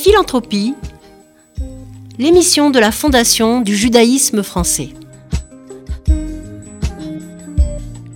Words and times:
Philanthropie, 0.00 0.76
l'émission 2.20 2.70
de 2.70 2.78
la 2.78 2.92
Fondation 2.92 3.60
du 3.60 3.74
judaïsme 3.74 4.44
français. 4.44 4.90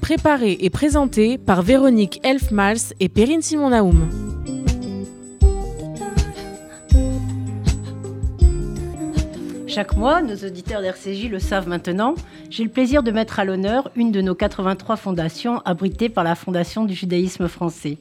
Préparée 0.00 0.58
et 0.60 0.71
présentée 0.71 1.38
par 1.38 1.62
Véronique 1.62 2.21
Elfmals 2.22 2.95
et 3.00 3.08
Perrine 3.08 3.42
Simon-Naoum. 3.42 4.08
Chaque 9.67 9.96
mois, 9.96 10.23
nos 10.23 10.37
auditeurs 10.37 10.83
d'RCJ 10.83 11.30
le 11.30 11.41
savent 11.41 11.67
maintenant, 11.67 12.14
j'ai 12.49 12.62
le 12.62 12.71
plaisir 12.71 13.03
de 13.03 13.11
mettre 13.11 13.41
à 13.41 13.45
l'honneur 13.45 13.91
une 13.96 14.12
de 14.12 14.21
nos 14.21 14.37
83 14.37 14.96
fondations 14.96 15.61
abritées 15.64 16.11
par 16.11 16.23
la 16.23 16.37
Fondation 16.37 16.85
du 16.85 16.95
judaïsme 16.95 17.49
français. 17.49 17.99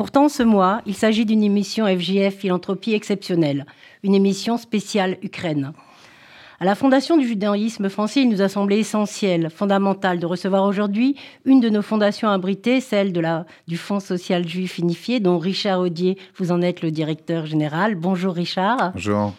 Pourtant, 0.00 0.30
ce 0.30 0.42
mois, 0.42 0.80
il 0.86 0.94
s'agit 0.94 1.26
d'une 1.26 1.42
émission 1.42 1.84
FJF 1.84 2.34
Philanthropie 2.34 2.94
exceptionnelle, 2.94 3.66
une 4.02 4.14
émission 4.14 4.56
spéciale 4.56 5.18
Ukraine. 5.22 5.74
À 6.58 6.64
la 6.64 6.74
Fondation 6.74 7.18
du 7.18 7.28
judaïsme 7.28 7.90
français, 7.90 8.22
il 8.22 8.30
nous 8.30 8.40
a 8.40 8.48
semblé 8.48 8.78
essentiel, 8.78 9.50
fondamental 9.50 10.18
de 10.18 10.24
recevoir 10.24 10.64
aujourd'hui 10.64 11.16
une 11.44 11.60
de 11.60 11.68
nos 11.68 11.82
fondations 11.82 12.30
abritées, 12.30 12.80
celle 12.80 13.12
de 13.12 13.20
la, 13.20 13.44
du 13.68 13.76
Fonds 13.76 14.00
social 14.00 14.48
juif 14.48 14.78
unifié, 14.78 15.20
dont 15.20 15.38
Richard 15.38 15.80
Audier, 15.80 16.16
vous 16.36 16.50
en 16.50 16.62
êtes 16.62 16.80
le 16.80 16.90
directeur 16.90 17.44
général. 17.44 17.94
Bonjour 17.94 18.32
Richard. 18.32 18.92
Bonjour. 18.94 19.34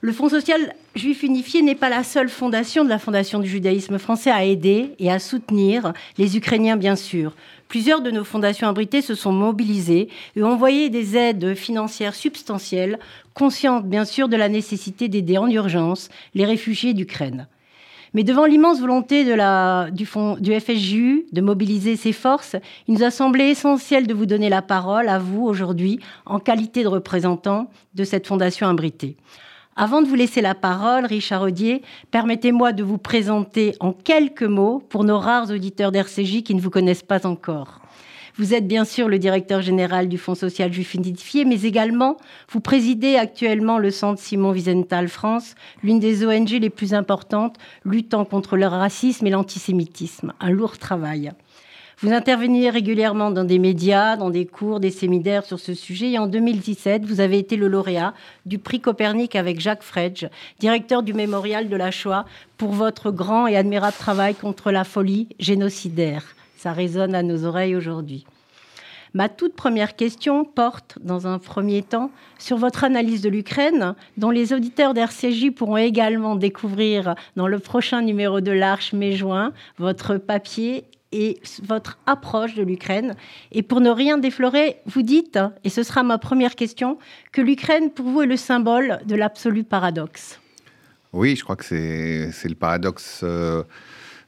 Le 0.00 0.10
Fonds 0.10 0.28
social 0.28 0.74
juif 0.96 1.22
unifié 1.22 1.62
n'est 1.62 1.76
pas 1.76 1.88
la 1.88 2.02
seule 2.02 2.28
fondation 2.28 2.82
de 2.82 2.88
la 2.88 2.98
Fondation 2.98 3.38
du 3.38 3.48
judaïsme 3.48 4.00
français 4.00 4.32
à 4.32 4.42
aider 4.42 4.96
et 4.98 5.12
à 5.12 5.20
soutenir 5.20 5.92
les 6.18 6.36
Ukrainiens, 6.36 6.76
bien 6.76 6.96
sûr. 6.96 7.36
Plusieurs 7.72 8.02
de 8.02 8.10
nos 8.10 8.22
fondations 8.22 8.68
abritées 8.68 9.00
se 9.00 9.14
sont 9.14 9.32
mobilisées 9.32 10.10
et 10.36 10.42
ont 10.42 10.50
envoyé 10.50 10.90
des 10.90 11.16
aides 11.16 11.54
financières 11.54 12.14
substantielles, 12.14 12.98
conscientes 13.32 13.86
bien 13.86 14.04
sûr 14.04 14.28
de 14.28 14.36
la 14.36 14.50
nécessité 14.50 15.08
d'aider 15.08 15.38
en 15.38 15.48
urgence 15.48 16.10
les 16.34 16.44
réfugiés 16.44 16.92
d'Ukraine. 16.92 17.48
Mais 18.12 18.24
devant 18.24 18.44
l'immense 18.44 18.78
volonté 18.78 19.24
du, 19.24 20.04
fond, 20.04 20.36
du 20.38 20.52
FSJU 20.60 21.24
de 21.32 21.40
mobiliser 21.40 21.96
ses 21.96 22.12
forces, 22.12 22.56
il 22.88 22.92
nous 22.92 23.04
a 23.04 23.10
semblé 23.10 23.44
essentiel 23.44 24.06
de 24.06 24.12
vous 24.12 24.26
donner 24.26 24.50
la 24.50 24.60
parole 24.60 25.08
à 25.08 25.18
vous 25.18 25.42
aujourd'hui 25.42 25.98
en 26.26 26.40
qualité 26.40 26.82
de 26.82 26.88
représentant 26.88 27.70
de 27.94 28.04
cette 28.04 28.26
fondation 28.26 28.68
abritée. 28.68 29.16
Avant 29.74 30.02
de 30.02 30.06
vous 30.06 30.16
laisser 30.16 30.42
la 30.42 30.54
parole, 30.54 31.06
Richard 31.06 31.40
Audier, 31.40 31.80
permettez-moi 32.10 32.72
de 32.72 32.82
vous 32.82 32.98
présenter 32.98 33.74
en 33.80 33.94
quelques 33.94 34.42
mots 34.42 34.82
pour 34.90 35.02
nos 35.02 35.18
rares 35.18 35.50
auditeurs 35.50 35.92
d'RCJ 35.92 36.42
qui 36.42 36.54
ne 36.54 36.60
vous 36.60 36.68
connaissent 36.68 37.02
pas 37.02 37.26
encore. 37.26 37.80
Vous 38.36 38.52
êtes 38.52 38.68
bien 38.68 38.84
sûr 38.84 39.08
le 39.08 39.18
directeur 39.18 39.62
général 39.62 40.10
du 40.10 40.18
Fonds 40.18 40.34
social 40.34 40.70
juif 40.70 40.94
identifié, 40.94 41.46
mais 41.46 41.62
également 41.62 42.18
vous 42.50 42.60
présidez 42.60 43.16
actuellement 43.16 43.78
le 43.78 43.90
Centre 43.90 44.20
Simon 44.20 44.52
Wiesenthal 44.52 45.08
France, 45.08 45.54
l'une 45.82 46.00
des 46.00 46.26
ONG 46.26 46.50
les 46.50 46.70
plus 46.70 46.92
importantes 46.92 47.56
luttant 47.86 48.26
contre 48.26 48.58
le 48.58 48.66
racisme 48.66 49.26
et 49.26 49.30
l'antisémitisme. 49.30 50.34
Un 50.38 50.50
lourd 50.50 50.76
travail. 50.76 51.32
Vous 52.02 52.12
intervenez 52.12 52.68
régulièrement 52.68 53.30
dans 53.30 53.44
des 53.44 53.60
médias, 53.60 54.16
dans 54.16 54.30
des 54.30 54.44
cours, 54.44 54.80
des 54.80 54.90
séminaires 54.90 55.44
sur 55.44 55.60
ce 55.60 55.72
sujet. 55.72 56.10
Et 56.10 56.18
en 56.18 56.26
2017, 56.26 57.04
vous 57.04 57.20
avez 57.20 57.38
été 57.38 57.54
le 57.54 57.68
lauréat 57.68 58.12
du 58.44 58.58
prix 58.58 58.80
Copernic 58.80 59.36
avec 59.36 59.60
Jacques 59.60 59.84
Fredge, 59.84 60.26
directeur 60.58 61.04
du 61.04 61.14
mémorial 61.14 61.68
de 61.68 61.76
la 61.76 61.92
Shoah, 61.92 62.24
pour 62.58 62.72
votre 62.72 63.12
grand 63.12 63.46
et 63.46 63.56
admirable 63.56 63.96
travail 63.96 64.34
contre 64.34 64.72
la 64.72 64.82
folie 64.82 65.28
génocidaire. 65.38 66.34
Ça 66.56 66.72
résonne 66.72 67.14
à 67.14 67.22
nos 67.22 67.44
oreilles 67.44 67.76
aujourd'hui. 67.76 68.26
Ma 69.14 69.28
toute 69.28 69.54
première 69.54 69.94
question 69.94 70.44
porte, 70.44 70.98
dans 71.02 71.28
un 71.28 71.38
premier 71.38 71.82
temps, 71.82 72.10
sur 72.36 72.56
votre 72.56 72.82
analyse 72.82 73.22
de 73.22 73.28
l'Ukraine, 73.28 73.94
dont 74.16 74.30
les 74.30 74.52
auditeurs 74.52 74.92
d'RCJ 74.92 75.52
pourront 75.54 75.76
également 75.76 76.34
découvrir 76.34 77.14
dans 77.36 77.46
le 77.46 77.60
prochain 77.60 78.02
numéro 78.02 78.40
de 78.40 78.50
l'Arche 78.50 78.92
mai-juin 78.92 79.52
votre 79.78 80.16
papier 80.16 80.84
et 81.12 81.40
votre 81.62 81.98
approche 82.06 82.54
de 82.54 82.62
l'Ukraine. 82.62 83.14
Et 83.52 83.62
pour 83.62 83.80
ne 83.80 83.90
rien 83.90 84.18
déflorer, 84.18 84.76
vous 84.86 85.02
dites, 85.02 85.38
et 85.64 85.70
ce 85.70 85.82
sera 85.82 86.02
ma 86.02 86.18
première 86.18 86.54
question, 86.54 86.98
que 87.32 87.40
l'Ukraine, 87.40 87.90
pour 87.90 88.06
vous, 88.06 88.22
est 88.22 88.26
le 88.26 88.36
symbole 88.36 89.00
de 89.06 89.14
l'absolu 89.14 89.64
paradoxe. 89.64 90.40
Oui, 91.12 91.36
je 91.36 91.44
crois 91.44 91.56
que 91.56 91.64
c'est 91.64 92.48
le 92.48 92.54
paradoxe 92.54 93.20
euh, 93.22 93.62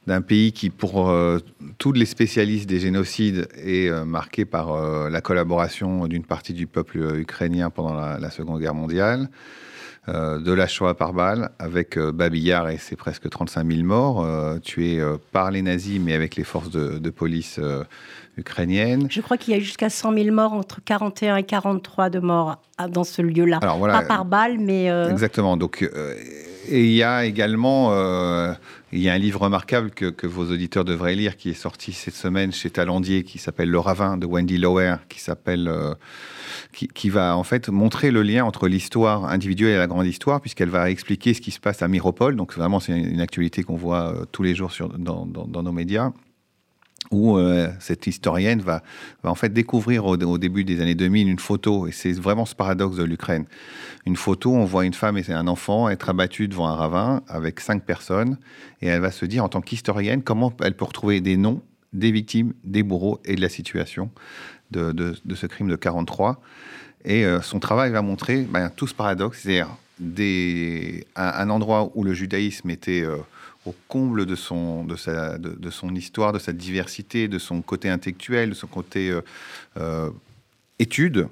d'un 0.05 0.21
pays 0.21 0.51
qui, 0.51 0.69
pour 0.69 1.09
euh, 1.09 1.39
tous 1.79 1.91
les 1.91 2.05
spécialistes 2.05 2.69
des 2.69 2.79
génocides, 2.79 3.47
est 3.55 3.89
euh, 3.89 4.05
marqué 4.05 4.45
par 4.45 5.09
la 5.09 5.21
collaboration 5.21 6.07
d'une 6.07 6.25
partie 6.25 6.53
du 6.53 6.67
peuple 6.67 6.99
ukrainien 7.17 7.71
pendant 7.71 7.95
la, 7.95 8.19
la 8.19 8.29
Seconde 8.29 8.61
Guerre 8.61 8.75
mondiale. 8.75 9.29
Euh, 10.07 10.37
de 10.37 10.51
la 10.51 10.67
Shoah 10.67 10.93
par 10.93 11.13
balle, 11.13 11.49
avec 11.57 11.97
euh, 11.97 12.11
Babillard 12.11 12.69
et 12.69 12.77
ses 12.77 12.95
presque 12.95 13.27
35 13.27 13.65
000 13.65 13.83
morts, 13.83 14.23
euh, 14.23 14.59
tués 14.59 15.01
par 15.31 15.49
les 15.49 15.63
nazis, 15.63 15.99
mais 15.99 16.13
avec 16.13 16.35
les 16.35 16.43
forces 16.43 16.69
de, 16.69 17.09
police 17.09 17.59
ukrainiennes. 18.37 19.07
Je 19.09 19.21
crois 19.21 19.37
qu'il 19.37 19.55
y 19.55 19.57
a 19.57 19.59
jusqu'à 19.59 19.89
100 19.89 20.13
000 20.13 20.35
morts, 20.35 20.53
entre 20.53 20.79
41 20.83 21.37
et 21.37 21.43
43 21.43 22.09
de 22.09 22.19
morts 22.19 22.61
dans 22.89 23.03
ce 23.03 23.23
lieu-là. 23.23 23.59
Pas 23.59 24.01
par 24.03 24.25
balle, 24.25 24.59
mais... 24.59 24.87
Exactement. 25.09 25.57
Donc, 25.57 25.81
et 26.69 26.83
il 26.83 26.91
y 26.91 27.01
a 27.01 27.25
également... 27.25 27.91
il 28.95 29.01
y 29.01 29.09
a 29.09 29.13
un 29.13 29.17
livre 29.17 29.41
remarquable 29.41 29.91
que, 29.91 30.25
vos 30.25 30.51
auditeurs 30.51 30.85
devraient 30.85 31.15
lire, 31.15 31.37
qui 31.37 31.49
est 31.49 31.53
sorti 31.53 31.91
cette 31.91 32.15
semaine 32.15 32.51
chez 32.51 32.69
Talandier, 32.69 33.23
qui 33.23 33.37
s'appelle 33.37 33.69
Le 33.69 33.79
Ravin 33.79 34.17
de 34.17 34.25
Wendy 34.25 34.57
Lower, 34.57 34.95
qui 35.09 35.19
s'appelle 35.19 35.69
qui, 36.75 37.09
va 37.09 37.37
en 37.37 37.43
fait 37.43 37.69
montrer 37.69 38.11
le 38.11 38.21
lien 38.21 38.43
entre 38.43 38.67
l'histoire 38.67 39.25
individuelle 39.25 39.75
et 39.75 39.77
la 39.77 39.87
grande 39.87 40.05
histoire, 40.05 40.41
puisqu'elle 40.41 40.69
va 40.69 40.89
expliquer 40.89 41.33
ce 41.33 41.41
qui 41.41 41.51
se 41.51 41.59
passe 41.59 41.81
à 41.81 41.87
Miropol. 41.87 42.35
Donc 42.35 42.53
vraiment, 42.53 42.79
c'est 42.79 42.97
une 42.97 43.21
actualité 43.21 43.63
qu'on 43.63 43.75
voit 43.75 44.13
euh, 44.13 44.25
tous 44.31 44.43
les 44.43 44.55
jours 44.55 44.71
dans, 44.97 45.25
nos 45.25 45.71
médias 45.71 46.11
où 47.11 47.37
euh, 47.37 47.69
cette 47.79 48.07
historienne 48.07 48.61
va, 48.61 48.83
en 49.23 49.35
fait 49.35 49.49
découvrir 49.49 50.05
au, 50.05 50.37
début 50.37 50.63
des 50.63 50.81
années 50.81 50.95
2000 50.95 51.29
une 51.29 51.39
photo, 51.39 51.87
et 51.87 51.91
c'est 51.91 52.13
vraiment 52.13 52.45
ce 52.45 52.55
paradoxe 52.55 52.97
de 52.97 53.03
l'Ukraine. 53.03 53.45
Une 54.05 54.15
photo, 54.15 54.53
on 54.53 54.65
voit 54.65 54.85
une 54.85 54.93
femme 54.93 55.17
et 55.17 55.31
un 55.31 55.47
enfant 55.47 55.89
être 55.89 56.09
abattus 56.09 56.49
devant 56.49 56.67
un 56.67 56.75
ravin 56.75 57.21
avec 57.27 57.59
cinq 57.59 57.83
personnes, 57.83 58.37
et 58.81 58.87
elle 58.87 59.01
va 59.01 59.11
se 59.11 59.25
dire 59.25 59.43
en 59.43 59.49
tant 59.49 59.61
qu'historienne 59.61 60.23
comment 60.23 60.53
elle 60.63 60.75
peut 60.75 60.85
retrouver 60.85 61.21
des 61.21 61.37
noms 61.37 61.61
des 61.93 62.11
victimes, 62.11 62.53
des 62.63 62.83
bourreaux 62.83 63.19
et 63.25 63.35
de 63.35 63.41
la 63.41 63.49
situation 63.49 64.11
de, 64.71 65.15
ce 65.33 65.47
crime 65.47 65.69
de 65.69 65.75
43. 65.75 66.41
Et 67.05 67.25
euh, 67.25 67.41
son 67.41 67.59
travail 67.59 67.91
va 67.91 68.01
montrer 68.01 68.41
ben, 68.41 68.69
tout 68.69 68.87
ce 68.87 68.93
paradoxe, 68.93 69.41
c'est-à-dire 69.43 69.69
un, 71.15 71.49
endroit 71.49 71.91
où 71.95 72.03
le 72.03 72.13
judaïsme 72.13 72.69
était 72.69 73.03
euh, 73.03 73.17
au 73.65 73.73
comble 73.87 74.25
de 74.25 74.35
son, 74.35 74.83
de, 74.83 74.95
sa, 74.95 75.37
de, 75.37 75.69
son 75.69 75.95
histoire, 75.95 76.33
de 76.33 76.39
sa 76.39 76.53
diversité, 76.53 77.27
de 77.27 77.39
son 77.39 77.61
côté 77.61 77.89
intellectuel, 77.89 78.49
de 78.49 78.55
son 78.55 78.67
côté 78.67 79.13
euh, 79.77 80.11
étude, 80.79 81.27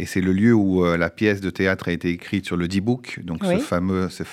et 0.00 0.06
c'est 0.06 0.20
le 0.20 0.32
lieu 0.32 0.54
où 0.54 0.84
euh, 0.84 0.96
la 0.96 1.10
pièce 1.10 1.40
de 1.40 1.50
théâtre 1.50 1.88
a 1.88 1.92
été 1.92 2.10
écrite 2.10 2.46
sur 2.46 2.56
le 2.56 2.68
D-Book, 2.68 3.20
donc 3.24 3.44
ce 3.44 3.58
fameux, 3.58 4.08
cette 4.08 4.28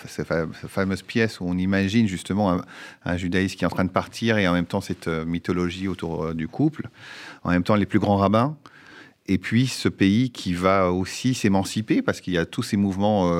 fameuse 0.68 1.01
pièce 1.01 1.40
où 1.40 1.46
on 1.46 1.57
imagine 1.57 2.07
justement 2.07 2.62
un, 3.03 3.18
judaïsme 3.18 3.57
qui 3.57 3.63
est 3.63 3.67
en 3.67 3.72
train 3.72 3.85
de 3.85 3.90
partir 3.90 4.38
et 4.38 4.47
en 4.47 4.53
même 4.53 4.67
temps 4.67 4.81
cette 4.81 5.07
euh, 5.07 5.25
mythologie 5.25 5.88
autour 5.88 6.25
euh, 6.25 6.34
du 6.35 6.47
couple, 6.47 6.90
en 7.44 7.50
même 7.50 7.63
temps 7.63 7.75
les 7.75 7.88
plus 7.88 8.00
grands 8.00 8.17
rabbins. 8.17 8.56
Et 9.28 9.38
puis 9.40 9.66
ce 9.66 9.90
pays 9.90 10.30
qui 10.30 10.53
va 10.53 10.91
aussi 10.91 11.34
s'émanciper 11.34 12.02
parce 12.03 12.22
qu'il 12.22 12.34
y 12.34 12.38
a 12.38 12.46
tous 12.46 12.62
ces 12.62 12.78
mouvements 12.78 13.31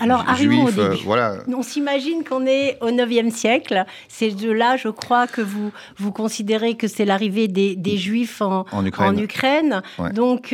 Alors, 0.00 0.24
juifs. 0.34 0.78
voilà. 1.04 1.36
On 1.46 1.62
s'imagine 1.62 2.24
qu'on 2.24 2.44
est 2.44 2.76
au 2.80 2.90
9e 2.90 3.30
siècle. 3.30 3.84
C'est 4.08 4.30
de 4.30 4.50
là, 4.50 4.76
je 4.76 4.88
crois, 4.88 5.28
que 5.28 5.40
vous, 5.40 5.70
vous 5.96 6.10
considérez 6.10 6.74
que 6.76 6.88
c'est 6.88 7.04
l'arrivée 7.04 7.46
des, 7.46 7.76
des, 7.76 7.96
juifs 7.96 8.40
en, 8.42 8.66
en 8.72 8.84
Ukraine. 8.84 9.08
En 9.08 9.16
Ukraine. 9.16 9.82
Donc 10.12 10.52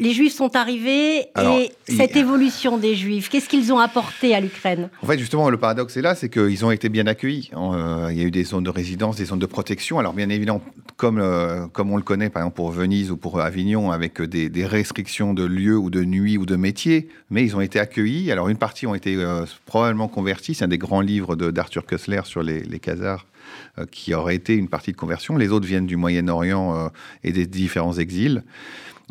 les 0.00 0.12
Juifs 0.12 0.34
sont 0.34 0.54
arrivés 0.54 1.26
et 1.40 1.72
cette 1.88 2.16
évolution 2.16 2.78
des 2.78 2.94
Juifs, 2.94 3.28
qu'est-ce 3.28 3.48
qu'ils 3.48 3.72
ont 3.72 3.78
apporté 3.78 4.34
à 4.34 4.40
l'Ukraine? 4.40 4.90
En 5.02 5.06
fait, 5.06 5.18
justement, 5.18 5.50
le 5.50 5.56
paradoxe 5.56 5.96
est 5.96 6.02
là, 6.02 6.14
c'est 6.14 6.28
qu'ils 6.28 6.64
ont 6.64 6.70
été 6.70 6.88
bien 6.88 7.06
accueillis. 7.06 7.50
Euh, 7.56 8.08
il 8.10 8.18
y 8.18 8.22
a 8.22 8.24
eu 8.24 8.30
des 8.30 8.44
zones 8.44 8.64
de 8.64 8.70
résidence, 8.70 9.16
des 9.16 9.24
zones 9.24 9.38
de 9.40 9.46
protection. 9.46 9.98
Alors, 9.98 10.12
bien 10.12 10.28
évidemment, 10.28 10.62
comme, 10.96 11.18
euh, 11.18 11.66
comme 11.66 11.90
on 11.90 11.96
le 11.96 12.02
connaît, 12.02 12.30
par 12.30 12.42
exemple, 12.42 12.56
pour 12.56 12.70
Venise 12.70 13.10
ou 13.10 13.16
pour 13.16 13.40
Avignon, 13.40 13.90
avec 13.90 14.22
des, 14.22 14.66
restrictions 14.66 15.34
de 15.34 15.44
lieux 15.44 15.78
ou 15.78 15.90
de 15.90 16.04
nuit 16.04 16.36
ou 16.36 16.46
de 16.46 16.56
métier, 16.56 17.08
mais 17.30 17.42
ils 17.42 17.56
ont 17.56 17.60
été 17.60 17.80
accueillis. 17.80 18.30
Alors, 18.30 18.48
une 18.48 18.58
partie 18.58 18.86
ont 18.86 18.94
été 18.94 19.16
euh, 19.16 19.44
probablement 19.66 20.08
convertis. 20.08 20.54
C'est 20.54 20.64
un 20.64 20.68
des 20.68 20.78
grands 20.78 21.00
livres 21.00 21.34
d'Arthur 21.36 21.86
Kessler 21.86 22.20
sur 22.24 22.42
les, 22.42 22.60
les 22.60 22.78
Khazars 22.78 23.26
qui 23.90 24.12
aurait 24.12 24.34
été 24.34 24.54
une 24.54 24.68
partie 24.68 24.92
de 24.92 24.96
conversion. 24.96 25.36
Les 25.38 25.52
autres 25.52 25.66
viennent 25.66 25.86
du 25.86 25.96
Moyen-Orient 25.96 26.90
et 27.24 27.32
des 27.32 27.46
différents 27.46 27.94
exils. 27.94 28.42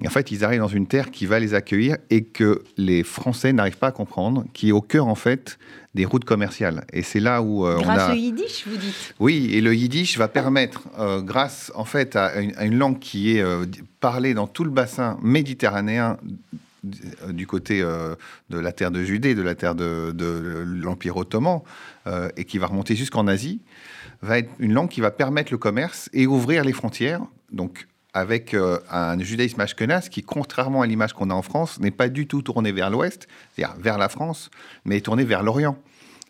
Et 0.03 0.07
en 0.07 0.11
fait, 0.11 0.31
ils 0.31 0.43
arrivent 0.43 0.59
dans 0.59 0.67
une 0.67 0.85
terre 0.85 1.09
qui 1.09 1.25
va 1.25 1.39
les 1.39 1.53
accueillir 1.53 1.97
et 2.09 2.23
que 2.23 2.63
les 2.77 3.03
Français 3.03 3.51
n'arrivent 3.51 3.77
pas 3.77 3.87
à 3.87 3.91
comprendre, 3.91 4.45
qui 4.53 4.69
est 4.69 4.71
au 4.71 4.81
cœur, 4.81 5.07
en 5.07 5.15
fait, 5.15 5.57
des 5.95 6.05
routes 6.05 6.25
commerciales. 6.25 6.85
Et 6.93 7.01
c'est 7.01 7.19
là 7.19 7.41
où 7.41 7.65
euh, 7.65 7.79
grâce 7.79 8.09
on 8.09 8.11
a... 8.11 8.13
au 8.13 8.15
yiddish, 8.15 8.67
vous 8.67 8.77
dites 8.77 9.15
Oui, 9.19 9.49
et 9.53 9.61
le 9.61 9.73
yiddish 9.73 10.17
va 10.17 10.27
permettre, 10.27 10.83
euh, 10.99 11.21
grâce 11.21 11.71
en 11.73 11.85
fait 11.85 12.15
à 12.15 12.39
une, 12.39 12.77
langue 12.77 12.99
qui 12.99 13.35
est 13.35 13.41
euh, 13.41 13.65
parlée 13.99 14.35
dans 14.35 14.45
tout 14.45 14.63
le 14.63 14.69
bassin 14.69 15.17
méditerranéen, 15.23 16.17
du 17.29 17.47
côté 17.47 17.81
de 17.81 18.59
la 18.59 18.71
terre 18.71 18.91
de 18.91 19.03
Judée, 19.03 19.35
de 19.35 19.41
la 19.41 19.55
terre 19.55 19.75
de, 19.75 20.11
de 20.13 20.63
l'Empire 20.65 21.17
ottoman, 21.17 21.59
et 22.37 22.45
qui 22.45 22.59
va 22.59 22.67
remonter 22.67 22.95
jusqu'en 22.95 23.27
Asie, 23.27 23.59
va 24.21 24.39
être 24.39 24.49
une 24.59 24.71
langue 24.71 24.87
qui 24.87 25.01
va 25.01 25.11
permettre 25.11 25.51
le 25.51 25.57
commerce 25.57 26.09
et 26.13 26.27
ouvrir 26.27 26.63
les 26.63 26.71
frontières. 26.71 27.21
Donc, 27.51 27.87
avec 28.17 28.55
un 28.89 29.19
judaïsme 29.19 29.61
ashkenaz 29.61 30.09
qui, 30.09 30.23
contrairement 30.23 30.81
à 30.81 30.87
l'image 30.87 31.13
qu'on 31.13 31.29
a 31.29 31.35
en 31.35 31.43
France, 31.43 31.79
n'est 31.79 31.91
pas 31.91 32.09
du 32.09 32.25
tout 32.25 32.41
tourné 32.41 32.71
vers 32.71 32.89
l'ouest, 32.89 33.27
c'est-à-dire 33.53 33.75
vers 33.79 33.99
la 33.99 34.09
France, 34.09 34.49
mais 34.85 34.97
est 34.97 35.01
tourné 35.01 35.23
vers 35.23 35.43
l'Orient. 35.43 35.77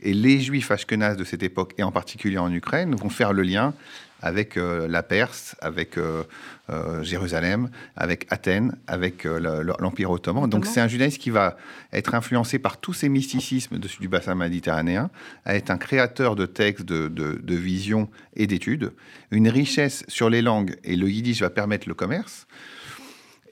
Et 0.02 0.14
les 0.14 0.42
juifs 0.42 0.70
ashkenazes 0.70 1.16
de 1.16 1.24
cette 1.24 1.44
époque, 1.44 1.74
et 1.78 1.84
en 1.84 1.92
particulier 1.94 2.38
en 2.38 2.52
Ukraine, 2.52 2.94
vont 2.96 3.10
faire 3.10 3.32
le 3.32 3.42
lien 3.42 3.74
avec 4.22 4.58
euh, 4.58 4.88
la 4.88 5.04
Perse, 5.04 5.56
avec 5.62 5.98
euh, 5.98 6.24
euh, 6.70 7.04
Jérusalem, 7.04 7.70
avec 7.96 8.26
Athènes, 8.30 8.76
avec 8.88 9.26
l'Empire 9.26 10.12
ottoman. 10.12 10.50
Donc 10.50 10.66
c'est 10.66 10.82
un 10.82 10.88
judaïsme 10.88 11.20
qui 11.20 11.30
va 11.30 11.58
être 11.94 12.16
influencé 12.16 12.60
par 12.60 12.78
tous 12.78 12.94
ces 12.94 13.10
mysticismes 13.10 13.78
dessus 13.78 14.00
du 14.00 14.08
bassin 14.08 14.36
méditerranéen, 14.36 15.10
à 15.46 15.56
être 15.56 15.70
un 15.70 15.78
créateur 15.78 16.36
de 16.36 16.46
textes, 16.46 16.86
de, 16.86 17.08
de 17.08 17.56
visions 17.56 18.10
et 18.36 18.48
d'études, 18.48 18.94
une 19.32 19.50
richesse 19.50 20.04
sur 20.08 20.30
les 20.30 20.42
langues, 20.42 20.76
et 20.84 20.96
le 20.96 21.10
yiddish 21.10 21.42
va 21.42 21.50
permettre 21.50 21.88
le 21.88 21.94
commerce. 21.94 22.48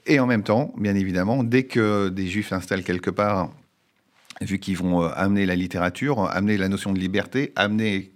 Et 0.06 0.20
en 0.20 0.26
même 0.26 0.42
temps, 0.42 0.72
bien 0.76 0.94
évidemment, 0.94 1.42
dès 1.42 1.64
que 1.64 2.08
des 2.08 2.28
juifs 2.28 2.48
s'installent 2.48 2.84
quelque 2.84 3.10
part, 3.10 3.50
vu 4.40 4.58
qu'ils 4.58 4.76
vont 4.76 5.02
amener 5.02 5.46
la 5.46 5.56
littérature, 5.56 6.30
amener 6.30 6.58
la 6.58 6.68
notion 6.68 6.92
de 6.92 6.98
liberté, 6.98 7.52
amener 7.56 8.12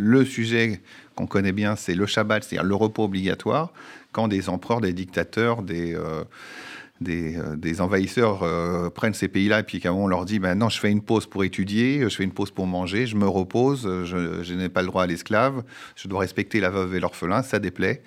le 0.00 0.24
sujet 0.24 0.80
qu'on 1.14 1.26
connaît 1.26 1.52
bien, 1.52 1.76
c'est 1.76 1.94
le 1.94 2.06
Shabbat, 2.06 2.42
c'est-à-dire 2.42 2.66
le 2.66 2.74
repos 2.74 3.04
obligatoire, 3.04 3.72
quand 4.12 4.28
des 4.28 4.48
empereurs, 4.48 4.80
des 4.80 4.92
dictateurs, 4.92 5.62
des, 5.62 5.94
euh, 5.94 6.24
euh, 7.08 7.56
des, 7.56 7.80
envahisseurs 7.80 8.42
euh, 8.42 8.90
prennent 8.90 9.14
ces 9.14 9.28
pays-là, 9.28 9.60
et 9.60 9.62
puis 9.62 9.80
qu'à 9.80 9.92
moment 9.92 10.04
on 10.04 10.08
leur 10.08 10.24
dit 10.24 10.38
ben 10.38 10.54
non, 10.54 10.68
je 10.68 10.80
fais 10.80 10.90
une 10.90 11.02
pause 11.02 11.26
pour 11.26 11.44
étudier, 11.44 12.02
je 12.02 12.08
fais 12.08 12.24
une 12.24 12.32
pause 12.32 12.50
pour 12.50 12.66
manger, 12.66 13.06
je 13.06 13.16
me 13.16 13.28
repose, 13.28 13.82
je, 14.04 14.42
je 14.42 14.54
n'ai 14.54 14.68
pas 14.68 14.80
le 14.80 14.88
droit 14.88 15.04
à 15.04 15.06
l'esclave, 15.06 15.62
je 15.96 16.08
dois 16.08 16.20
respecter 16.20 16.60
la 16.60 16.70
veuve 16.70 16.94
et 16.94 17.00
l'orphelin, 17.00 17.42
ça 17.42 17.58
déplaît 17.58 18.02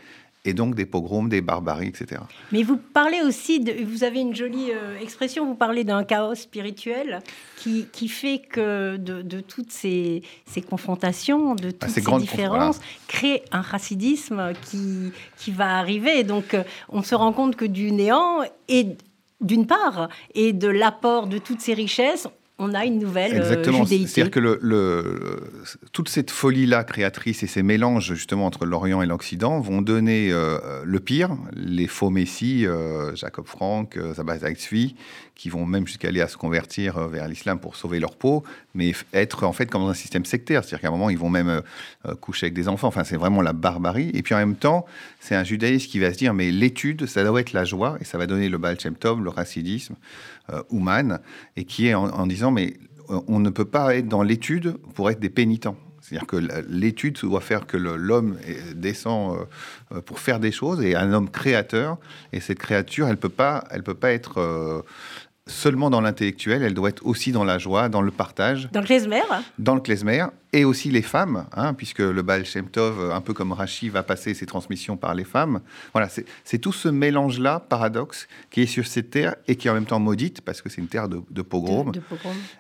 et 0.46 0.54
donc 0.54 0.76
des 0.76 0.86
pogroms, 0.86 1.28
des 1.30 1.42
barbaries, 1.42 1.88
etc. 1.88 2.22
Mais 2.52 2.64
vous 2.64 2.78
parlez 2.78 3.22
aussi, 3.22 3.60
de, 3.60 3.84
vous 3.86 4.04
avez 4.04 4.20
une 4.20 4.36
jolie 4.36 4.72
euh, 4.72 5.00
expression, 5.00 5.46
vous 5.46 5.56
parlez 5.56 5.84
d'un 5.84 6.04
chaos 6.04 6.36
spirituel 6.36 7.22
qui, 7.58 7.88
qui 7.92 8.10
fait 8.10 8.40
que 8.40 8.98
de, 8.98 9.40
toutes 9.40 9.72
ces, 9.72 10.22
ces, 10.46 10.62
confrontations, 10.62 11.56
de 11.56 11.72
toutes 11.72 11.90
ces, 11.90 12.02
différences, 12.02 12.80
crée 13.08 13.44
un 13.52 13.62
racidisme 13.62 14.52
qui, 14.64 15.12
qui 15.38 15.52
va 15.52 15.78
arriver. 15.78 16.24
Donc 16.24 16.54
euh, 16.54 16.64
on 16.90 17.04
se 17.04 17.16
rend 17.16 17.32
compte 17.32 17.56
que 17.56 17.66
du 17.66 17.92
néant 17.92 18.42
et 18.68 18.88
d'une 19.40 19.66
part, 19.68 20.10
et 20.36 20.54
de 20.54 20.68
l'apport 20.68 21.28
de 21.28 21.38
toutes 21.38 21.62
ces 21.62 21.74
richesses, 21.74 22.28
on 22.64 22.74
a 22.74 22.86
une 22.86 23.00
nouvelle 23.00 23.34
euh, 23.34 23.42
Exactement. 23.42 23.86
C'est-à-dire 23.86 24.32
que 24.32 24.40
le, 24.40 25.42
toute 25.92 26.10
cette 26.10 26.32
folie-là 26.32 26.84
créatrice 26.84 27.44
et 27.44 27.48
ces 27.48 27.64
mélanges 27.64 28.14
justement 28.14 28.46
entre 28.46 28.66
l'Orient 28.66 29.02
et 29.02 29.06
l'Occident 29.06 29.60
vont 29.60 29.82
donner 29.82 30.30
euh, 30.32 30.82
le 30.86 31.00
pire, 31.00 31.38
les 31.54 31.88
faux 31.88 32.10
messies, 32.10 32.66
euh, 32.66 33.16
Jacob 33.16 33.46
Frank, 33.46 34.00
Zabaz 34.16 34.40
qui 35.36 35.50
vont 35.50 35.66
même 35.66 35.88
jusqu'à 35.88 36.10
aller 36.10 36.22
à 36.22 36.28
se 36.28 36.38
convertir 36.38 37.08
vers 37.08 37.28
l'islam 37.28 37.60
pour 37.60 37.76
sauver 37.76 38.00
leur 38.00 38.16
peau, 38.16 38.44
mais 38.76 38.94
être 39.14 39.44
en 39.46 39.52
fait 39.52 39.66
comme 39.66 39.82
dans 39.82 39.90
un 39.90 39.96
système 39.96 40.26
sectaire. 40.26 40.64
C'est-à-dire 40.64 40.82
qu'à 40.82 40.88
un 40.90 40.92
moment, 40.92 41.10
ils 41.10 41.18
vont 41.18 41.32
même 41.32 41.62
coucher 42.22 42.46
avec 42.46 42.54
des 42.54 42.68
enfants. 42.68 42.88
Enfin, 42.88 43.04
c'est 43.04 43.18
vraiment 43.18 43.42
la 43.42 43.52
barbarie. 43.52 44.12
Et 44.14 44.22
puis 44.22 44.36
en 44.36 44.38
même 44.38 44.56
temps, 44.56 44.86
c'est 45.20 45.34
un 45.34 45.44
judaïsme 45.44 45.90
qui 45.90 45.98
va 45.98 46.14
se 46.14 46.20
dire, 46.20 46.36
mais 46.36 46.52
l'étude, 46.52 47.08
ça 47.08 47.24
doit 47.24 47.42
être 47.42 47.52
la 47.52 47.66
joie, 47.66 47.98
et 48.00 48.04
ça 48.04 48.20
va 48.20 48.28
donner 48.28 48.48
le 48.48 48.60
Baal 48.60 48.80
Shem 48.80 48.94
Tov, 48.94 49.24
le 49.24 49.32
racidisme, 49.32 49.96
euh, 50.52 51.18
et 51.56 51.66
qui 51.66 51.88
est 51.88 51.94
en, 51.94 52.28
disant 52.28 52.52
mais 52.52 52.76
euh, 53.10 53.20
on 53.28 53.40
ne 53.40 53.50
peut 53.50 53.66
pas 53.66 53.96
être 53.96 54.08
dans 54.08 54.24
l'étude 54.24 54.78
pour 54.96 55.10
être 55.10 55.20
des 55.20 55.30
pénitents. 55.30 55.78
C'est-à-dire 56.02 56.28
que 56.28 56.38
l'étude 56.68 57.18
doit 57.22 57.40
faire 57.40 57.66
que 57.66 57.78
l'homme 57.78 58.36
descend 58.76 59.48
euh, 59.94 60.02
pour 60.02 60.20
faire 60.20 60.40
des 60.40 60.52
choses 60.52 60.82
et 60.82 60.96
un 60.96 61.14
homme 61.14 61.30
créateur. 61.30 61.98
Et 62.34 62.42
cette 62.42 62.60
créature, 62.60 63.08
elle 63.08 63.16
peut 63.16 63.30
pas, 63.30 63.64
elle 63.72 63.84
peut 63.84 63.94
pas 63.94 64.12
être 64.12 64.84
seulement 65.48 65.90
dans 65.90 66.02
l'intellectuel, 66.02 66.62
elle 66.64 66.74
doit 66.74 66.90
être 66.90 67.06
aussi 67.06 67.32
dans 67.32 67.44
la 67.44 67.58
joie, 67.58 67.90
dans 67.90 68.02
le 68.02 68.12
partage. 68.12 68.70
Dans 68.72 68.82
le 68.82 68.86
klezmer? 68.86 69.22
Dans 69.60 69.76
le 69.76 69.82
klezmer, 69.82 70.26
et 70.54 70.66
aussi 70.66 70.92
les 70.92 71.02
femmes, 71.02 71.48
hein, 71.56 71.74
puisque 71.74 72.00
le 72.00 72.22
Baal 72.22 72.46
Shem 72.46 72.70
Tov, 72.70 73.12
un 73.12 73.22
peu 73.22 73.34
comme 73.34 73.52
Rashi, 73.52 73.90
va 73.90 74.04
passer 74.04 74.36
ses 74.36 74.46
transmissions 74.46 74.96
par 74.96 75.16
les 75.16 75.24
femmes. 75.24 75.62
Voilà, 75.94 76.08
c'est 76.44 76.60
tout 76.60 76.72
ce 76.72 76.88
mélange-là, 76.88 77.60
paradoxe, 77.60 78.28
qui 78.52 78.62
est 78.62 78.68
sur 78.68 78.86
cette 78.86 79.10
terre 79.10 79.36
et 79.48 79.56
qui 79.56 79.68
est 79.68 79.72
en 79.72 79.74
même 79.74 79.88
temps 79.88 80.00
maudite, 80.00 80.42
parce 80.42 80.62
que 80.62 80.70
c'est 80.70 80.80
une 80.80 80.88
terre 80.88 81.10
de, 81.10 81.22
de 81.32 81.42
pogrom. 81.42 81.92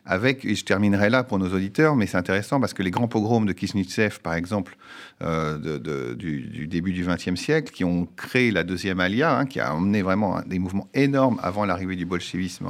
Avec, 0.06 0.44
et 0.44 0.56
je 0.56 0.66
terminerai 0.66 1.12
là 1.12 1.24
pour 1.24 1.38
nos 1.38 1.54
auditeurs, 1.54 1.96
mais 1.96 2.08
c'est 2.08 2.18
intéressant 2.18 2.60
parce 2.60 2.74
que 2.74 2.82
les 2.82 2.92
grands 2.92 3.08
pogroms 3.08 3.46
de 3.46 3.54
Kisnitsev, 3.54 4.20
par 4.22 4.34
exemple, 4.34 4.76
euh, 5.22 6.16
du, 6.16 6.68
début 6.68 6.94
du 6.94 7.06
XXe 7.06 7.40
siècle, 7.40 7.72
qui 7.72 7.84
ont 7.84 8.08
créé 8.16 8.50
la 8.50 8.64
deuxième 8.64 9.00
alia, 9.00 9.38
hein, 9.38 9.46
qui 9.46 9.60
a 9.60 9.76
emmené 9.76 10.02
vraiment 10.02 10.42
des 10.48 10.58
mouvements 10.58 10.88
énormes 10.96 11.40
avant 11.44 11.64
l'arrivée 11.64 11.96
du 11.96 12.06
bolchevisme 12.06 12.66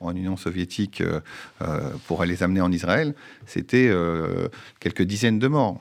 en 0.00 0.16
Union 0.16 0.36
soviétique 0.36 1.02
euh, 1.02 1.20
euh, 1.62 1.90
pour 2.06 2.24
les 2.24 2.42
amener 2.42 2.60
en 2.60 2.72
Israël, 2.72 3.14
c'était 3.46 3.88
euh, 3.88 4.48
quelques 4.80 5.02
dizaines 5.02 5.38
de 5.38 5.48
morts 5.48 5.80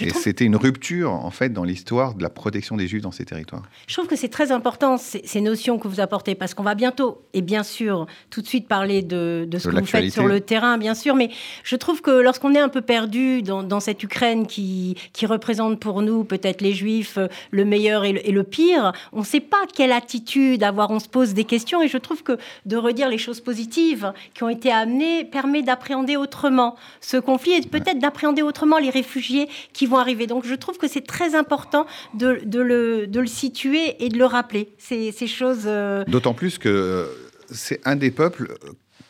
et 0.00 0.10
c'était 0.10 0.44
une 0.44 0.56
rupture, 0.56 1.12
en 1.12 1.30
fait, 1.30 1.50
dans 1.50 1.64
l'histoire 1.64 2.14
de 2.14 2.22
la 2.22 2.30
protection 2.30 2.76
des 2.76 2.86
Juifs 2.88 3.02
dans 3.02 3.12
ces 3.12 3.24
territoires. 3.24 3.62
Je 3.86 3.94
trouve 3.94 4.06
que 4.06 4.16
c'est 4.16 4.28
très 4.28 4.52
important, 4.52 4.96
ces, 4.96 5.40
notions 5.40 5.78
que 5.78 5.88
vous 5.88 6.00
apportez, 6.00 6.34
parce 6.34 6.54
qu'on 6.54 6.62
va 6.62 6.74
bientôt, 6.74 7.22
et 7.34 7.42
bien 7.42 7.62
sûr, 7.62 8.06
tout 8.30 8.42
de 8.42 8.46
suite 8.46 8.68
parler 8.68 9.02
de, 9.02 9.48
ce 9.58 9.68
que 9.68 9.76
vous 9.76 9.86
faites 9.86 10.10
sur 10.10 10.26
le 10.26 10.40
terrain, 10.40 10.78
bien 10.78 10.94
sûr, 10.94 11.14
mais 11.14 11.30
je 11.64 11.76
trouve 11.76 12.00
que 12.00 12.10
lorsqu'on 12.10 12.54
est 12.54 12.60
un 12.60 12.68
peu 12.68 12.80
perdu 12.80 13.42
dans, 13.42 13.80
cette 13.80 14.02
Ukraine 14.02 14.46
qui, 14.46 14.96
qui, 15.12 15.26
représente 15.26 15.80
pour 15.80 16.02
nous 16.02 16.24
peut-être 16.24 16.60
les 16.60 16.72
Juifs 16.72 17.18
le 17.50 17.64
meilleur 17.64 18.04
et 18.04 18.12
le, 18.12 18.42
pire, 18.44 18.92
on 19.12 19.20
ne 19.20 19.24
sait 19.24 19.40
pas 19.40 19.64
quelle 19.72 19.92
attitude 19.92 20.62
avoir, 20.62 20.90
on 20.90 21.00
se 21.00 21.08
pose 21.08 21.34
des 21.34 21.44
questions, 21.44 21.82
et 21.82 21.88
je 21.88 21.98
trouve 21.98 22.22
que 22.22 22.38
de 22.66 22.76
redire 22.76 23.08
les 23.08 23.18
choses 23.18 23.40
positives 23.40 24.12
qui 24.34 24.42
ont 24.42 24.48
été 24.48 24.70
amenées 24.70 25.24
permet 25.24 25.62
d'appréhender 25.62 26.16
autrement 26.16 26.76
ce 27.00 27.16
conflit, 27.16 27.52
et 27.52 27.62
peut-être 27.62 27.98
d'appréhender 27.98 28.42
autrement 28.42 28.78
les 28.78 28.90
réfugiés 28.90 29.48
qui 29.72 29.86
vont 29.86 29.98
arriver. 29.98 30.26
Donc 30.26 30.46
je 30.46 30.54
trouve 30.54 30.78
que 30.78 30.88
c'est 30.88 31.06
très 31.06 31.34
important 31.34 31.86
de, 32.14 32.40
le, 32.52 33.26
situer 33.26 34.04
et 34.04 34.08
de 34.08 34.18
le 34.18 34.24
rappeler, 34.24 34.74
ces, 34.78 35.12
choses. 35.26 35.64
Euh, 35.66 36.04
D'autant 36.06 36.34
plus 36.34 36.58
que 36.58 37.08
c'est 37.50 37.80
un 37.84 37.96
des 37.96 38.10
peuples 38.10 38.54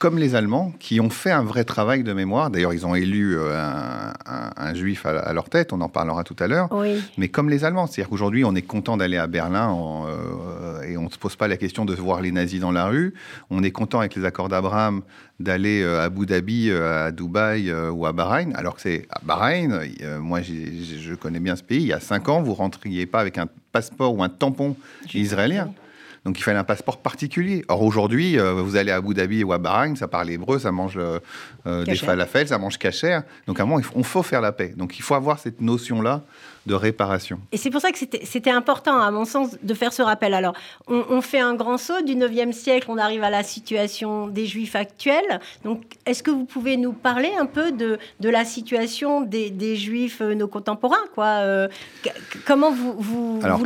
comme 0.02 0.18
les 0.18 0.34
Allemands, 0.34 0.72
qui 0.80 0.98
ont 0.98 1.10
fait 1.10 1.30
un 1.30 1.44
vrai 1.44 1.62
travail 1.62 2.02
de 2.02 2.12
mémoire. 2.12 2.50
D'ailleurs, 2.50 2.74
ils 2.74 2.84
ont 2.84 2.96
élu 2.96 3.36
euh, 3.38 3.54
un, 4.26 4.74
juif 4.74 5.06
à, 5.06 5.32
leur 5.32 5.48
tête, 5.48 5.72
on 5.72 5.80
en 5.80 5.88
parlera 5.88 6.24
tout 6.24 6.34
à 6.40 6.48
l'heure. 6.48 6.68
Mais 7.18 7.28
comme 7.28 7.48
les 7.48 7.64
Allemands, 7.64 7.86
c'est-à-dire 7.86 8.10
qu'aujourd'hui, 8.10 8.44
on 8.44 8.52
est 8.56 8.62
content 8.62 8.96
d'aller 8.96 9.16
à 9.16 9.28
Berlin 9.28 9.78
euh, 10.08 10.82
et 10.82 10.96
on 10.96 11.04
ne 11.04 11.08
se 11.08 11.18
pose 11.18 11.36
pas 11.36 11.46
la 11.46 11.56
question 11.56 11.84
de 11.84 11.94
voir 11.94 12.20
les 12.20 12.32
nazis 12.32 12.58
dans 12.58 12.72
la 12.72 12.86
rue. 12.86 13.14
On 13.48 13.62
est 13.62 13.70
content 13.70 14.00
avec 14.00 14.16
les 14.16 14.24
accords 14.24 14.48
d'Abraham 14.48 15.02
d'aller 15.38 15.82
euh, 15.82 16.00
à 16.00 16.04
Abu 16.06 16.26
Dhabi, 16.26 16.72
à 16.72 17.12
Dubaï 17.12 17.72
ou 17.72 18.04
à 18.04 18.12
Bahreïn. 18.12 18.52
Alors 18.56 18.74
que 18.74 18.80
c'est 18.80 19.06
à 19.08 19.20
Bahreïn, 19.22 19.82
moi 20.18 20.40
je 20.42 21.14
connais 21.14 21.38
bien 21.38 21.54
ce 21.54 21.62
pays, 21.62 21.82
il 21.82 21.86
y 21.86 21.92
a 21.92 22.00
cinq 22.00 22.28
ans, 22.28 22.42
vous 22.42 22.54
rentriez 22.54 23.06
pas 23.06 23.20
avec 23.20 23.38
un 23.38 23.46
passeport 23.70 24.16
ou 24.16 24.24
un 24.24 24.28
tampon 24.28 24.74
israélien. 25.14 25.72
Donc 26.24 26.38
il 26.38 26.42
fallait 26.42 26.58
un 26.58 26.64
passeport 26.64 26.98
particulier. 26.98 27.64
Or 27.68 27.82
aujourd'hui, 27.82 28.38
euh, 28.38 28.52
vous 28.52 28.76
allez 28.76 28.92
à 28.92 28.96
Abu 28.96 29.12
Dhabi 29.12 29.42
ou 29.42 29.52
à 29.52 29.58
Bahreïn, 29.58 29.96
ça 29.96 30.06
parle 30.06 30.30
hébreu, 30.30 30.60
ça 30.60 30.70
mange 30.70 30.96
euh, 30.96 31.84
des 31.84 31.96
falafels, 31.96 32.48
ça 32.48 32.58
mange 32.58 32.78
cachère. 32.78 33.24
Donc 33.46 33.58
à 33.58 33.64
un 33.64 33.66
moment, 33.66 33.80
il 33.80 34.04
faut, 34.04 34.22
faire 34.22 34.40
la 34.40 34.52
paix. 34.52 34.72
Donc 34.76 34.98
il 34.98 35.02
faut 35.02 35.14
avoir 35.14 35.40
cette 35.40 35.60
notion-là 35.60 36.22
de 36.66 36.74
réparation. 36.74 37.40
Et 37.50 37.56
c'est 37.56 37.70
pour 37.70 37.80
ça 37.80 37.90
que 37.90 37.98
c'était 37.98 38.50
important, 38.52 39.00
à 39.00 39.10
mon 39.10 39.24
sens, 39.24 39.56
de 39.60 39.74
faire 39.74 39.92
ce 39.92 40.00
rappel. 40.00 40.32
Alors, 40.32 40.54
on, 40.86 41.20
fait 41.20 41.40
un 41.40 41.54
grand 41.54 41.76
saut 41.76 42.02
du 42.02 42.14
9e 42.14 42.52
siècle, 42.52 42.86
on 42.88 42.98
arrive 42.98 43.24
à 43.24 43.30
la 43.30 43.42
situation 43.42 44.28
des 44.28 44.46
Juifs 44.46 44.76
actuels. 44.76 45.40
Donc, 45.64 45.82
est-ce 46.06 46.22
que 46.22 46.30
vous 46.30 46.44
pouvez 46.44 46.76
nous 46.76 46.92
parler 46.92 47.32
un 47.36 47.46
peu 47.46 47.72
de, 47.72 47.98
de 48.20 48.28
la 48.28 48.44
des, 49.26 49.50
des 49.50 49.76
Juifs, 49.76 50.20
euh, 50.20 50.34
nos 50.34 50.46
contemporains 50.46 51.04
quoi 51.14 51.66
Comment 52.46 52.70
vous, 52.70 52.94
vous, 52.96 53.40
vous 53.40 53.64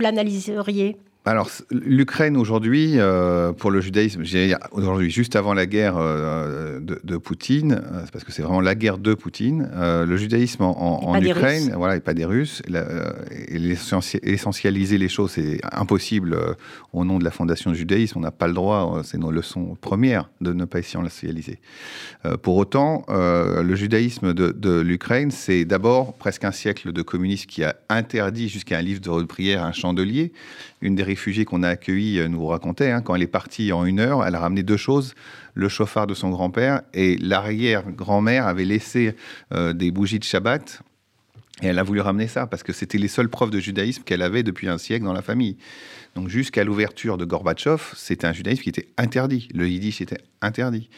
l'analyseriez? 0.00 0.98
Alors, 1.26 1.50
l'Ukraine 1.72 2.36
aujourd'hui, 2.36 2.92
euh, 2.98 3.52
pour 3.52 3.72
le 3.72 3.80
judaïsme, 3.80 4.22
aujourd'hui, 4.70 5.10
juste 5.10 5.34
avant 5.34 5.54
la 5.54 5.66
guerre 5.66 5.96
euh, 5.98 6.78
de, 6.80 7.16
Poutine, 7.16 7.72
euh, 7.72 8.04
parce 8.12 8.24
que 8.24 8.30
c'est 8.30 8.42
vraiment 8.42 8.60
la 8.60 8.76
guerre 8.76 8.96
de 8.96 9.12
Poutine, 9.12 9.68
le 9.74 10.16
judaïsme 10.16 10.62
en, 10.62 11.20
Ukraine, 11.20 11.72
voilà, 11.76 11.96
et 11.96 12.00
pas 12.00 12.14
des 12.14 12.24
Russes, 12.24 12.62
essentialiser 14.22 14.98
les 14.98 15.08
choses, 15.08 15.32
c'est 15.32 15.58
impossible 15.72 16.38
au 16.92 17.04
nom 17.04 17.18
de 17.18 17.24
la 17.24 17.32
fondation 17.32 17.72
du 17.72 17.78
judaïsme. 17.78 18.18
On 18.18 18.22
n'a 18.22 18.30
pas 18.30 18.46
le 18.46 18.54
droit, 18.54 19.00
c'est 19.02 19.18
nos 19.18 19.32
leçons 19.32 19.76
premières 19.80 20.30
de 20.40 20.52
ne 20.52 20.64
pas 20.64 20.78
essentialiser. 20.78 21.58
pour 22.42 22.56
autant, 22.56 23.04
le 23.08 23.74
judaïsme 23.74 24.32
de, 24.32 24.52
de 24.52 24.78
l'Ukraine, 24.78 25.32
c'est 25.32 25.64
d'abord 25.64 26.14
presque 26.14 26.44
un 26.44 26.52
siècle 26.52 26.92
de 26.92 27.02
communisme 27.02 27.46
qui 27.46 27.64
a 27.64 27.74
interdit 27.88 28.48
jusqu'à 28.48 28.78
un 28.78 28.82
livre 28.82 29.00
de 29.00 29.24
prière, 29.24 29.64
un 29.64 29.72
chandelier, 29.72 30.32
une 30.82 30.94
des 30.94 31.15
réfugiés 31.16 31.44
qu'on 31.44 31.62
a 31.62 31.68
accueillis 31.70 32.28
nous 32.28 32.46
racontait. 32.46 32.90
Hein. 32.90 33.00
quand 33.00 33.14
elle 33.14 33.22
est 33.22 33.26
partie 33.26 33.72
en 33.72 33.84
une 33.84 34.00
heure, 34.00 34.24
elle 34.24 34.34
a 34.34 34.40
ramené 34.40 34.62
deux 34.62 34.76
choses 34.76 35.14
le 35.54 35.68
chauffard 35.68 36.06
de 36.06 36.12
son 36.12 36.28
grand-père 36.28 36.82
et 36.92 37.16
l'arrière-grand-mère 37.16 38.46
avait 38.46 38.66
laissé 38.66 39.16
des 39.52 39.90
bougies 39.90 40.18
de 40.18 40.24
Shabbat 40.24 40.82
et 41.62 41.68
elle 41.68 41.78
a 41.78 41.82
voulu 41.82 42.00
ramener 42.00 42.28
ça 42.28 42.46
parce 42.46 42.62
que 42.62 42.72
c'était 42.72 42.98
les 42.98 43.08
seules 43.08 43.30
preuves 43.30 43.50
de 43.50 43.58
judaïsme 43.58 44.02
qu'elle 44.02 44.20
avait 44.20 44.42
depuis 44.42 44.68
un 44.68 44.76
siècle 44.76 45.04
dans 45.06 45.14
la 45.14 45.22
famille. 45.22 45.56
Donc 46.14 46.28
jusqu'à 46.28 46.64
l'ouverture 46.64 47.16
de 47.16 47.24
Gorbatchev, 47.24 47.82
c'était 47.94 48.26
un 48.26 48.32
judaïsme 48.32 48.62
qui 48.62 48.68
était 48.68 48.88
interdit. 48.98 49.48
Le 49.54 49.66
yiddish 49.66 50.02
était 50.02 50.20
interdit. 50.42 50.90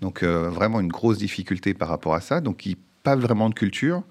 Donc 0.00 0.22
euh, 0.22 0.48
vraiment 0.48 0.80
une 0.80 0.88
grosse 0.88 1.18
difficulté 1.18 1.74
par 1.74 1.88
rapport 1.88 2.14
à 2.14 2.20
ça. 2.20 2.40
Donc 2.40 2.64
il 2.64 2.76
pas 3.02 3.16
vraiment 3.16 3.50
de 3.50 3.54
culture. 3.54 4.02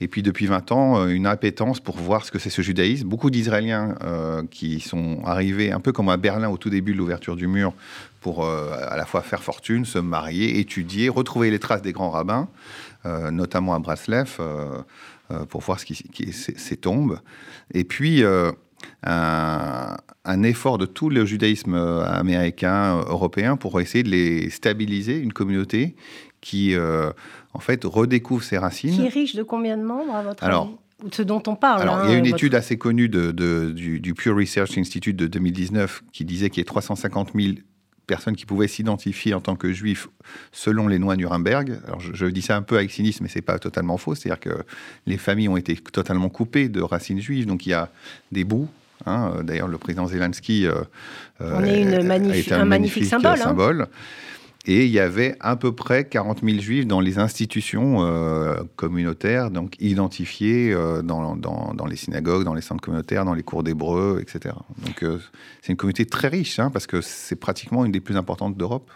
Et 0.00 0.08
puis 0.08 0.22
depuis 0.22 0.46
20 0.46 0.72
ans, 0.72 1.00
euh, 1.00 1.06
une 1.08 1.26
appétence 1.26 1.80
pour 1.80 1.96
voir 1.96 2.24
ce 2.24 2.30
que 2.30 2.38
c'est 2.38 2.50
ce 2.50 2.62
judaïsme. 2.62 3.08
Beaucoup 3.08 3.30
d'Israéliens 3.30 3.94
euh, 4.02 4.42
qui 4.50 4.80
sont 4.80 5.20
arrivés 5.24 5.72
un 5.72 5.80
peu 5.80 5.92
comme 5.92 6.08
à 6.08 6.16
Berlin 6.16 6.48
au 6.50 6.58
tout 6.58 6.70
début 6.70 6.92
de 6.92 6.98
l'ouverture 6.98 7.36
du 7.36 7.46
mur 7.46 7.72
pour 8.20 8.44
à 8.44 8.96
la 8.96 9.06
fois 9.06 9.22
faire 9.22 9.40
fortune, 9.40 9.84
se 9.84 10.00
marier, 10.00 10.58
étudier, 10.58 11.08
retrouver 11.08 11.48
les 11.52 11.60
traces 11.60 11.82
des 11.82 11.92
grands 11.92 12.10
rabbins, 12.10 12.48
notamment 13.04 13.72
à 13.72 13.78
Breslev. 13.78 14.40
Euh, 15.32 15.44
pour 15.44 15.60
voir 15.60 15.80
ces 15.80 16.76
tombes. 16.76 17.18
Et 17.74 17.82
puis, 17.82 18.22
euh, 18.22 18.52
un, 19.02 20.42
effort 20.44 20.78
de 20.78 20.86
tout 20.86 21.10
le 21.10 21.24
judaïsme 21.24 21.74
euh, 21.74 22.06
américain, 22.06 23.00
européen, 23.08 23.56
pour 23.56 23.80
essayer 23.80 24.04
de 24.04 24.08
les 24.08 24.50
stabiliser, 24.50 25.18
une 25.18 25.32
communauté 25.32 25.96
qui, 26.40 26.76
en 27.56 27.60
fait, 27.60 27.84
redécouvre 27.84 28.44
ses 28.44 28.58
racines. 28.58 28.94
Qui 28.94 29.06
est 29.06 29.08
riche 29.08 29.34
de 29.34 29.42
combien 29.42 29.78
de 29.78 29.82
membres, 29.82 30.14
à 30.14 30.22
votre 30.22 30.44
alors, 30.44 30.76
avis? 31.00 31.10
Ce 31.14 31.22
dont 31.22 31.42
on 31.46 31.56
parle. 31.56 31.80
Alors, 31.80 32.04
il 32.04 32.10
y 32.10 32.12
a 32.12 32.16
hein, 32.16 32.18
une 32.18 32.26
étude 32.26 32.54
assez 32.54 32.76
connue 32.76 33.08
de, 33.08 33.30
du, 33.70 33.98
du, 33.98 34.14
Pew 34.14 34.34
Research 34.34 34.76
Institute 34.76 35.16
de 35.16 35.26
2019 35.26 36.02
qui 36.12 36.26
disait 36.26 36.50
qu'il 36.50 36.60
y 36.60 36.66
a 36.66 36.66
350 36.66 37.30
000 37.34 37.54
personnes 38.06 38.36
qui 38.36 38.44
pouvaient 38.44 38.68
s'identifier 38.68 39.32
en 39.32 39.40
tant 39.40 39.56
que 39.56 39.72
juifs 39.72 40.08
selon 40.52 40.86
les 40.86 40.98
lois 40.98 41.16
Nuremberg. 41.16 41.78
Alors 41.86 42.00
je, 42.00 42.26
dis 42.26 42.42
ça 42.42 42.56
un 42.56 42.62
peu 42.62 42.76
avec 42.76 42.90
cynisme, 42.90 43.24
mais 43.24 43.30
c'est 43.30 43.42
pas 43.42 43.58
totalement 43.58 43.96
faux. 43.96 44.14
C'est-à-dire 44.14 44.40
que 44.40 44.62
les 45.06 45.16
familles 45.16 45.48
ont 45.48 45.56
été 45.56 45.76
totalement 45.76 46.28
coupées 46.28 46.68
de 46.68 46.82
racines 46.82 47.20
juives, 47.20 47.46
donc 47.46 47.66
il 47.66 47.70
y 47.70 47.74
a 47.74 47.90
des 48.32 48.44
bouts. 48.44 48.68
Hein. 49.06 49.42
D'ailleurs, 49.42 49.68
le 49.68 49.78
président 49.78 50.06
Zelensky 50.06 50.66
euh, 50.66 50.82
On 51.40 51.64
est 51.64 51.82
une 51.82 51.94
un, 51.94 52.02
magnifique, 52.64 53.04
symbole. 53.06 53.82
Hein. 53.82 53.88
Et 54.68 54.84
il 54.84 54.90
y 54.90 54.98
avait 54.98 55.36
à 55.38 55.54
peu 55.54 55.72
près 55.72 56.08
40 56.08 56.42
000 56.42 56.58
juifs 56.58 56.86
dans 56.88 56.98
les 56.98 57.18
institutions 57.18 58.02
euh, 58.02 58.56
communautaires, 58.74 59.52
donc 59.52 59.76
identifiés 59.78 60.72
euh, 60.72 61.02
dans, 61.02 61.36
dans, 61.36 61.86
les 61.86 61.94
synagogues, 61.94 62.42
dans 62.42 62.54
les 62.54 62.60
centres 62.60 62.82
communautaires, 62.82 63.24
dans 63.24 63.34
les 63.34 63.44
cours 63.44 63.62
d'hébreu, 63.62 64.18
etc. 64.20 64.56
Donc 64.84 65.04
euh, 65.04 65.20
c'est 65.62 65.70
une 65.70 65.76
communauté 65.76 66.04
très 66.04 66.26
riche, 66.26 66.58
hein, 66.58 66.70
parce 66.70 66.88
que 66.88 67.00
c'est 67.00 67.36
pratiquement 67.36 67.84
une 67.84 67.92
des 67.92 68.00
plus 68.00 68.16
importantes 68.16 68.56
d'Europe. 68.56 68.90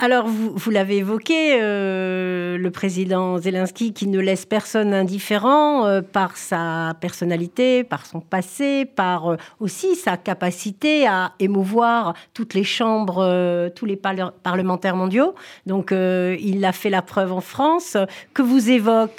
Alors, 0.00 0.28
vous, 0.28 0.70
l'avez 0.70 0.98
évoqué, 0.98 1.60
euh, 1.60 2.56
le 2.56 2.70
président 2.70 3.38
Zelensky 3.38 3.92
qui 3.92 4.06
ne 4.06 4.20
laisse 4.20 4.46
personne 4.46 4.94
indifférent 4.94 5.86
euh, 5.86 6.02
par 6.02 6.36
sa 6.36 6.94
personnalité, 7.00 7.82
par 7.82 8.06
son 8.06 8.20
passé, 8.20 8.84
par 8.84 9.32
euh, 9.32 9.36
aussi 9.58 9.96
sa 9.96 10.16
capacité 10.16 11.08
à 11.08 11.32
émouvoir 11.40 12.14
toutes 12.32 12.54
les 12.54 12.62
chambres, 12.62 13.68
tous 13.74 13.86
les 13.86 13.96
parlementaires 13.96 14.94
mondiaux. 14.94 15.34
Donc, 15.66 15.90
il 15.92 16.64
a 16.64 16.72
fait 16.72 16.90
la 16.90 17.02
preuve 17.02 17.32
en 17.32 17.40
France. 17.40 17.96
Que 18.34 18.42
vous 18.42 18.70
évoque 18.70 19.18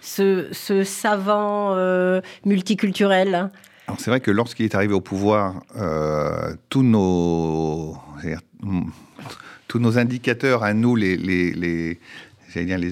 ce, 0.00 0.48
ce, 0.50 0.82
savant 0.82 1.76
multiculturel? 2.44 3.50
C'est 3.98 4.10
vrai 4.10 4.20
que 4.20 4.30
lorsqu'il 4.30 4.64
est 4.64 4.74
arrivé 4.74 4.94
au 4.94 5.00
pouvoir, 5.00 5.62
tous 6.68 6.82
nos 6.82 7.96
tous 9.68 9.78
nos 9.78 9.98
indicateurs 9.98 10.64
à 10.64 10.72
nous, 10.74 10.96
les, 10.96 11.98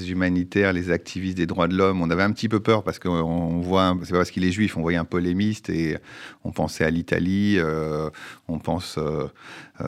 humanitaires, 0.09 0.75
les 0.75 0.91
activistes 0.91 1.39
des 1.39 1.47
droits 1.47 1.69
de 1.69 1.75
l'homme, 1.75 2.03
on 2.03 2.11
avait 2.11 2.23
un 2.23 2.31
petit 2.33 2.49
peu 2.49 2.61
peur 2.61 2.85
parce 2.85 2.99
qu'on 2.99 3.61
voit, 3.61 3.97
c'est 4.05 4.13
pas 4.13 4.19
parce 4.19 4.31
qu'il 4.31 4.45
est 4.45 4.53
juif, 4.53 4.77
on 4.77 4.83
voyait 4.83 4.99
un 4.99 5.07
polémiste 5.07 5.71
et 5.71 5.97
on 6.45 6.53
pensait 6.53 6.85
à 6.85 6.91
l'Italie, 6.91 7.57
euh, 7.59 8.11
on 8.47 8.59
pense 8.59 8.99
euh, 8.99 9.27
euh, 9.81 9.87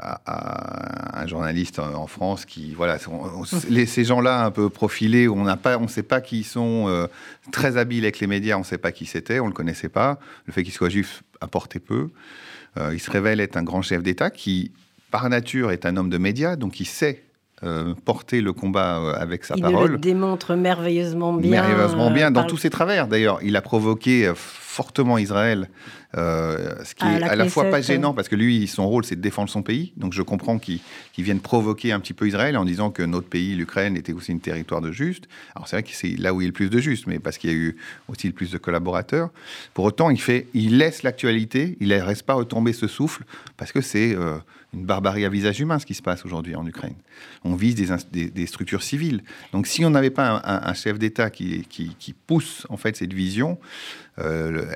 à, 0.00 1.22
un 1.22 1.26
journaliste 1.28 1.78
en 1.78 2.08
France 2.08 2.44
qui, 2.44 2.74
voilà, 2.74 2.98
ces 2.98 4.04
gens-là 4.04 4.44
un 4.44 4.50
peu 4.50 4.68
profilés, 4.68 5.28
on 5.28 5.44
n'a 5.44 5.56
pas, 5.56 5.78
on 5.78 5.86
sait 5.86 6.02
pas 6.02 6.20
qui 6.20 6.40
ils 6.40 6.44
sont, 6.44 7.08
très 7.52 7.76
habiles 7.76 8.04
avec 8.04 8.18
les 8.18 8.26
médias, 8.26 8.56
on 8.56 8.60
ne 8.60 8.64
sait 8.64 8.78
pas 8.78 8.90
qui 8.90 9.06
c'était, 9.06 9.38
on 9.38 9.46
le 9.46 9.52
connaissait 9.52 9.88
pas. 9.88 10.18
Le 10.46 10.52
fait 10.52 10.64
qu'il 10.64 10.72
soit 10.72 10.88
juif 10.88 11.22
apportait 11.40 11.78
peu. 11.78 12.08
il 12.92 12.98
se 12.98 13.10
révèle 13.12 13.38
être 13.38 13.56
un 13.56 13.62
grand 13.62 13.82
chef 13.82 14.02
d'État 14.02 14.30
qui 14.30 14.72
par 15.14 15.30
nature, 15.30 15.70
est 15.70 15.86
un 15.86 15.96
homme 15.96 16.10
de 16.10 16.18
médias, 16.18 16.56
donc 16.56 16.80
il 16.80 16.86
sait 16.86 17.22
euh, 17.62 17.94
porter 18.04 18.40
le 18.40 18.52
combat 18.52 18.98
euh, 18.98 19.14
avec 19.14 19.44
sa 19.44 19.54
parole. 19.54 19.90
Il 19.90 19.92
le 19.92 19.98
démontre 19.98 20.56
merveilleusement 20.56 21.32
bien. 21.32 21.52
Merveilleusement 21.52 22.10
bien, 22.10 22.32
dans 22.32 22.42
tous 22.42 22.56
ses 22.56 22.68
travers 22.68 23.06
d'ailleurs. 23.06 23.38
Il 23.44 23.54
a 23.54 23.62
provoqué 23.62 24.26
euh, 24.26 24.34
fortement 24.34 25.16
Israël, 25.18 25.68
ce 26.14 26.94
qui 26.96 27.06
est 27.06 27.22
à 27.22 27.36
la 27.36 27.48
fois 27.48 27.70
pas 27.70 27.80
gênant, 27.80 28.12
parce 28.12 28.28
que 28.28 28.34
lui, 28.34 28.66
son 28.66 28.88
rôle, 28.88 29.04
c'est 29.04 29.14
de 29.14 29.20
défendre 29.20 29.48
son 29.48 29.62
pays. 29.62 29.92
Donc 29.96 30.12
je 30.12 30.22
comprends 30.22 30.58
qu'il 30.58 30.80
vienne 31.16 31.38
provoquer 31.38 31.92
un 31.92 32.00
petit 32.00 32.12
peu 32.12 32.26
Israël 32.26 32.56
en 32.56 32.64
disant 32.64 32.90
que 32.90 33.04
notre 33.04 33.28
pays, 33.28 33.54
l'Ukraine, 33.54 33.96
était 33.96 34.12
aussi 34.12 34.32
un 34.32 34.38
territoire 34.38 34.80
de 34.80 34.90
juste. 34.90 35.28
Alors 35.54 35.68
c'est 35.68 35.76
vrai 35.76 35.84
que 35.84 35.90
c'est 35.92 36.16
là 36.18 36.34
où 36.34 36.40
il 36.40 36.44
y 36.44 36.46
a 36.46 36.48
le 36.48 36.52
plus 36.52 36.70
de 36.70 36.80
juste, 36.80 37.06
mais 37.06 37.20
parce 37.20 37.38
qu'il 37.38 37.50
y 37.50 37.52
a 37.52 37.56
eu 37.56 37.76
aussi 38.08 38.26
le 38.26 38.32
plus 38.32 38.50
de 38.50 38.58
collaborateurs. 38.58 39.30
Pour 39.74 39.84
autant, 39.84 40.10
il, 40.10 40.20
fait, 40.20 40.48
il 40.54 40.78
laisse 40.78 41.04
l'actualité, 41.04 41.76
il 41.78 41.88
ne 41.88 42.04
laisse 42.04 42.22
pas 42.22 42.34
retomber 42.34 42.72
ce 42.72 42.88
souffle, 42.88 43.22
parce 43.56 43.70
que 43.70 43.80
c'est 43.80 44.16
une 44.74 44.84
barbarie 44.84 45.24
à 45.24 45.28
visage 45.28 45.60
humain 45.60 45.78
ce 45.78 45.86
qui 45.86 45.94
se 45.94 46.02
passe 46.02 46.24
aujourd'hui 46.24 46.54
en 46.54 46.66
Ukraine. 46.66 46.96
On 47.44 47.54
vise 47.54 47.74
des, 47.74 48.46
structures 48.46 48.82
civiles. 48.82 49.22
Donc 49.52 49.66
si 49.66 49.84
on 49.84 49.90
n'avait 49.90 50.10
pas 50.10 50.42
un, 50.44 50.74
chef 50.74 50.98
d'État 50.98 51.30
qui, 51.30 52.14
pousse 52.26 52.66
en 52.68 52.76
fait 52.76 52.96
cette 52.96 53.12
vision, 53.12 53.58
euh, 54.18 54.66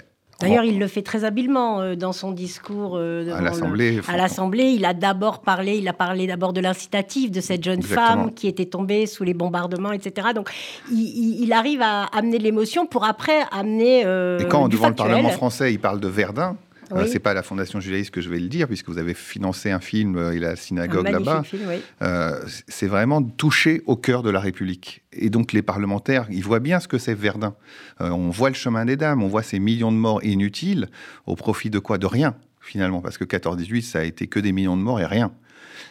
D'ailleurs, 0.40 0.62
il 0.62 0.78
le 0.78 0.86
fait 0.86 1.02
très 1.02 1.24
habilement 1.24 1.80
euh, 1.80 1.96
dans 1.96 2.12
son 2.12 2.30
discours 2.30 2.92
euh, 2.94 3.34
à 3.34 3.40
l'Assemblée. 3.40 4.00
À 4.06 4.16
l'Assemblée, 4.16 4.66
il 4.66 4.84
a 4.84 4.94
d'abord 4.94 5.40
parlé, 5.40 5.78
il 5.78 5.88
a 5.88 5.92
parlé 5.92 6.28
d'abord 6.28 6.52
de 6.52 6.60
l'incitatif 6.60 7.32
de 7.32 7.40
cette 7.40 7.64
jeune 7.64 7.82
femme 7.82 8.32
qui 8.32 8.46
était 8.46 8.66
tombée 8.66 9.06
sous 9.06 9.24
les 9.24 9.34
bombardements, 9.34 9.90
etc. 9.90 10.28
Donc, 10.36 10.48
il, 10.92 11.52
arrive 11.52 11.82
à 11.82 12.04
amener 12.04 12.38
de 12.38 12.44
l'émotion 12.44 12.86
pour 12.86 13.04
après 13.04 13.40
amener. 13.50 14.02
Et 14.02 14.46
quand 14.48 14.68
devant 14.68 14.90
le 14.90 14.94
Parlement 14.94 15.30
français, 15.30 15.72
il 15.72 15.80
parle 15.80 15.98
de 15.98 16.06
Verdun, 16.06 16.56
euh, 16.92 17.07
c'est 17.07 17.18
pas 17.18 17.35
la 17.35 17.42
Fondation 17.42 17.80
judaïste 17.80 18.11
que 18.11 18.21
je 18.21 18.28
vais 18.28 18.38
le 18.38 18.49
dire, 18.49 18.66
puisque 18.66 18.88
vous 18.88 18.99
avez 18.99 19.14
financé 19.14 19.71
un 19.71 19.80
film 19.80 20.16
euh, 20.16 20.33
et 20.33 20.38
la 20.38 20.57
synagogue 20.57 21.09
là-bas. 21.09 21.42
Euh, 22.02 22.40
c'est 22.66 22.87
vraiment 22.87 23.23
touché 23.23 23.83
au 23.87 23.97
cœur 23.97 24.23
de 24.23 24.30
la 24.30 24.40
République. 24.40 25.02
Et 25.12 25.30
donc 25.30 25.52
les 25.52 25.62
parlementaires, 25.62 26.26
ils 26.30 26.45
voient 26.45 26.61
bien 26.61 26.80
ce 26.80 26.88
que 26.88 26.99
c'est 26.99 27.14
Verdun. 27.14 27.54
on 28.00 28.30
voit 28.30 28.50
le 28.50 28.54
chemin 28.54 28.85
des 28.85 28.97
dames, 28.97 29.23
on 29.23 29.28
voit 29.28 29.42
ces 29.42 29.59
millions 29.59 29.92
de 29.92 29.97
morts 29.97 30.23
inutiles 30.25 30.88
au 31.26 31.35
profit 31.35 31.71
de 31.71 31.78
quoi? 31.78 31.99
De 31.99 32.07
rien 32.07 32.35
finalement, 32.61 33.00
parce 33.00 33.18
que 33.18 33.25
14-18, 33.25 33.83
ça 33.83 34.00
a 34.00 34.04
été 34.04 34.26
que 34.26 34.38
des 34.38 34.52
millions 34.52 34.76
de 34.76 34.83
morts 34.83 35.00
et 35.00 35.07
rien. 35.07 35.33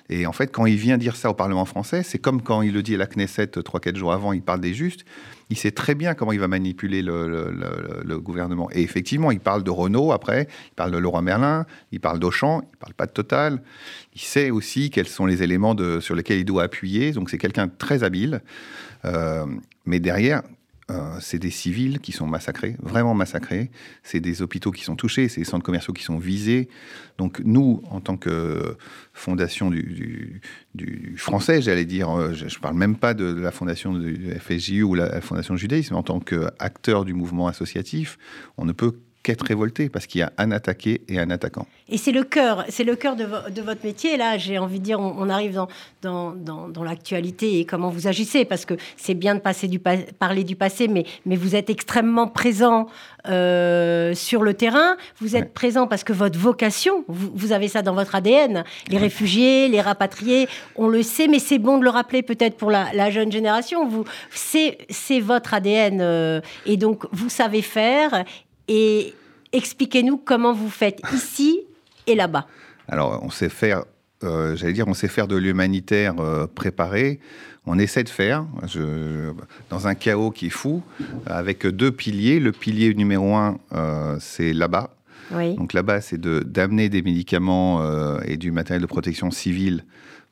Et 0.09 0.25
en 0.25 0.31
fait, 0.31 0.51
quand 0.51 0.65
il 0.65 0.77
vient 0.77 0.97
dire 0.97 1.15
ça 1.15 1.29
au 1.29 1.33
Parlement 1.33 1.65
français, 1.65 2.03
c'est 2.03 2.17
comme 2.17 2.41
quand 2.41 2.61
il 2.61 2.73
le 2.73 2.83
dit 2.83 2.95
à 2.95 2.97
la 2.97 3.07
Knesset 3.07 3.45
3-4 3.45 3.95
jours 3.95 4.13
avant, 4.13 4.33
il 4.33 4.41
parle 4.41 4.61
des 4.61 4.73
justes. 4.73 5.05
Il 5.49 5.57
sait 5.57 5.71
très 5.71 5.95
bien 5.95 6.13
comment 6.13 6.33
il 6.33 6.39
va 6.39 6.47
manipuler 6.47 7.01
le, 7.01 8.17
gouvernement. 8.19 8.69
Et 8.71 8.81
effectivement, 8.81 9.31
il 9.31 9.39
parle 9.39 9.63
de 9.63 9.71
Renault 9.71 10.11
après, 10.11 10.47
il 10.71 10.75
parle 10.75 10.91
de 10.91 10.97
Laurent 10.97 11.21
Merlin, 11.21 11.65
il 11.91 11.99
parle 11.99 12.19
d'Auchan, 12.19 12.61
il 12.73 12.77
parle 12.77 12.93
pas 12.93 13.05
de 13.05 13.11
Total. 13.11 13.61
Il 14.13 14.21
sait 14.21 14.49
aussi 14.49 14.89
quels 14.89 15.07
sont 15.07 15.25
les 15.25 15.43
éléments 15.43 15.75
sur 16.01 16.15
lesquels 16.15 16.39
il 16.39 16.45
doit 16.45 16.63
appuyer. 16.63 17.11
Donc 17.11 17.29
c'est 17.29 17.37
quelqu'un 17.37 17.67
très 17.67 18.03
habile. 18.03 18.41
Euh, 19.05 19.45
mais 19.85 19.99
derrière, 19.99 20.41
euh, 20.89 21.17
c'est 21.19 21.39
des 21.39 21.49
civils 21.49 21.99
qui 21.99 22.13
sont 22.13 22.27
massacrés, 22.27 22.77
vraiment 22.81 23.13
massacrés. 23.13 23.71
C'est 24.03 24.21
des 24.21 24.41
hôpitaux 24.41 24.71
qui 24.71 24.85
sont 24.85 24.95
touchés, 24.95 25.27
c'est 25.27 25.41
des 25.41 25.45
centres 25.45 25.65
commerciaux 25.65 25.93
qui 25.93 26.03
sont 26.03 26.17
visés. 26.17 26.69
Donc 27.17 27.41
nous, 27.43 27.81
en 27.89 27.99
tant 27.99 28.15
que 28.15 28.77
fondation 29.13 29.69
du, 29.69 30.41
français, 31.17 31.61
j'allais 31.61 31.83
dire, 31.83 32.09
euh, 32.09 32.33
je 32.33 32.45
ne 32.45 32.61
parle 32.61 32.77
même 32.77 32.95
pas 32.95 33.13
de, 33.13 33.25
la 33.25 33.51
fondation 33.51 33.93
du 33.93 34.31
FSJU 34.39 34.83
ou 34.83 34.95
la, 34.95 35.09
la 35.09 35.21
fondation 35.21 35.57
judaïsme, 35.57 35.95
en 35.95 36.03
tant 36.03 36.21
qu'acteur 36.21 37.03
du 37.03 37.13
mouvement 37.13 37.47
associatif, 37.47 38.17
on 38.57 38.63
ne 38.63 38.71
peut 38.71 38.97
être 39.33 39.45
révolté 39.45 39.89
parce 39.89 40.07
qu'il 40.07 40.19
y 40.19 40.23
a 40.23 40.31
un 40.37 40.51
attaqué 40.51 41.01
et 41.07 41.19
un 41.19 41.29
attaquant. 41.29 41.67
Et 41.89 41.97
c'est 41.97 42.11
le 42.11 42.23
cœur, 42.23 42.65
c'est 42.69 42.83
le 42.83 42.95
cœur 42.95 43.15
de, 43.15 43.23
votre 43.61 43.85
métier. 43.85 44.17
Là, 44.17 44.37
j'ai 44.37 44.57
envie 44.57 44.79
de 44.79 44.83
dire, 44.83 44.99
on, 44.99 45.29
arrive 45.29 45.59
dans, 46.01 46.33
dans, 46.33 46.83
l'actualité 46.83 47.59
et 47.59 47.65
comment 47.65 47.89
vous 47.89 48.07
agissez, 48.07 48.45
parce 48.45 48.65
que 48.65 48.73
c'est 48.97 49.13
bien 49.13 49.35
de 49.35 49.39
passer 49.39 49.67
du 49.67 49.79
parler 49.79 50.43
du 50.43 50.55
passé, 50.55 50.87
mais, 50.87 51.05
mais 51.25 51.35
vous 51.35 51.55
êtes 51.55 51.69
extrêmement 51.69 52.27
présent 52.27 52.87
euh, 53.29 54.13
sur 54.13 54.43
le 54.43 54.53
terrain. 54.53 54.95
Vous 55.19 55.35
êtes 55.35 55.53
présent 55.53 55.87
parce 55.87 56.03
que 56.03 56.13
votre 56.13 56.39
vocation, 56.39 57.03
vous, 57.07 57.51
avez 57.51 57.67
ça 57.67 57.81
dans 57.81 57.93
votre 57.93 58.15
ADN. 58.15 58.63
Les 58.89 58.97
réfugiés, 58.97 59.67
les 59.67 59.81
rapatriés, 59.81 60.47
on 60.75 60.87
le 60.87 61.03
sait, 61.03 61.27
mais 61.27 61.39
c'est 61.39 61.59
bon 61.59 61.77
de 61.77 61.83
le 61.83 61.89
rappeler 61.89 62.21
peut-être 62.21 62.57
pour 62.57 62.71
la, 62.71 63.09
jeune 63.09 63.31
génération. 63.31 63.87
Vous, 63.87 64.05
c'est 64.31 65.19
votre 65.19 65.53
ADN, 65.53 65.99
euh, 66.01 66.41
et 66.65 66.77
donc 66.77 67.05
vous 67.11 67.29
savez 67.29 67.61
faire 67.61 68.23
et, 68.67 69.13
expliquez-nous 69.53 70.17
comment 70.17 70.53
vous 70.53 70.69
faites 70.69 70.99
ici 71.13 71.61
et 72.05 72.15
là-bas. 72.15 72.47
Alors, 72.87 73.19
on 73.23 73.29
sait 73.29 73.49
faire, 73.49 73.83
euh, 74.23 74.55
j'allais 74.55 74.73
dire, 74.73 74.87
on 74.87 74.93
sait 74.93 75.07
faire 75.07 75.27
de 75.27 75.35
l'humanitaire 75.37 76.15
euh, 76.19 76.47
préparé. 76.47 77.19
On 77.65 77.79
essaie 77.79 78.03
de 78.03 78.09
faire, 78.09 78.45
je, 78.67 79.31
dans 79.69 79.87
un 79.87 79.95
chaos 79.95 80.31
qui 80.31 80.47
est 80.47 80.49
fou, 80.51 80.83
avec 81.25 81.65
deux 81.65 81.91
piliers. 81.91 82.39
Le 82.39 82.51
pilier 82.51 82.93
numéro 82.93 83.35
un, 83.35 83.57
euh, 83.73 84.17
c'est 84.19 84.53
là-bas. 84.53 84.93
Oui. 85.31 85.55
Donc 85.55 85.73
là-bas, 85.73 85.99
c'est 86.01 86.19
de- 86.19 86.39
d'amener 86.39 86.87
des 86.89 87.01
médicaments 87.01 87.81
et 88.23 88.37
du 88.37 88.51
matériel 88.51 88.81
de 88.81 88.87
protection 88.87 89.31
civile 89.31 89.83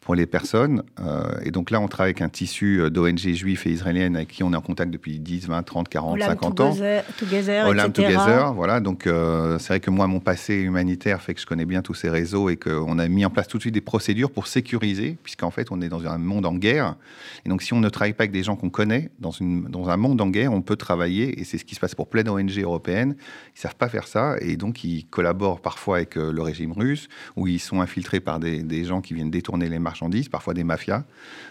pour 0.06 0.14
les 0.14 0.28
personnes. 0.28 0.84
Euh, 1.00 1.24
et 1.44 1.50
donc 1.50 1.72
là, 1.72 1.82
on 1.82 1.88
travaille 1.88 2.12
avec 2.12 2.22
un 2.22 2.30
tissu 2.30 2.80
euh, 2.80 2.92
d'ONG 2.92 3.18
juifs 3.18 3.66
et 3.66 3.72
israéliennes 3.72 4.16
avec 4.16 4.28
qui 4.28 4.44
on 4.44 4.54
est 4.54 4.56
en 4.56 4.62
contact 4.62 4.92
depuis 4.92 5.18
10, 5.18 5.48
20, 5.48 5.64
30, 5.64 5.90
40, 5.90 6.14
Olam 6.14 6.30
50 6.30 6.60
ans. 6.60 6.70
Together, 6.70 7.04
together, 7.18 7.68
Olam 7.68 7.90
etc. 7.90 8.14
Together, 8.14 8.54
voilà. 8.54 8.80
Donc, 8.80 9.08
euh, 9.08 9.58
c'est 9.58 9.70
vrai 9.70 9.80
que 9.80 9.90
moi, 9.90 10.06
mon 10.06 10.20
passé 10.20 10.58
humanitaire 10.58 11.24
fait 11.24 11.34
que 11.34 11.42
je 11.42 11.48
connais 11.48 11.66
bien 11.66 11.82
tous 11.82 11.96
ces 11.96 12.12
réseaux 12.12 12.50
et 12.50 12.56
qu'on 12.56 13.00
a 13.00 13.08
mis 13.08 13.26
en 13.26 13.32
place 13.32 13.48
tout 13.48 13.58
de 13.58 13.64
suite 13.64 13.74
des 13.74 13.82
procédures 13.82 14.30
pour 14.30 14.46
sécuriser, 14.46 15.18
puisqu'en 15.24 15.50
fait, 15.50 15.72
on 15.72 15.82
est 15.82 15.90
dans 15.90 16.06
un 16.06 16.20
monde 16.20 16.46
en 16.46 16.54
guerre. 16.54 16.98
Et 17.44 17.50
donc, 17.50 17.64
si 17.64 17.74
on 17.74 17.80
ne 17.80 17.90
travaille 17.90 18.14
pas 18.14 18.26
avec 18.26 18.32
des 18.32 18.44
gens 18.44 18.56
qu'on 18.56 18.70
connaît 18.70 19.10
dans, 19.20 19.32
une, 19.32 19.64
dans 19.64 19.90
un 19.90 19.98
monde 19.98 20.22
en 20.22 20.28
guerre, 20.28 20.54
on 20.54 20.62
peut 20.62 20.76
travailler. 20.76 21.42
Et 21.42 21.46
c'est 21.46 21.58
ce 21.58 21.66
qui 21.66 21.74
se 21.74 21.80
passe 21.80 21.96
pour 21.96 22.10
plein 22.10 22.22
d'ONG 22.22 22.60
européennes. 22.60 23.16
Ils 23.56 23.60
savent 23.60 23.76
pas 23.76 23.90
faire 23.90 24.08
ça. 24.08 24.36
Et 24.40 24.56
donc, 24.56 24.84
ils 24.84 25.08
collaborent 25.08 25.62
parfois 25.62 25.96
avec 25.96 26.14
le 26.14 26.42
régime 26.44 26.74
russe, 26.74 27.08
ou 27.36 27.48
ils 27.48 27.60
sont 27.60 27.82
infiltrés 27.82 28.20
par 28.20 28.40
des, 28.40 28.62
des 28.62 28.84
gens 28.84 29.02
qui 29.02 29.16
viennent 29.16 29.32
détourner 29.32 29.68
les 29.68 29.80
marchandises, 29.96 30.28
parfois 30.30 30.54
des 30.54 30.64
mafias. 30.66 31.04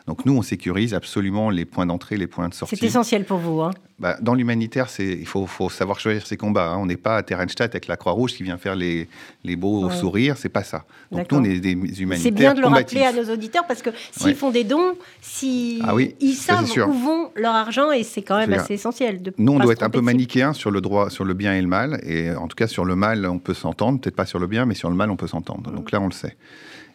Donc, 0.07 0.27
nous, 0.27 0.37
on 0.37 0.43
sécurise 0.43 0.93
absolument 0.93 1.49
les 1.51 1.65
points 1.65 1.87
d'entrée, 1.87 2.17
les 2.19 2.27
points 2.27 2.49
de 2.51 2.55
sortie. 2.55 2.77
C'est 2.77 2.87
essentiel 2.87 3.25
pour 3.25 3.39
vous. 3.39 3.63
Hein. 3.63 3.71
Bah, 3.99 4.17
dans 4.21 4.35
l'humanitaire, 4.35 4.89
il 4.99 5.27
faut, 5.27 5.47
faut 5.47 5.71
savoir 5.71 5.99
choisir 5.99 6.27
ses 6.27 6.37
combats. 6.37 6.69
hein. 6.73 6.77
On 6.79 6.87
n'est 6.87 6.97
pas 6.99 7.17
à 7.17 7.23
Terrenstadt 7.23 7.75
avec 7.75 7.87
la 7.87 7.97
Croix-Rouge 7.97 8.35
qui 8.35 8.43
vient 8.43 8.59
faire 8.59 8.75
les, 8.77 9.09
les 9.45 9.57
beaux 9.57 9.87
Ouais. 9.89 9.95
sourires, 9.97 10.37
c'est 10.37 10.49
pas 10.51 10.63
ça. 10.65 10.85
Donc 11.11 11.31
nous, 11.33 11.39
on 11.39 11.45
est 11.45 11.59
des 11.61 11.73
humanitaires 11.73 12.19
C'est 12.23 12.31
bien 12.31 12.55
de 12.55 12.61
le 12.61 12.67
combatifs. 12.67 12.99
rappeler 13.01 13.19
à 13.21 13.23
nos 13.25 13.33
auditeurs 13.33 13.67
parce 13.67 13.83
que 13.83 13.91
s'ils 14.13 14.27
Ouais. 14.29 14.35
font 14.35 14.51
des 14.51 14.65
dons, 14.65 14.95
si 15.23 15.81
Ah 15.85 15.95
oui, 15.95 16.15
ils 16.21 16.35
savent 16.35 16.69
où 16.89 16.93
vont 16.93 17.31
leur 17.37 17.55
argent 17.55 17.91
et 17.93 18.03
c'est 18.03 18.23
quand 18.23 18.37
même 18.37 18.53
assez 18.53 18.75
essentiel. 18.75 19.23
De 19.23 19.33
Nous, 19.39 19.53
on 19.53 19.59
doit 19.59 19.73
être 19.73 19.83
un 19.85 19.91
peu 19.91 20.01
manichéen 20.01 20.53
sur 20.53 20.71
le 20.71 20.81
droit, 20.81 21.09
sur 21.09 21.25
le 21.25 21.33
bien 21.35 21.55
et 21.55 21.61
le 21.63 21.69
mal. 21.69 22.01
Et 22.05 22.31
en 22.33 22.49
tout 22.49 22.57
cas, 22.57 22.67
sur 22.67 22.85
le 22.85 22.97
mal, 22.97 23.25
on 23.27 23.39
peut 23.39 23.55
s'entendre. 23.55 24.01
Peut-être 24.01 24.17
pas 24.17 24.27
sur 24.27 24.39
le 24.39 24.47
bien, 24.49 24.67
mais 24.67 24.75
sur 24.75 24.91
le 24.91 24.97
mal, 24.97 25.11
on 25.11 25.17
peut 25.17 25.29
s'entendre. 25.29 25.71
Donc 25.71 25.93
là, 25.93 26.01
on 26.01 26.07
le 26.07 26.13
sait. 26.13 26.37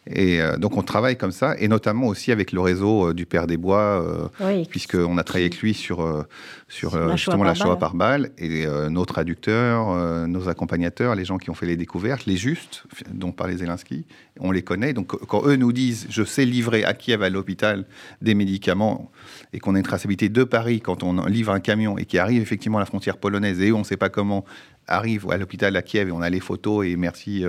Et 0.06 0.40
euh, 0.40 0.56
donc, 0.56 0.76
on 0.76 0.82
travaille 0.82 1.16
comme 1.16 1.30
ça, 1.30 1.54
et 1.58 1.68
notamment 1.68 2.06
aussi 2.06 2.32
avec 2.32 2.52
le 2.52 2.60
réseau 2.60 3.08
euh, 3.08 3.14
du 3.14 3.26
Père 3.26 3.46
des 3.46 3.58
Bois, 3.58 4.02
euh, 4.02 4.28
Oui. 4.40 4.66
puisqu'on 4.68 5.18
a 5.18 5.24
travaillé 5.24 5.46
avec 5.46 5.60
lui 5.60 5.74
sur, 5.74 6.00
euh, 6.00 6.22
sur 6.68 6.96
la 6.96 7.16
justement 7.16 7.38
Shoah 7.38 7.44
la 7.44 7.54
Shoah 7.54 7.78
par 7.78 7.94
balle, 7.94 8.30
et 8.38 8.66
nos 8.88 9.04
traducteurs, 9.04 10.26
nos 10.26 10.48
accompagnateurs, 10.48 11.14
les 11.14 11.24
gens 11.24 11.36
qui 11.38 11.50
ont 11.50 11.54
fait 11.54 11.66
les 11.66 11.76
découvertes, 11.76 12.26
les 12.26 12.36
justes, 12.36 12.84
dont 13.12 13.32
parlait 13.32 13.58
Zelensky, 13.58 14.06
on 14.38 14.50
les 14.52 14.62
connaît. 14.62 14.92
Donc 14.92 15.08
quand 15.26 15.46
eux 15.46 15.56
nous 15.56 15.72
disent, 15.72 16.06
je 16.08 16.22
sais 16.24 16.44
livrer 16.44 16.84
à 16.84 16.94
Kiev, 16.94 17.22
à 17.22 17.28
l'hôpital, 17.28 17.84
des 18.22 18.34
médicaments, 18.34 19.10
et 19.52 19.58
qu'on 19.58 19.74
a 19.74 19.78
une 19.78 19.84
traçabilité 19.84 20.28
de 20.28 20.44
Paris, 20.44 20.80
quand 20.80 21.02
on 21.02 21.26
livre 21.26 21.52
un 21.52 21.60
camion 21.60 21.98
et 21.98 22.04
qui 22.04 22.18
arrive 22.18 22.40
effectivement 22.40 22.78
à 22.78 22.80
la 22.80 22.86
frontière 22.86 23.18
polonaise, 23.18 23.60
et 23.60 23.70
eux, 23.70 23.74
on 23.74 23.80
ne 23.80 23.84
sait 23.84 23.96
pas 23.96 24.08
comment, 24.08 24.44
arrive 24.86 25.30
à 25.30 25.36
l'hôpital 25.36 25.76
à 25.76 25.82
Kiev, 25.82 26.08
et 26.08 26.12
on 26.12 26.22
a 26.22 26.30
les 26.30 26.40
photos, 26.40 26.86
et 26.86 26.96
merci 26.96 27.44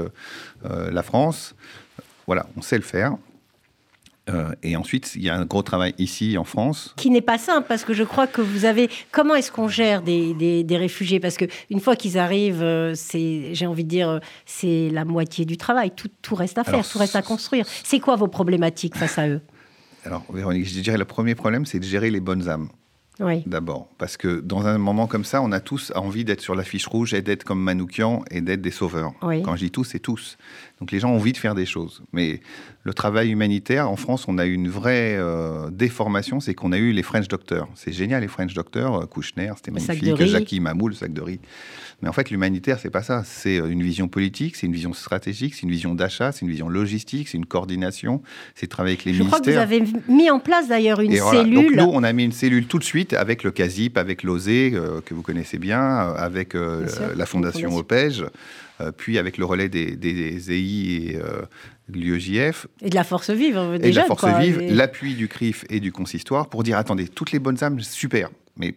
la 0.63 1.03
France. 1.03 1.55
Voilà, 2.31 2.45
on 2.55 2.61
sait 2.61 2.77
le 2.77 2.81
faire. 2.83 3.17
Euh, 4.29 4.53
et 4.63 4.77
ensuite, 4.77 5.11
il 5.15 5.23
y 5.23 5.29
a 5.29 5.35
un 5.35 5.43
gros 5.43 5.63
travail 5.63 5.93
ici 5.97 6.37
en 6.37 6.45
France. 6.45 6.93
Qui 6.95 7.09
n'est 7.09 7.19
pas 7.19 7.37
simple 7.37 7.65
parce 7.67 7.83
que 7.83 7.93
je 7.93 8.03
crois 8.03 8.25
que 8.25 8.39
vous 8.39 8.63
avez. 8.63 8.89
Comment 9.11 9.35
est-ce 9.35 9.51
qu'on 9.51 9.67
gère 9.67 10.01
des, 10.01 10.33
des- 10.33 10.63
des 10.63 10.77
réfugiés? 10.77 11.19
Parce 11.19 11.35
que 11.35 11.43
une 11.69 11.81
fois 11.81 11.97
qu'ils 11.97 12.17
arrivent, 12.17 12.61
euh, 12.63 12.93
c'est, 12.95 13.53
j'ai 13.53 13.67
envie 13.67 13.83
de 13.83 13.89
dire, 13.89 14.07
euh, 14.07 14.19
c'est 14.45 14.89
la 14.93 15.03
moitié 15.03 15.43
du 15.43 15.57
travail. 15.57 15.91
Tout, 15.91 16.07
tout 16.21 16.35
reste 16.35 16.57
à 16.57 16.63
faire, 16.63 16.75
Alors, 16.75 16.87
tout 16.87 16.99
reste 16.99 17.17
à 17.17 17.21
construire. 17.21 17.65
C'est 17.83 17.99
quoi 17.99 18.15
vos 18.15 18.27
problématiques 18.29 18.95
face 18.95 19.17
à 19.17 19.27
eux? 19.27 19.41
Alors, 20.05 20.23
Véronique, 20.33 20.65
je 20.73 20.79
dirais 20.79 20.97
le 20.97 21.03
premier 21.03 21.35
problème, 21.35 21.65
c'est 21.65 21.79
de 21.79 21.83
gérer 21.85 22.11
les 22.11 22.21
bonnes 22.21 22.47
âmes. 22.47 22.69
Oui. 23.21 23.43
D'abord, 23.45 23.87
parce 23.97 24.17
que 24.17 24.39
dans 24.41 24.65
un 24.65 24.77
moment 24.77 25.07
comme 25.07 25.23
ça, 25.23 25.41
on 25.41 25.51
a 25.51 25.59
tous 25.59 25.91
envie 25.95 26.25
d'être 26.25 26.41
sur 26.41 26.55
la 26.55 26.63
fiche 26.63 26.87
rouge 26.87 27.13
et 27.13 27.21
d'être 27.21 27.43
comme 27.43 27.61
Manoukian 27.61 28.23
et 28.31 28.41
d'être 28.41 28.61
des 28.61 28.71
sauveurs. 28.71 29.13
Oui. 29.21 29.43
Quand 29.43 29.55
je 29.55 29.65
dis 29.65 29.71
tous, 29.71 29.83
c'est 29.83 29.99
tous. 29.99 30.37
Donc 30.79 30.91
les 30.91 30.99
gens 30.99 31.11
ont 31.11 31.15
envie 31.15 31.31
de 31.31 31.37
faire 31.37 31.55
des 31.55 31.65
choses. 31.65 32.03
Mais 32.13 32.41
le 32.83 32.93
travail 32.95 33.29
humanitaire, 33.31 33.89
en 33.91 33.95
France, 33.95 34.25
on 34.27 34.37
a 34.39 34.45
eu 34.45 34.53
une 34.53 34.67
vraie 34.69 35.15
euh, 35.15 35.69
déformation, 35.69 36.39
c'est 36.39 36.55
qu'on 36.55 36.71
a 36.71 36.77
eu 36.77 36.91
les 36.91 37.03
French 37.03 37.27
Doctors. 37.27 37.69
C'est 37.75 37.91
génial, 37.91 38.21
les 38.21 38.27
French 38.27 38.53
Doctors. 38.55 39.01
euh, 39.01 39.05
Kouchner, 39.05 39.51
c'était 39.55 39.69
magnifique. 39.71 40.25
Jackie 40.25 40.59
Mamou, 40.59 40.87
le 40.87 40.95
sac 40.95 41.13
de 41.13 41.21
riz. 41.21 41.39
Mais 42.01 42.09
en 42.09 42.13
fait, 42.13 42.31
l'humanitaire, 42.31 42.79
c'est 42.79 42.89
pas 42.89 43.03
ça. 43.03 43.21
C'est 43.23 43.59
euh, 43.59 43.69
une 43.69 43.83
vision 43.83 44.07
politique, 44.07 44.55
c'est 44.55 44.65
une 44.65 44.73
vision 44.73 44.93
stratégique, 44.93 45.53
c'est 45.53 45.61
une 45.61 45.69
vision 45.69 45.93
d'achat, 45.93 46.31
c'est 46.31 46.41
une 46.41 46.49
vision 46.49 46.69
logistique, 46.69 47.27
c'est 47.27 47.37
une 47.37 47.45
coordination, 47.45 48.23
c'est 48.55 48.65
travailler 48.65 48.95
avec 48.95 49.05
les 49.05 49.13
Je 49.13 49.21
crois 49.23 49.39
que 49.39 49.51
vous 49.51 49.57
ministères. 49.59 50.01
avez 50.07 50.11
mis 50.11 50.31
en 50.31 50.39
place 50.39 50.67
d'ailleurs 50.67 51.01
une 51.01 51.11
Et 51.11 51.19
voilà. 51.19 51.43
cellule. 51.43 51.53
Donc 51.53 51.71
nous, 51.75 51.91
on 51.93 52.01
a 52.03 52.11
mis 52.13 52.23
une 52.25 52.31
cellule 52.31 52.65
tout 52.65 52.79
de 52.79 52.83
suite 52.83 53.13
avec 53.13 53.43
le 53.43 53.51
CASIP, 53.51 53.99
avec 53.99 54.23
l'OSE, 54.23 54.47
euh, 54.49 55.01
que 55.05 55.13
vous 55.13 55.21
connaissez 55.21 55.59
bien, 55.59 55.79
avec 55.81 56.55
euh, 56.55 56.85
Bien 56.85 56.87
sûr, 56.87 57.01
la 57.15 57.25
Fondation 57.27 57.69
euh, 58.81 58.91
puis 58.91 59.17
avec 59.19 59.37
le 59.37 59.45
relais 59.45 59.69
des, 59.69 59.95
des, 59.95 60.13
des 60.13 60.51
EI 60.51 61.11
et 61.11 61.15
euh, 61.17 61.41
de 61.80 61.80
l'UEJF, 61.99 62.67
Et 62.81 62.89
de 62.89 62.95
la 62.95 63.03
force 63.03 63.29
vive, 63.29 63.57
euh, 63.57 63.75
et 63.75 63.79
déjà. 63.79 64.01
de 64.01 64.03
la 64.03 64.07
Force 64.07 64.21
quoi. 64.21 64.39
Vive, 64.39 64.61
Et- 64.61 64.69
l'appui 64.71 65.15
du 65.15 65.27
CRIF 65.27 65.65
et 65.69 65.79
du 65.79 65.91
consistoire 65.91 66.47
pour 66.47 66.63
dire 66.63 66.77
attendez, 66.77 67.07
toutes 67.07 67.31
les 67.31 67.39
bonnes 67.39 67.63
âmes, 67.63 67.79
super, 67.81 68.29
mais 68.57 68.75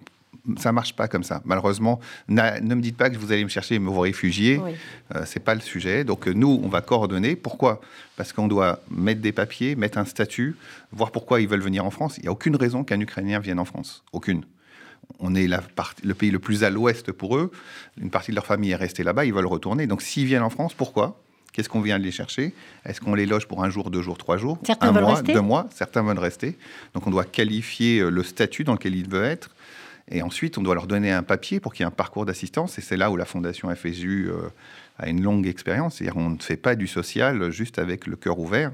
ça 0.59 0.73
marche 0.73 0.95
pas 0.95 1.09
comme 1.09 1.23
ça. 1.23 1.41
Malheureusement, 1.47 2.01
n'a- 2.29 2.61
ne 2.61 2.75
me 2.75 2.83
dites 2.83 2.97
pas 2.99 3.09
que 3.09 3.17
vous 3.17 3.33
allez 3.33 3.45
me 3.45 3.49
chercher 3.49 3.79
vos 3.79 4.01
réfugiés. 4.01 4.61
Oui. 4.63 4.73
Euh, 5.15 5.23
c'est 5.25 5.41
pas 5.41 5.55
le 5.55 5.61
sujet. 5.63 6.05
Donc 6.05 6.29
euh, 6.29 6.33
nous, 6.35 6.61
on 6.63 6.69
va 6.69 6.83
coordonner. 6.83 7.35
Pourquoi? 7.35 7.81
Parce 8.17 8.33
qu'on 8.35 8.47
doit 8.47 8.81
mettre 8.91 9.23
des 9.23 9.33
papiers, 9.33 9.75
mettre 9.75 9.97
un 9.97 10.05
statut, 10.05 10.55
voir 10.93 11.13
pourquoi 11.13 11.41
ils 11.41 11.49
veulent 11.49 11.63
venir 11.63 11.85
en 11.87 11.91
France. 11.91 12.19
Il 12.19 12.23
n'y 12.23 12.29
a 12.29 12.33
aucune 12.33 12.57
raison 12.57 12.85
qu'un 12.85 13.01
Ukrainien 13.01 13.39
vienne 13.39 13.59
en 13.59 13.65
France. 13.65 14.03
Aucune. 14.13 14.43
On 15.19 15.35
est 15.35 15.47
la 15.47 15.59
partie- 15.63 16.07
le 16.07 16.15
pays 16.15 16.31
le 16.31 16.39
plus 16.39 16.63
à 16.65 16.69
l'ouest 16.71 17.11
pour 17.13 17.37
eux. 17.39 17.51
Une 18.01 18.11
partie 18.11 18.31
de 18.31 18.37
leur 18.37 18.47
famille 18.47 18.73
est 18.73 18.77
restée 18.77 19.03
là-bas. 19.03 19.25
Ils 19.25 19.33
veulent 19.33 19.47
retourner. 19.47 19.87
Donc 19.87 20.03
s'ils 20.03 20.27
viennent 20.27 20.43
en 20.43 20.51
France, 20.51 20.75
pourquoi? 20.75 21.19
Qu'est-ce 21.55 21.69
qu'on 21.69 21.81
vient 21.81 22.01
de 22.01 22.05
les 22.05 22.11
chercher? 22.11 22.53
Est-ce 22.85 23.01
qu'on 23.01 23.15
les 23.15 23.27
loge 23.27 23.47
pour 23.47 23.63
un 23.63 23.71
jour, 23.71 23.89
deux 23.89 24.03
jours, 24.03 24.19
trois 24.19 24.37
jours? 24.37 24.59
Certains 24.65 24.89
Un 24.89 25.01
mois, 25.01 25.15
rester 25.15 25.33
deux 25.33 25.41
mois 25.41 25.69
Certains 25.73 26.03
veulent 26.03 26.19
rester. 26.19 26.59
Donc 26.95 27.07
on 27.07 27.11
doit 27.11 27.25
qualifier 27.25 28.01
euh, 28.01 28.11
le 28.11 28.25
statut 28.25 28.65
dans 28.65 28.73
lequel 28.73 28.97
ils 28.97 29.09
veulent 29.09 29.25
être. 29.25 29.51
Et 30.11 30.21
ensuite, 30.21 30.59
on 30.59 30.63
doit 30.63 30.75
leur 30.75 30.89
donner 30.89 31.13
un 31.13 31.23
papier 31.23 31.61
pour 31.61 31.73
qu'il 31.73 31.85
y 31.85 31.85
ait 31.85 31.87
un 31.87 31.93
parcours 31.93 32.27
d'assistance. 32.27 32.77
Et 32.79 32.83
c'est 32.83 32.97
là 32.97 33.09
où 33.09 33.17
la 33.17 33.25
Fondation 33.25 33.73
FSU 33.73 34.29
euh, 34.29 34.49
a 34.99 35.09
une 35.09 35.23
longue 35.23 35.47
expérience. 35.47 35.95
C'est-à-dire 35.97 36.15
qu'on 36.15 36.31
ne 36.31 36.43
fait 36.43 36.57
pas 36.57 36.75
du 36.75 36.89
social 36.89 37.51
juste 37.53 37.79
avec 37.79 38.09
le 38.09 38.17
cœur 38.17 38.41
ouvert. 38.41 38.73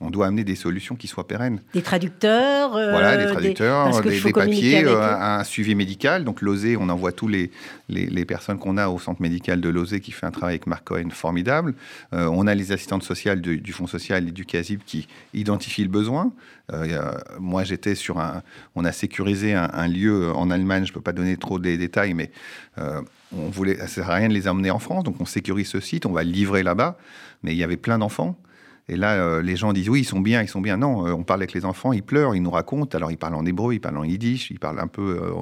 On 0.00 0.10
doit 0.10 0.26
amener 0.26 0.42
des 0.42 0.56
solutions 0.56 0.96
qui 0.96 1.06
soient 1.06 1.26
pérennes. 1.28 1.60
Des 1.72 1.80
traducteurs. 1.80 2.74
euh, 2.74 2.90
Voilà, 2.90 3.16
des 3.16 3.30
traducteurs, 3.32 4.00
des, 4.02 4.32
papiers, 4.32 4.84
euh, 4.84 5.00
un 5.00 5.44
suivi 5.44 5.76
médical. 5.76 6.24
Donc 6.24 6.42
l'OSE, 6.42 6.76
on 6.80 6.88
envoie 6.88 7.12
tous 7.12 7.28
les, 7.28 7.52
les, 7.88 8.06
les 8.06 8.24
personnes 8.24 8.58
qu'on 8.58 8.76
a 8.76 8.88
au 8.88 8.98
centre 8.98 9.22
médical 9.22 9.60
de 9.60 9.68
l'OSE 9.68 10.00
qui 10.00 10.10
fait 10.10 10.26
un 10.26 10.32
travail 10.32 10.54
avec 10.54 10.66
Marc 10.66 10.84
Cohen 10.84 11.10
formidable. 11.10 11.74
Euh, 12.12 12.26
on 12.26 12.46
a 12.48 12.54
les 12.56 12.72
assistantes 12.72 13.04
sociales 13.04 13.40
du, 13.40 13.58
du 13.60 13.72
Fonds 13.72 13.86
social 13.86 14.28
et 14.28 14.32
du 14.32 14.44
CASIP 14.44 14.84
qui 14.84 15.06
identifient 15.32 15.84
le 15.84 15.90
besoin. 15.90 16.32
Euh, 16.72 17.12
moi, 17.38 17.62
j'étais 17.62 17.94
sur 17.94 18.18
un... 18.18 18.42
On 18.74 18.84
a 18.84 18.90
sécurisé 18.92 19.54
un, 19.54 19.70
un 19.72 19.86
lieu 19.86 20.32
en 20.34 20.50
Allemagne, 20.50 20.84
je 20.86 20.90
ne 20.90 20.94
peux 20.94 21.02
pas 21.02 21.12
donner 21.12 21.36
trop 21.36 21.58
des 21.60 21.78
détails, 21.78 22.14
mais 22.14 22.30
on 22.76 23.48
voulait, 23.48 23.76
ça 23.76 23.86
sert 23.86 24.10
à 24.10 24.14
rien 24.14 24.28
de 24.28 24.34
les 24.34 24.48
emmener 24.48 24.70
en 24.70 24.78
France, 24.78 25.04
donc 25.04 25.16
on 25.20 25.24
sécurise 25.24 25.68
ce 25.68 25.80
site, 25.80 26.04
on 26.06 26.12
va 26.12 26.24
le 26.24 26.30
livrer 26.30 26.62
là-bas. 26.62 26.96
Mais 27.42 27.52
il 27.52 27.58
y 27.58 27.62
avait 27.64 27.76
plein 27.76 27.98
d'enfants. 27.98 28.36
Et 28.88 28.96
là, 28.96 29.14
euh, 29.14 29.40
les 29.40 29.56
gens 29.56 29.72
disent 29.72 29.88
oui, 29.88 30.00
ils 30.00 30.04
sont 30.04 30.20
bien, 30.20 30.42
ils 30.42 30.48
sont 30.48 30.60
bien. 30.60 30.76
Non, 30.76 31.06
euh, 31.06 31.12
on 31.12 31.22
parle 31.22 31.40
avec 31.40 31.54
les 31.54 31.64
enfants, 31.64 31.92
ils 31.92 32.02
pleurent, 32.02 32.34
ils 32.34 32.42
nous 32.42 32.50
racontent. 32.50 32.96
Alors, 32.96 33.10
ils 33.10 33.16
parlent 33.16 33.34
en 33.34 33.46
hébreu, 33.46 33.72
ils 33.72 33.80
parlent 33.80 33.96
en 33.96 34.04
yiddish, 34.04 34.50
ils 34.50 34.58
parlent 34.58 34.78
un 34.78 34.88
peu 34.88 35.18
euh, 35.22 35.32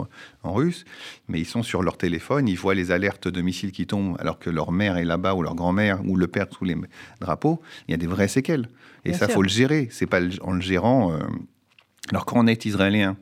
en 0.44 0.52
russe, 0.52 0.84
mais 1.28 1.40
ils 1.40 1.44
sont 1.44 1.64
sur 1.64 1.82
leur 1.82 1.96
téléphone, 1.96 2.46
ils 2.46 2.58
voient 2.58 2.74
les 2.74 2.92
alertes 2.92 3.26
de 3.26 3.42
missiles 3.42 3.72
qui 3.72 3.86
tombent 3.86 4.16
alors 4.20 4.38
que 4.38 4.48
leur 4.48 4.70
mère 4.70 4.96
est 4.96 5.04
là-bas 5.04 5.34
ou 5.34 5.42
leur 5.42 5.56
grand-mère 5.56 6.00
ou 6.06 6.16
le 6.16 6.28
père 6.28 6.46
sous 6.52 6.64
les 6.64 6.76
drapeaux. 7.20 7.60
Il 7.88 7.92
y 7.92 7.94
a 7.94 7.98
des 7.98 8.06
vraies 8.06 8.28
séquelles. 8.28 8.68
Et 9.04 9.10
Bien 9.10 9.18
ça, 9.18 9.26
sûr. 9.26 9.34
faut 9.34 9.42
le 9.42 9.48
gérer. 9.48 9.88
C'est 9.90 10.06
pas 10.06 10.20
en 10.42 10.52
le 10.52 10.60
gérant. 10.60 11.12
Alors, 12.10 12.24
quand 12.24 12.38
on 12.38 12.46
est 12.46 12.64
israélien, 12.64 13.16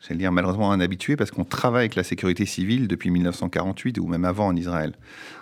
j'allais 0.00 0.18
dire 0.18 0.32
malheureusement 0.32 0.72
un 0.72 0.80
habitué 0.80 1.16
parce 1.16 1.30
qu'on 1.30 1.44
travaille 1.44 1.82
avec 1.82 1.96
la 1.96 2.04
sécurité 2.04 2.46
civile 2.46 2.88
depuis 2.88 3.10
1948 3.10 3.98
ou 3.98 4.06
même 4.06 4.24
avant 4.24 4.46
en 4.46 4.56
Israël. 4.56 4.94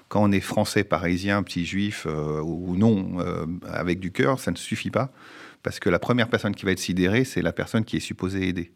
Quand 0.09 0.23
on 0.23 0.33
est 0.33 0.41
français, 0.41 0.85
parisien, 0.85 1.43
petit 1.43 1.67
juif 1.67 2.07
euh, 2.07 2.41
ou 2.41 2.77
non, 2.77 3.21
euh, 3.21 3.47
avec 3.67 4.01
du 4.01 4.11
cœur, 4.11 4.41
ça 4.41 4.51
ne 4.51 4.57
suffit 4.57 4.91
pas 4.91 5.13
parce 5.63 5.81
que 5.81 5.91
la 5.91 5.99
première 5.99 6.29
personne 6.29 6.55
qui 6.55 6.65
va 6.65 6.73
être 6.73 6.79
sidérée, 6.79 7.25
c'est 7.25 7.43
la 7.43 7.53
personne 7.53 7.85
qui 7.85 7.97
est 7.97 8.01
supposée 8.01 8.49
aider. 8.49 8.73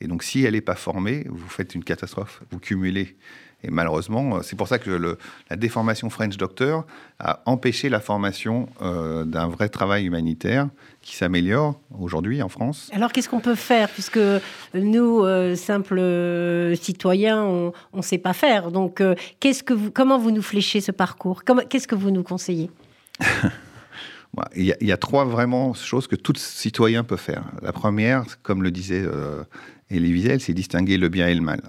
Et 0.00 0.06
donc, 0.06 0.22
si 0.22 0.44
elle 0.44 0.54
n'est 0.54 0.60
pas 0.60 0.74
formée, 0.74 1.26
vous 1.28 1.48
faites 1.48 1.74
une 1.74 1.84
catastrophe, 1.84 2.42
vous 2.50 2.58
cumulez. 2.58 3.16
Et 3.64 3.70
malheureusement, 3.70 4.42
c'est 4.42 4.56
pour 4.56 4.68
ça 4.68 4.78
que 4.78 4.90
le, 4.90 5.18
la 5.50 5.56
déformation 5.56 6.10
French 6.10 6.36
Doctor 6.36 6.84
a 7.18 7.42
empêché 7.46 7.88
la 7.88 8.00
formation 8.00 8.68
d'un 8.80 9.48
vrai 9.48 9.68
travail 9.68 10.04
humanitaire 10.06 10.68
qui 11.00 11.16
s'améliore 11.16 11.80
aujourd'hui 11.98 12.42
en 12.42 12.48
France. 12.48 12.90
Alors 12.92 13.12
qu'est-ce 13.12 13.28
qu'on 13.28 13.40
peut 13.40 13.54
faire? 13.54 13.88
Puisque 13.88 14.20
nous 14.74 15.24
simples 15.54 16.74
citoyens 16.80 17.44
on 17.44 17.72
ne 17.94 18.02
sait 18.02 18.18
pas 18.18 18.32
faire. 18.32 18.70
Donc 18.70 19.02
qu'est-ce 19.40 19.62
que 19.62 19.74
vous, 19.74 19.90
comment 19.90 20.18
vous 20.18 20.32
nous 20.32 20.42
fléchez 20.42 20.80
ce 20.80 20.90
parcours? 20.90 21.44
Qu'est-ce 21.68 21.88
que 21.88 21.94
vous 21.94 22.10
nous 22.10 22.22
conseillez? 22.24 22.70
Il 24.56 24.74
y, 24.80 24.92
a, 24.92 24.96
trois 24.96 25.26
vraiment 25.26 25.74
choses 25.74 26.06
que 26.06 26.16
tout 26.16 26.32
citoyen 26.36 27.04
peut 27.04 27.18
faire. 27.18 27.44
La 27.60 27.72
première, 27.72 28.24
comme 28.42 28.62
le 28.62 28.70
disait 28.70 29.02
euh, 29.04 29.44
Elie 29.90 30.10
Wiesel, 30.10 30.40
c'est 30.40 30.54
distinguer 30.54 30.96
le 30.96 31.10
bien 31.10 31.28
et 31.28 31.34
le 31.34 31.42
mal. 31.42 31.60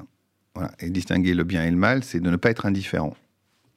Et 0.80 0.90
distinguer 0.90 1.34
le 1.34 1.44
bien 1.44 1.64
et 1.64 1.72
le 1.72 1.78
mal, 1.78 2.04
c'est 2.04 2.20
de 2.20 2.30
ne 2.30 2.36
pas 2.36 2.52
être 2.52 2.66
indifférent. 2.66 3.16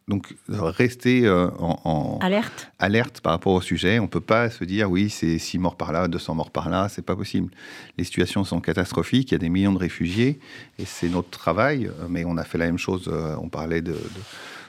Donc 0.08 0.36
rester 0.48 1.26
euh, 1.26 1.48
en, 1.58 2.18
alerte. 2.22 2.70
alerte 2.78 3.20
par 3.22 3.32
rapport 3.32 3.54
au 3.54 3.60
sujet. 3.60 3.98
On 3.98 4.02
ne 4.02 4.08
peut 4.08 4.20
pas 4.20 4.50
se 4.50 4.62
dire 4.62 4.88
oui, 4.88 5.10
c'est 5.10 5.38
6 5.38 5.58
morts 5.58 5.76
par 5.76 5.90
là, 5.90 6.06
200 6.06 6.34
morts 6.36 6.50
par 6.52 6.68
là, 6.68 6.88
c'est 6.88 7.04
pas 7.04 7.16
possible. 7.16 7.50
Les 7.98 8.04
situations 8.04 8.44
sont 8.44 8.60
catastrophiques, 8.60 9.32
il 9.32 9.34
y 9.34 9.36
a 9.36 9.38
des 9.38 9.48
millions 9.48 9.72
de 9.72 9.78
réfugiés 9.78 10.38
et 10.78 10.84
c'est 10.84 11.08
notre 11.08 11.30
travail. 11.30 11.90
Mais 12.08 12.24
on 12.24 12.36
a 12.36 12.44
fait 12.44 12.58
la 12.58 12.66
même 12.66 12.78
chose, 12.78 13.10
euh, 13.12 13.34
on 13.40 13.48
parlait 13.48 13.80
de 13.82 13.96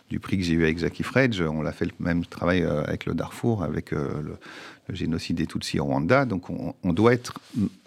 du 0.10 0.20
prix 0.20 0.38
que 0.38 0.44
j'ai 0.44 0.54
eu 0.54 0.64
avec 0.64 0.80
Jackie 0.80 1.04
Fredge. 1.04 1.42
On 1.42 1.62
l'a 1.62 1.72
fait 1.72 1.86
le 1.86 1.92
même 2.00 2.26
travail 2.26 2.62
euh, 2.62 2.84
avec 2.84 3.06
le 3.06 3.14
Darfour, 3.14 3.64
avec 3.64 3.94
euh, 3.94 4.22
le, 4.22 4.38
génocide 4.96 5.36
des 5.36 5.48
Tutsis 5.48 5.80
au 5.80 5.86
Rwanda. 5.86 6.26
Donc 6.26 6.50
on, 6.50 6.94
doit 6.94 7.14
être, 7.14 7.40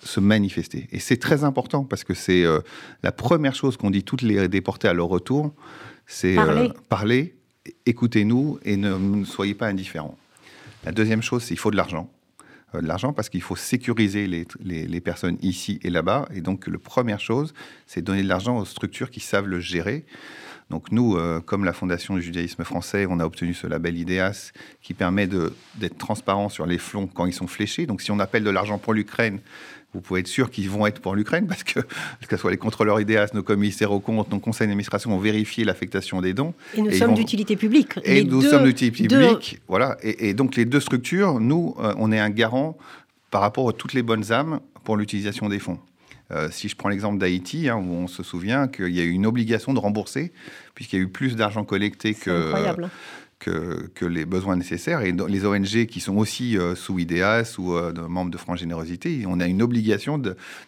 se 0.02 0.20
manifester. 0.20 0.86
Et 0.92 0.98
c'est 0.98 1.16
très 1.16 1.44
important 1.44 1.84
parce 1.84 2.04
que 2.04 2.12
c'est 2.12 2.44
euh, 2.44 2.60
la 3.02 3.10
première 3.10 3.54
chose 3.54 3.78
qu'on 3.78 3.90
dit 3.90 4.02
toutes 4.02 4.22
les 4.22 4.48
déportés 4.48 4.86
à 4.86 4.92
leur 4.92 5.06
retour, 5.06 5.54
c'est 6.06 6.36
parler, 6.90 7.36
écoutez-nous 7.86 8.58
et 8.64 8.76
ne, 8.76 9.24
soyez 9.24 9.54
pas 9.54 9.68
indifférents. 9.68 10.18
La 10.84 10.92
deuxième 10.92 11.22
chose, 11.22 11.42
c'est 11.42 11.48
qu'il 11.48 11.58
faut 11.58 11.70
de 11.70 11.76
l'argent 11.76 12.10
de 12.72 12.86
l'argent 12.86 13.12
parce 13.12 13.28
qu'il 13.28 13.42
faut 13.42 13.56
sécuriser 13.56 14.28
les, 14.28 14.46
les, 14.62 15.00
personnes 15.00 15.36
ici 15.42 15.80
et 15.82 15.90
là-bas. 15.90 16.28
Et 16.32 16.40
donc, 16.40 16.68
la 16.68 16.78
première 16.78 17.18
chose, 17.18 17.52
c'est 17.84 18.00
donner 18.00 18.22
de 18.22 18.28
l'argent 18.28 18.56
aux 18.58 18.64
structures 18.64 19.10
qui 19.10 19.18
savent 19.18 19.48
le 19.48 19.58
gérer. 19.58 20.04
Donc 20.70 20.92
nous, 20.92 21.16
euh, 21.16 21.40
comme 21.40 21.64
la 21.64 21.72
Fondation 21.72 22.14
du 22.14 22.22
judaïsme 22.22 22.62
français, 22.64 23.06
on 23.08 23.18
a 23.18 23.26
obtenu 23.26 23.54
ce 23.54 23.66
label 23.66 23.98
IDEAS 23.98 24.52
qui 24.82 24.94
permet 24.94 25.26
d'être 25.26 25.98
transparent 25.98 26.48
sur 26.48 26.64
les 26.64 26.78
fonds 26.78 27.08
quand 27.08 27.26
ils 27.26 27.32
sont 27.32 27.48
fléchés. 27.48 27.86
Donc 27.86 28.00
si 28.00 28.12
on 28.12 28.20
appelle 28.20 28.44
de 28.44 28.50
l'argent 28.50 28.78
pour 28.78 28.94
l'Ukraine, 28.94 29.40
vous 29.92 30.00
pouvez 30.00 30.20
être 30.20 30.28
sûr 30.28 30.50
qu'ils 30.50 30.70
vont 30.70 30.86
être 30.86 31.00
pour 31.00 31.16
l'Ukraine 31.16 31.48
parce 31.48 31.64
que, 31.64 31.80
que 31.80 31.86
ce 32.30 32.36
soit 32.36 32.52
les 32.52 32.56
contrôleurs 32.56 33.00
IDEAS, 33.00 33.28
nos 33.34 33.42
commissaires 33.42 33.90
aux 33.90 33.98
comptes, 33.98 34.30
nos 34.30 34.38
conseils 34.38 34.68
d'administration 34.68 35.12
ont 35.12 35.18
vérifié 35.18 35.64
l'affectation 35.64 36.20
des 36.20 36.32
dons. 36.32 36.54
Et 36.76 36.82
nous 36.82 36.92
sommes 36.92 37.14
d'utilité 37.14 37.56
publique. 37.56 37.98
Et 38.04 38.22
nous 38.22 38.42
sommes 38.42 38.64
d'utilité 38.64 39.08
publique. 39.08 39.60
Voilà. 39.66 39.96
Et, 40.02 40.34
donc 40.34 40.54
les 40.54 40.64
deux 40.64 40.80
structures, 40.80 41.40
nous, 41.40 41.74
euh, 41.80 41.94
on 41.98 42.12
est 42.12 42.20
un 42.20 42.30
garant 42.30 42.78
par 43.32 43.40
rapport 43.40 43.68
à 43.68 43.72
toutes 43.72 43.94
les 43.94 44.02
bonnes 44.02 44.30
âmes 44.30 44.60
pour 44.84 44.96
l'utilisation 44.96 45.48
des 45.48 45.58
fonds. 45.58 45.78
Euh, 46.32 46.48
si 46.50 46.68
je 46.68 46.76
prends 46.76 46.88
l'exemple 46.88 47.18
d'Haïti, 47.18 47.68
hein, 47.68 47.76
où 47.76 47.92
on 47.92 48.06
se 48.06 48.22
souvient 48.22 48.68
qu'il 48.68 48.90
y 48.90 49.00
a 49.00 49.04
eu 49.04 49.10
une 49.10 49.26
obligation 49.26 49.74
de 49.74 49.78
rembourser, 49.78 50.32
puisqu'il 50.74 50.96
y 50.96 50.98
a 51.00 51.02
eu 51.02 51.08
plus 51.08 51.36
d'argent 51.36 51.64
collecté 51.64 52.14
que, 52.14 52.52
que, 53.40 54.04
les 54.04 54.26
besoins 54.26 54.56
nécessaires. 54.56 55.00
Et 55.00 55.12
les 55.12 55.46
ONG 55.46 55.86
qui 55.86 56.00
sont 56.00 56.16
aussi 56.16 56.58
euh, 56.58 56.74
sous 56.74 56.98
IDEAS 56.98 57.56
ou 57.58 57.74
euh, 57.74 57.92
membres 58.08 58.30
de 58.30 58.36
France 58.36 58.60
Générosité, 58.60 59.24
on 59.26 59.40
a 59.40 59.46
une 59.46 59.62
obligation 59.62 60.20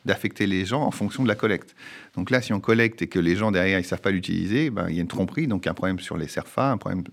d'affecter 0.04 0.46
les 0.46 0.64
gens 0.64 0.82
en 0.82 0.90
fonction 0.90 1.22
de 1.22 1.28
la 1.28 1.34
collecte. 1.34 1.76
Donc 2.16 2.30
là, 2.30 2.40
si 2.40 2.52
on 2.52 2.60
collecte 2.60 3.02
et 3.02 3.08
que 3.08 3.18
les 3.18 3.36
gens 3.36 3.52
derrière 3.52 3.78
ne 3.78 3.84
savent 3.84 4.00
pas 4.00 4.10
l'utiliser, 4.10 4.70
ben, 4.70 4.86
il 4.88 4.96
y 4.96 4.98
a 4.98 5.02
une 5.02 5.08
tromperie, 5.08 5.46
donc 5.46 5.66
un 5.66 5.74
problème 5.74 5.98
sur 5.98 6.16
les 6.16 6.28
CERFA, 6.28 6.70
un 6.70 6.78
problème. 6.78 7.04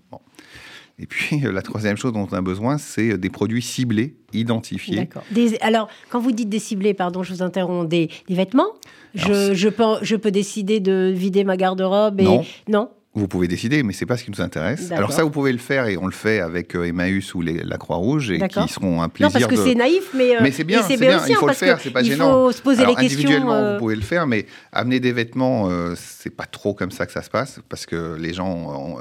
Et 1.00 1.06
puis, 1.06 1.40
la 1.52 1.62
troisième 1.62 1.96
chose 1.96 2.12
dont 2.12 2.28
on 2.30 2.34
a 2.34 2.42
besoin, 2.42 2.78
c'est 2.78 3.18
des 3.18 3.30
produits 3.30 3.62
ciblés, 3.62 4.14
identifiés. 4.32 4.96
D'accord. 4.96 5.24
Alors, 5.62 5.88
quand 6.10 6.20
vous 6.20 6.32
dites 6.32 6.48
des 6.48 6.58
ciblés, 6.58 6.94
pardon, 6.94 7.22
je 7.22 7.32
vous 7.32 7.42
interromps, 7.42 7.88
des, 7.88 8.10
vêtements? 8.28 8.68
Je, 9.14 9.54
je, 9.54 9.68
peux, 9.68 9.96
je 10.02 10.14
peux 10.14 10.30
décider 10.30 10.78
de 10.78 11.12
vider 11.14 11.42
ma 11.42 11.56
garde-robe 11.56 12.20
et... 12.20 12.24
Non. 12.24 12.44
non? 12.68 12.90
Vous 13.12 13.26
pouvez 13.26 13.48
décider, 13.48 13.82
mais 13.82 13.92
c'est 13.92 14.06
pas 14.06 14.16
ce 14.16 14.22
qui 14.22 14.30
nous 14.30 14.40
intéresse. 14.40 14.92
Alors 14.92 15.12
ça, 15.12 15.24
vous 15.24 15.30
pouvez 15.30 15.50
le 15.50 15.58
faire 15.58 15.88
et 15.88 15.96
on 15.96 16.06
le 16.06 16.12
fait 16.12 16.38
avec 16.38 16.76
euh, 16.76 16.84
Emmaüs 16.84 17.34
ou 17.34 17.42
la 17.42 17.76
Croix-Rouge 17.76 18.30
et 18.30 18.38
qui 18.46 18.68
seront 18.68 19.02
un 19.02 19.08
plaisir. 19.08 19.40
Non, 19.40 19.48
parce 19.48 19.52
que 19.52 19.68
c'est 19.68 19.74
naïf, 19.74 20.10
mais, 20.14 20.36
euh, 20.36 20.40
mais 20.40 20.52
c'est 20.52 20.62
bien, 20.62 20.82
c'est 20.82 20.96
bien. 20.96 21.20
il 21.28 21.34
faut 21.34 21.48
le 21.48 21.54
faire, 21.54 21.80
c'est 21.80 21.90
pas 21.90 22.02
il 22.02 22.12
gênant. 22.12 22.46
Il 22.46 22.52
faut 22.52 22.58
se 22.58 22.62
poser 22.62 22.86
les 22.86 22.94
questions. 22.94 23.18
Individuellement, 23.18 23.58
vous 23.58 23.66
euh, 23.66 23.78
pouvez 23.78 23.96
le 23.96 24.02
faire, 24.02 24.28
mais 24.28 24.46
amener 24.72 25.00
des 25.00 25.10
vêtements, 25.10 25.68
c'est 25.96 26.30
pas 26.30 26.46
trop 26.46 26.72
comme 26.72 26.92
ça 26.92 27.04
que 27.04 27.12
ça 27.12 27.22
se 27.22 27.30
passe 27.30 27.58
parce 27.68 27.84
que 27.84 28.16
les 28.16 28.32
gens, 28.32 28.98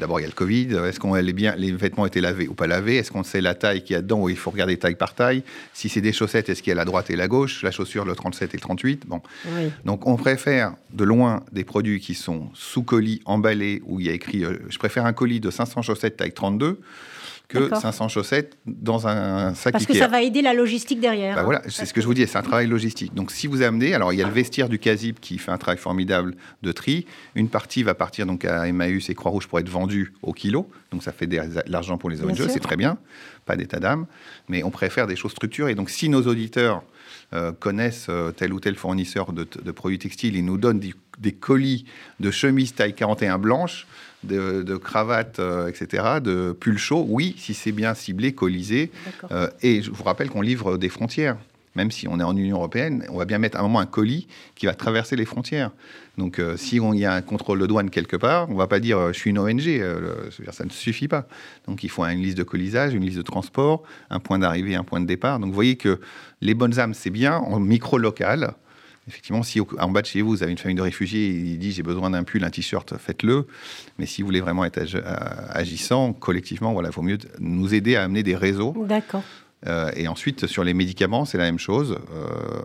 d'abord 0.00 0.18
il 0.18 0.24
y 0.24 0.26
a 0.26 0.28
le 0.28 0.34
Covid. 0.34 0.74
Est-ce 0.88 0.98
qu'on 0.98 1.14
les 1.14 1.32
bien, 1.32 1.54
les 1.56 1.70
vêtements 1.70 2.06
étaient 2.06 2.20
lavés 2.20 2.48
ou 2.48 2.54
pas 2.54 2.66
lavés? 2.66 2.96
Est-ce 2.96 3.12
qu'on 3.12 3.22
sait 3.22 3.40
la 3.40 3.54
taille 3.54 3.84
qu'il 3.84 3.94
y 3.94 3.96
a 3.96 4.02
dedans? 4.02 4.22
Ou 4.22 4.28
il 4.28 4.36
faut 4.36 4.50
regarder 4.50 4.76
taille 4.76 4.96
par 4.96 5.14
taille 5.14 5.44
Si 5.72 5.88
c'est 5.88 6.00
des 6.00 6.12
chaussettes, 6.12 6.48
est-ce 6.48 6.62
qu'il 6.62 6.70
y 6.70 6.72
a 6.72 6.76
la 6.76 6.84
droite 6.84 7.10
et 7.10 7.16
la 7.16 7.28
gauche? 7.28 7.62
La 7.62 7.70
chaussure, 7.70 8.04
le 8.04 8.16
37 8.16 8.54
et 8.54 8.56
le 8.56 8.60
38. 8.60 9.06
Bon, 9.06 9.20
donc 9.84 10.06
on 10.08 10.16
préfère 10.16 10.74
de 10.92 11.04
loin 11.04 11.44
des 11.52 11.62
produits 11.62 12.00
qui 12.00 12.14
sont 12.14 12.48
sous 12.54 12.82
colis, 12.82 13.19
emballés 13.24 13.82
ou 13.86 14.00
il 14.00 14.06
y 14.06 14.08
a 14.10 14.12
écrit 14.12 14.44
euh, 14.44 14.58
Je 14.68 14.78
préfère 14.78 15.06
un 15.06 15.12
colis 15.12 15.40
de 15.40 15.50
500 15.50 15.82
chaussettes 15.82 16.16
taille 16.16 16.32
32 16.32 16.80
que 17.50 17.74
500 17.74 18.08
chaussettes 18.08 18.56
dans 18.64 19.06
un 19.06 19.54
sac 19.54 19.72
Parce 19.72 19.86
que 19.86 19.94
ça 19.94 20.06
va 20.06 20.22
aider 20.22 20.42
la 20.42 20.54
logistique 20.54 21.00
derrière. 21.00 21.34
Bah 21.34 21.42
voilà, 21.42 21.62
c'est 21.68 21.84
ce 21.84 21.92
que 21.92 22.00
je 22.00 22.06
vous 22.06 22.14
dis, 22.14 22.26
c'est 22.26 22.38
un 22.38 22.42
travail 22.42 22.66
logistique. 22.66 23.14
Donc 23.14 23.30
si 23.30 23.46
vous 23.46 23.62
amenez, 23.62 23.94
alors 23.94 24.12
il 24.12 24.18
y 24.18 24.22
a 24.22 24.26
le 24.26 24.32
vestiaire 24.32 24.68
du 24.68 24.78
CASIP 24.78 25.20
qui 25.20 25.38
fait 25.38 25.50
un 25.50 25.58
travail 25.58 25.78
formidable 25.78 26.34
de 26.62 26.72
tri. 26.72 27.06
Une 27.34 27.48
partie 27.48 27.82
va 27.82 27.94
partir 27.94 28.26
donc 28.26 28.44
à 28.44 28.68
Emmaüs 28.68 29.10
et 29.10 29.14
Croix-Rouge 29.14 29.48
pour 29.48 29.58
être 29.58 29.68
vendue 29.68 30.12
au 30.22 30.32
kilo. 30.32 30.70
Donc 30.92 31.02
ça 31.02 31.12
fait 31.12 31.26
de 31.26 31.40
l'argent 31.66 31.98
pour 31.98 32.10
les 32.10 32.22
ONG, 32.22 32.48
c'est 32.48 32.60
très 32.60 32.76
bien, 32.76 32.98
pas 33.46 33.56
d'état 33.56 33.80
d'âme. 33.80 34.06
Mais 34.48 34.62
on 34.62 34.70
préfère 34.70 35.06
des 35.06 35.16
choses 35.16 35.32
structurées. 35.32 35.74
Donc 35.74 35.90
si 35.90 36.08
nos 36.08 36.22
auditeurs 36.22 36.82
euh, 37.32 37.52
connaissent 37.52 38.06
euh, 38.08 38.32
tel 38.32 38.52
ou 38.52 38.60
tel 38.60 38.74
fournisseur 38.74 39.32
de, 39.32 39.44
produits 39.70 39.98
textiles 39.98 40.36
et 40.36 40.42
nous 40.42 40.56
donnent 40.56 40.80
des, 40.80 40.94
colis 41.32 41.84
de 42.18 42.30
chemises 42.30 42.74
taille 42.74 42.94
41 42.94 43.38
blanches, 43.38 43.86
de, 44.24 44.76
cravates, 44.76 45.38
euh, 45.38 45.68
etc., 45.68 46.20
de 46.22 46.52
pulls 46.58 46.78
chauds, 46.78 47.06
oui, 47.08 47.34
si 47.38 47.54
c'est 47.54 47.72
bien 47.72 47.94
ciblé, 47.94 48.32
colisé. 48.32 48.90
et 49.62 49.82
je 49.82 49.90
vous 49.90 50.04
rappelle 50.04 50.30
qu'on 50.30 50.42
livre 50.42 50.76
des 50.76 50.88
frontières 50.88 51.36
même 51.76 51.90
si 51.90 52.08
on 52.08 52.18
est 52.18 52.22
en 52.22 52.36
Union 52.36 52.56
européenne, 52.56 53.04
on 53.10 53.18
va 53.18 53.24
bien 53.24 53.38
mettre 53.38 53.56
à 53.56 53.60
un 53.60 53.62
moment 53.62 53.80
un 53.80 53.86
colis 53.86 54.26
qui 54.54 54.66
va 54.66 54.74
traverser 54.74 55.16
les 55.16 55.24
frontières. 55.24 55.70
Donc, 56.18 56.38
euh, 56.38 56.56
si 56.56 56.76
il 56.76 56.98
y 56.98 57.04
a 57.04 57.14
un 57.14 57.22
contrôle 57.22 57.60
de 57.60 57.66
douane 57.66 57.90
quelque 57.90 58.16
part, 58.16 58.48
on 58.48 58.54
ne 58.54 58.58
va 58.58 58.66
pas 58.66 58.80
dire 58.80 58.98
euh, 58.98 59.12
je 59.12 59.18
suis 59.18 59.30
une 59.30 59.38
ONG, 59.38 59.66
euh, 59.68 60.30
ça 60.50 60.64
ne 60.64 60.70
suffit 60.70 61.08
pas. 61.08 61.26
Donc, 61.66 61.84
il 61.84 61.88
faut 61.88 62.04
une 62.04 62.22
liste 62.22 62.36
de 62.36 62.42
colisage, 62.42 62.92
une 62.92 63.04
liste 63.04 63.18
de 63.18 63.22
transport, 63.22 63.84
un 64.10 64.18
point 64.18 64.38
d'arrivée, 64.38 64.74
un 64.74 64.84
point 64.84 65.00
de 65.00 65.06
départ. 65.06 65.38
Donc, 65.38 65.50
vous 65.50 65.54
voyez 65.54 65.76
que 65.76 66.00
les 66.40 66.54
bonnes 66.54 66.78
âmes, 66.78 66.94
c'est 66.94 67.10
bien 67.10 67.36
en 67.36 67.60
micro 67.60 67.98
local. 67.98 68.54
Effectivement, 69.08 69.42
si 69.42 69.60
en 69.60 69.90
bas 69.90 70.02
de 70.02 70.06
chez 70.06 70.22
vous, 70.22 70.30
vous 70.30 70.42
avez 70.42 70.52
une 70.52 70.58
famille 70.58 70.76
de 70.76 70.82
réfugiés, 70.82 71.28
il 71.28 71.58
dit 71.58 71.72
j'ai 71.72 71.82
besoin 71.82 72.10
d'un 72.10 72.22
pull, 72.22 72.44
un 72.44 72.50
t-shirt, 72.50 72.96
faites-le. 72.96 73.46
Mais 73.98 74.06
si 74.06 74.22
vous 74.22 74.26
voulez 74.26 74.40
vraiment 74.40 74.64
être 74.64 74.80
agissant 75.48 76.12
collectivement, 76.12 76.72
voilà, 76.72 76.90
il 76.90 76.92
faut 76.92 77.02
mieux 77.02 77.18
nous 77.40 77.74
aider 77.74 77.96
à 77.96 78.04
amener 78.04 78.22
des 78.22 78.36
réseaux. 78.36 78.74
D'accord. 78.86 79.24
Euh, 79.66 79.90
et 79.94 80.08
ensuite, 80.08 80.46
sur 80.46 80.64
les 80.64 80.74
médicaments, 80.74 81.24
c'est 81.24 81.38
la 81.38 81.44
même 81.44 81.58
chose. 81.58 81.98
Euh, 82.12 82.62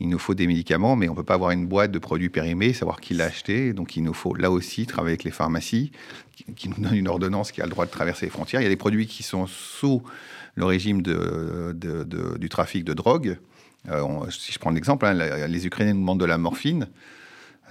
il 0.00 0.08
nous 0.08 0.18
faut 0.18 0.34
des 0.34 0.46
médicaments, 0.46 0.96
mais 0.96 1.08
on 1.08 1.12
ne 1.12 1.16
peut 1.16 1.24
pas 1.24 1.34
avoir 1.34 1.52
une 1.52 1.66
boîte 1.66 1.92
de 1.92 1.98
produits 1.98 2.28
périmés, 2.28 2.72
savoir 2.72 3.00
qui 3.00 3.14
l'a 3.14 3.26
acheté. 3.26 3.72
Donc, 3.72 3.96
il 3.96 4.02
nous 4.02 4.14
faut 4.14 4.34
là 4.34 4.50
aussi 4.50 4.86
travailler 4.86 5.12
avec 5.12 5.24
les 5.24 5.30
pharmacies 5.30 5.92
qui, 6.56 6.68
nous 6.68 6.76
donnent 6.78 6.96
une 6.96 7.08
ordonnance 7.08 7.52
qui 7.52 7.60
a 7.60 7.64
le 7.64 7.70
droit 7.70 7.86
de 7.86 7.90
traverser 7.90 8.26
les 8.26 8.30
frontières. 8.30 8.60
Il 8.60 8.64
y 8.64 8.66
a 8.66 8.70
des 8.70 8.76
produits 8.76 9.06
qui 9.06 9.22
sont 9.22 9.46
sous 9.46 10.02
le 10.56 10.64
régime 10.64 11.02
de, 11.02 11.74
du 12.38 12.48
trafic 12.48 12.84
de 12.84 12.94
drogue. 12.94 13.38
Euh, 13.90 14.02
si 14.30 14.52
je 14.52 14.58
prends 14.58 14.70
l'exemple, 14.70 15.06
hein, 15.06 15.14
les 15.46 15.66
Ukrainiens 15.66 15.94
nous 15.94 16.00
demandent 16.00 16.20
de 16.20 16.24
la 16.24 16.38
morphine. 16.38 16.88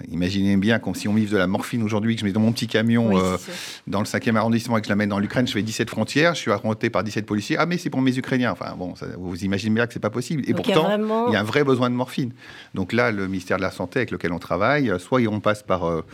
Imaginez 0.08 0.56
bien 0.56 0.80
comme 0.80 0.96
si 0.96 1.06
on 1.06 1.14
livre 1.14 1.32
de 1.32 1.36
la 1.36 1.46
morphine 1.46 1.82
aujourd'hui, 1.82 2.16
que 2.16 2.20
je 2.20 2.26
mets 2.26 2.32
dans 2.32 2.40
mon 2.40 2.50
petit 2.50 2.66
camion 2.66 3.16
euh, 3.16 3.36
dans 3.86 4.00
le 4.00 4.06
5e 4.06 4.34
arrondissement 4.34 4.76
et 4.76 4.80
que 4.80 4.86
je 4.86 4.90
la 4.90 4.96
mets 4.96 5.06
dans 5.06 5.20
l'Ukraine, 5.20 5.46
je 5.46 5.52
fais 5.52 5.62
17 5.62 5.88
frontières, 5.88 6.34
je 6.34 6.40
suis 6.40 6.50
affronté 6.50 6.90
par 6.90 7.04
17 7.04 7.24
policiers. 7.24 7.56
Ah, 7.58 7.66
mais 7.66 7.78
c'est 7.78 7.90
pour 7.90 8.00
mes 8.00 8.16
Ukrainiens. 8.16 8.50
Enfin, 8.50 8.74
bon, 8.76 8.94
vous 9.18 9.44
imaginez 9.44 9.72
bien 9.72 9.86
que 9.86 9.92
c'est 9.92 10.00
pas 10.00 10.10
possible. 10.10 10.42
Et 10.48 10.54
pourtant, 10.54 10.90
il 11.28 11.32
y, 11.32 11.36
a 11.36 11.40
un 11.40 11.44
vrai 11.44 11.62
besoin 11.62 11.90
de 11.90 11.94
morphine. 11.94 12.32
Donc 12.74 12.92
là, 12.92 13.12
le 13.12 13.28
ministère 13.28 13.58
de 13.58 13.62
la 13.62 13.70
Santé 13.70 14.00
avec 14.00 14.10
lequel 14.10 14.32
on 14.32 14.40
travaille, 14.40 14.90
euh, 14.90 14.98
soit 14.98 15.20
on 15.28 15.38
passe 15.38 15.62
par 15.62 15.84
euh, 15.84 16.04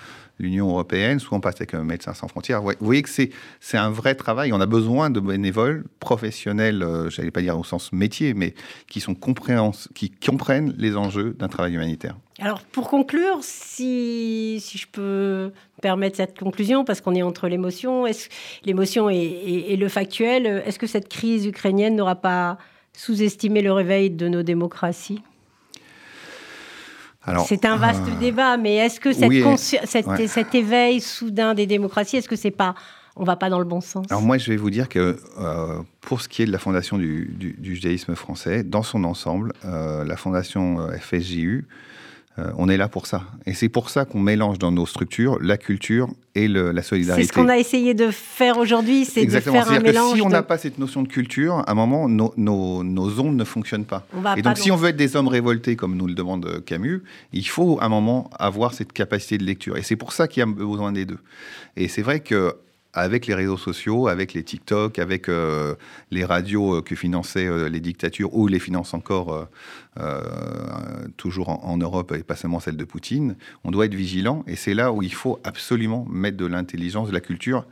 l'Union 0.41 0.69
européenne, 0.71 1.21
soit 1.21 1.37
on 1.37 1.41
passe 1.41 1.57
avec 1.57 1.75
Médecins 1.75 2.15
sans 2.15 2.29
frontières. 2.29 2.63
Vous 2.63 2.73
voyez 2.81 3.03
que 3.03 3.11
c'est 3.11 3.31
un 3.75 3.91
vrai 3.91 4.15
travail. 4.15 4.53
On 4.53 4.61
a 4.61 4.67
besoin 4.67 5.11
de 5.11 5.21
bénévoles 5.21 5.85
professionnels, 6.01 6.85
je 7.05 7.11
j'allais 7.11 7.31
pas 7.31 7.43
dire 7.43 7.59
au 7.59 7.65
sens 7.65 7.93
métier, 7.93 8.35
mais 8.35 8.55
qui, 8.89 9.01
sont 9.01 9.15
qui 9.95 10.11
comprennent 10.11 10.75
les 10.79 10.97
enjeux 10.97 11.37
d'un 11.39 11.49
travail 11.49 11.75
humanitaire. 11.75 12.17
Alors, 12.41 12.63
pour 12.63 12.89
conclure, 12.89 13.39
si, 13.43 14.59
si 14.61 14.79
je 14.79 14.87
peux 14.91 15.53
permettre 15.83 16.17
cette 16.17 16.39
conclusion, 16.39 16.85
parce 16.85 17.03
qu'on 17.03 17.15
est 17.15 17.23
entre 17.23 17.49
l'émotion 17.49 18.07
et, 19.11 19.77
le 19.77 19.89
factuel, 19.89 20.63
est-ce 20.65 20.79
que 20.79 20.87
cette 20.87 21.09
crise 21.09 21.45
ukrainienne 21.47 21.97
n'aura 21.97 22.17
pas 22.17 22.57
sous-estimé 22.95 23.61
le 23.61 23.73
réveil 23.73 24.11
de 24.11 24.29
nos 24.29 24.43
démocraties? 24.43 25.23
C'est 27.47 27.65
un 27.65 27.77
vaste 27.77 28.03
euh, 28.09 28.19
débat, 28.19 28.57
mais 28.57 28.77
est-ce 28.77 29.01
que 29.01 29.13
cette 29.13 30.29
cet 30.29 30.55
éveil 30.55 31.01
soudain 31.01 31.55
des 31.55 31.67
démocraties, 31.67 32.17
est-ce 32.17 32.29
que 32.29 32.37
c'est 32.37 32.51
pas 32.51 32.75
on 33.17 33.25
va 33.25 33.37
pas 33.37 33.51
dans 33.51 33.59
le 33.59 33.65
bon 33.65 33.81
sens? 33.81 34.07
Alors 34.09 34.23
moi, 34.23 34.39
je 34.39 34.51
vais 34.51 34.57
vous 34.57 34.71
dire 34.71 34.89
que 34.89 35.19
euh, 35.39 35.81
pour 36.01 36.21
ce 36.21 36.29
qui 36.29 36.43
est 36.43 36.47
de 36.47 36.53
la 36.53 36.59
fondation 36.59 36.97
du, 36.97 37.59
judaïsme 37.63 38.15
français, 38.15 38.63
dans 38.63 38.83
son 38.83 39.05
ensemble, 39.05 39.53
euh, 39.65 40.05
la 40.05 40.17
fondation 40.17 40.89
FSJU, 40.99 41.67
euh, 42.41 42.51
on 42.57 42.69
est 42.69 42.77
là 42.77 42.89
pour 42.89 43.07
ça. 43.07 43.23
Et 43.47 43.55
c'est 43.55 43.69
pour 43.69 43.91
ça 43.91 44.05
qu'on 44.05 44.21
mélange 44.21 44.59
dans 44.59 44.73
nos 44.73 44.87
structures 44.87 45.39
la 45.41 45.57
culture 45.57 46.09
et 46.35 46.49
la 46.49 46.83
solidarité. 46.83 47.23
C'est 47.23 47.29
ce 47.29 47.33
qu'on 47.33 47.49
a 47.49 47.59
essayé 47.59 47.93
de 47.95 48.11
faire 48.11 48.59
aujourd'hui, 48.59 49.05
c'est 49.05 49.27
de 49.27 49.41
faire 49.41 49.71
un 49.71 49.81
mélange. 49.81 50.13
Que 50.13 50.17
si 50.17 50.23
on 50.23 50.29
n'a 50.29 50.43
pas 50.43 50.59
cette 50.59 50.79
notion 50.79 51.03
de 51.03 51.09
culture, 51.09 51.57
à 51.67 51.73
un 51.73 51.75
moment, 51.75 52.09
nos, 52.09 53.21
ondes 53.21 53.37
ne 53.37 53.45
fonctionnent 53.45 53.85
pas. 53.85 54.07
et 54.37 54.43
donc, 54.43 54.59
si 54.59 54.71
on 54.71 54.77
veut 54.77 54.91
être 54.91 54.97
des 54.97 55.17
hommes 55.17 55.29
révoltés, 55.29 55.77
comme 55.77 55.97
nous 55.97 56.07
le 56.07 56.15
demande 56.15 56.63
Camus, 56.65 57.03
il 57.33 57.47
faut 57.47 57.79
à 57.81 57.87
un 57.87 57.89
moment 57.89 58.31
avoir 58.39 58.75
cette 58.75 58.93
capacité 58.93 59.39
de 59.39 59.45
lecture. 59.45 59.77
Et 59.77 59.83
c'est 59.83 59.97
pour 59.97 60.13
ça 60.13 60.29
qu'il 60.29 60.41
y 60.41 60.45
a 60.45 60.47
besoin 60.47 60.93
des 60.93 61.05
deux. 61.05 61.19
Et 61.77 61.89
c'est 61.89 62.03
vrai 62.03 62.21
que 62.21 62.55
avec 62.93 63.27
les 63.27 63.35
réseaux 63.35 63.57
sociaux, 63.57 64.09
avec 64.09 64.33
les 64.35 64.43
TikTok, 64.43 64.99
avec 64.99 65.29
euh, 65.29 65.75
les 66.11 66.25
radios 66.25 66.77
euh, 66.77 66.83
que 66.83 66.95
finançaient 66.95 67.47
euh, 67.47 67.69
les 67.69 67.81
dictatures 67.81 68.35
ou 68.35 68.47
les 68.49 68.59
financent 68.59 68.95
encore 68.95 69.49
toujours 71.17 71.49
en, 71.49 71.77
Europe 71.77 72.15
et 72.17 72.23
pas 72.23 72.37
seulement 72.37 72.61
celle 72.61 72.77
de 72.77 72.85
Poutine, 72.85 73.37
on 73.65 73.71
doit 73.71 73.85
être 73.87 73.95
vigilant 73.95 74.45
et 74.47 74.57
c'est 74.57 74.73
là 74.73 74.93
où 74.93 75.03
il 75.03 75.13
faut 75.13 75.39
absolument 75.45 76.07
mettre 76.09 76.37
de 76.37 76.47
l'intelligence, 76.47 77.09
de 77.09 77.13
la 77.13 77.21
culture, 77.21 77.67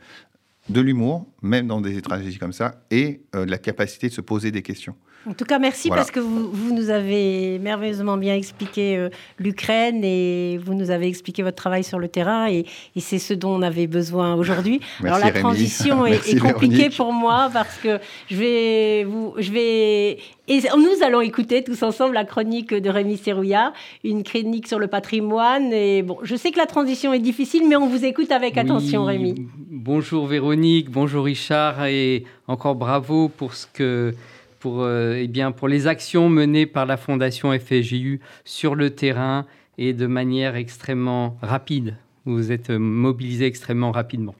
de 0.67 0.81
l'humour, 0.81 1.25
même 1.41 1.67
dans 1.67 1.81
des 1.81 2.01
tragédies 2.01 2.37
comme 2.37 2.53
ça, 2.53 2.81
et 2.91 3.21
la 3.33 3.57
capacité 3.57 4.09
de 4.09 4.13
se 4.13 4.21
poser 4.21 4.51
des 4.51 4.61
questions. 4.61 4.95
En 5.27 5.33
tout 5.33 5.43
cas, 5.43 5.59
merci 5.59 5.89
parce 5.89 6.11
que 6.11 6.21
vous, 6.21 6.73
nous 6.73 6.89
avez 6.89 7.59
merveilleusement 7.59 8.15
bien 8.15 8.35
expliqué 8.35 8.95
euh, 8.95 9.09
l'Ukraine 9.37 10.01
et 10.03 10.57
vous 10.63 10.73
nous 10.73 10.91
avez 10.91 11.07
expliqué 11.07 11.43
votre 11.43 11.57
travail 11.57 11.83
sur 11.83 11.99
le 11.99 12.07
terrain 12.07 12.49
et, 12.49 12.65
c'est 12.97 13.19
ce 13.19 13.33
dont 13.33 13.51
on 13.51 13.61
avait 13.61 13.87
besoin 13.87 14.35
aujourd'hui. 14.35 14.79
Alors 15.03 15.19
la 15.19 15.31
transition 15.31 16.05
est, 16.05 16.39
compliquée 16.39 16.89
pour 16.89 17.11
moi 17.11 17.49
parce 17.51 17.77
que 17.77 17.99
je 18.29 18.35
vais 18.35 19.03
vous, 19.03 19.33
je 19.37 19.51
vais 19.51 20.17
et 20.47 20.61
nous 20.77 21.03
allons 21.05 21.21
écouter 21.21 21.63
tous 21.63 21.83
ensemble 21.83 22.13
la 22.13 22.25
chronique 22.25 22.73
de 22.73 22.89
Rémi 22.89 23.17
Serrouillat, 23.17 23.73
une 24.03 24.23
chronique 24.23 24.67
sur 24.67 24.79
le 24.79 24.87
patrimoine. 24.87 25.71
Et 25.73 26.01
bon, 26.01 26.17
je 26.23 26.35
sais 26.35 26.51
que 26.51 26.57
la 26.57 26.65
transition 26.65 27.13
est 27.13 27.19
difficile, 27.19 27.67
mais 27.67 27.75
on 27.75 27.87
vous 27.87 28.03
écoute 28.03 28.31
avec 28.31 28.57
attention, 28.57 29.05
Rémi. 29.05 29.47
Bonjour 29.69 30.25
Véronique, 30.27 30.89
bonjour 30.89 31.25
Richard, 31.25 31.85
et 31.85 32.23
encore 32.47 32.75
bravo 32.75 33.29
pour 33.29 33.53
ce 33.53 33.67
que 33.71 34.15
pour, 34.59 34.81
euh, 34.81 35.15
eh 35.17 35.27
bien, 35.27 35.51
pour 35.51 35.67
les 35.67 35.87
actions 35.87 36.29
menées 36.29 36.65
par 36.65 36.85
la 36.85 36.97
Fondation 36.97 37.57
FSJU 37.57 38.19
sur 38.45 38.75
le 38.75 38.89
terrain 38.91 39.45
et 39.77 39.93
de 39.93 40.07
manière 40.07 40.55
extrêmement 40.55 41.37
rapide. 41.41 41.95
Vous 42.25 42.51
êtes 42.51 42.69
mobilisé 42.69 43.45
extrêmement 43.45 43.91
rapidement. 43.91 44.35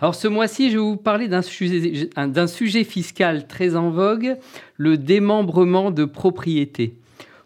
Alors 0.00 0.14
ce 0.14 0.28
mois-ci, 0.28 0.70
je 0.70 0.76
vais 0.76 0.82
vous 0.82 0.96
parler 0.96 1.26
d'un 1.26 1.42
sujet, 1.42 2.10
sujet 2.46 2.84
fiscal 2.84 3.46
très 3.46 3.76
en 3.76 3.90
vogue, 3.90 4.36
le 4.76 4.98
démembrement 4.98 5.90
de 5.90 6.04
propriété. 6.04 6.94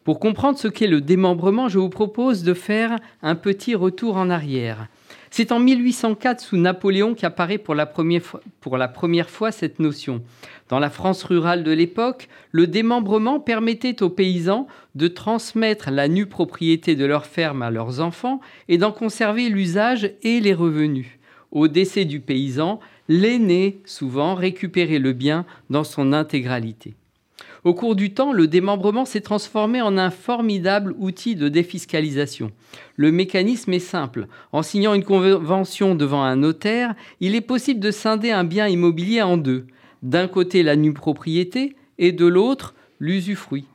Pour 0.04 0.18
comprendre 0.18 0.58
ce 0.58 0.66
qu'est 0.66 0.88
le 0.88 1.00
démembrement, 1.00 1.68
je 1.68 1.78
vous 1.78 1.90
propose 1.90 2.42
de 2.42 2.54
faire 2.54 2.96
un 3.22 3.36
petit 3.36 3.74
retour 3.74 4.16
en 4.16 4.30
arrière. 4.30 4.88
C'est 5.32 5.52
en 5.52 5.60
1804, 5.60 6.40
sous 6.40 6.56
Napoléon, 6.56 7.14
qu'apparaît 7.14 7.58
pour 7.58 7.76
la, 7.76 7.86
première 7.86 9.30
fois, 9.30 9.52
cette 9.52 9.78
notion. 9.78 10.22
Dans 10.68 10.80
la 10.80 10.90
France 10.90 11.22
rurale 11.22 11.62
de 11.62 11.70
l'époque, 11.70 12.28
le 12.50 12.66
démembrement 12.66 13.38
permettait 13.38 14.02
aux 14.02 14.10
paysans 14.10 14.66
de 14.96 15.06
transmettre 15.06 15.92
la 15.92 16.08
nue 16.08 16.26
propriété 16.26 16.96
de 16.96 17.04
leur 17.04 17.26
ferme 17.26 17.62
à 17.62 17.70
leurs 17.70 18.00
enfants 18.00 18.40
et 18.68 18.76
d'en 18.76 18.90
conserver 18.90 19.48
l'usage 19.48 20.10
et 20.24 20.40
les 20.40 20.54
revenus. 20.54 21.06
Au 21.52 21.68
décès 21.68 22.04
du 22.04 22.18
paysan, 22.18 22.80
l'aîné 23.08 23.80
souvent 23.84 24.34
récupérait 24.34 24.98
le 24.98 25.12
bien 25.12 25.46
dans 25.68 25.84
son 25.84 26.12
intégralité. 26.12 26.94
Au 27.62 27.74
cours 27.74 27.94
du 27.94 28.14
temps, 28.14 28.32
le 28.32 28.46
démembrement 28.46 29.04
s'est 29.04 29.20
transformé 29.20 29.82
en 29.82 29.98
un 29.98 30.10
formidable 30.10 30.94
outil 30.98 31.36
de 31.36 31.48
défiscalisation. 31.48 32.52
Le 32.96 33.12
mécanisme 33.12 33.72
est 33.74 33.78
simple. 33.78 34.28
En 34.52 34.62
signant 34.62 34.94
une 34.94 35.04
convention 35.04 35.94
devant 35.94 36.22
un 36.22 36.36
notaire, 36.36 36.94
il 37.20 37.34
est 37.34 37.42
possible 37.42 37.80
de 37.80 37.90
scinder 37.90 38.30
un 38.30 38.44
bien 38.44 38.66
immobilier 38.66 39.20
en 39.20 39.36
deux. 39.36 39.66
D'un 40.02 40.26
côté 40.26 40.62
la 40.62 40.76
nue 40.76 40.94
propriété 40.94 41.76
et 41.98 42.12
de 42.12 42.24
l'autre 42.26 42.74
l'usufruit. 42.98 43.66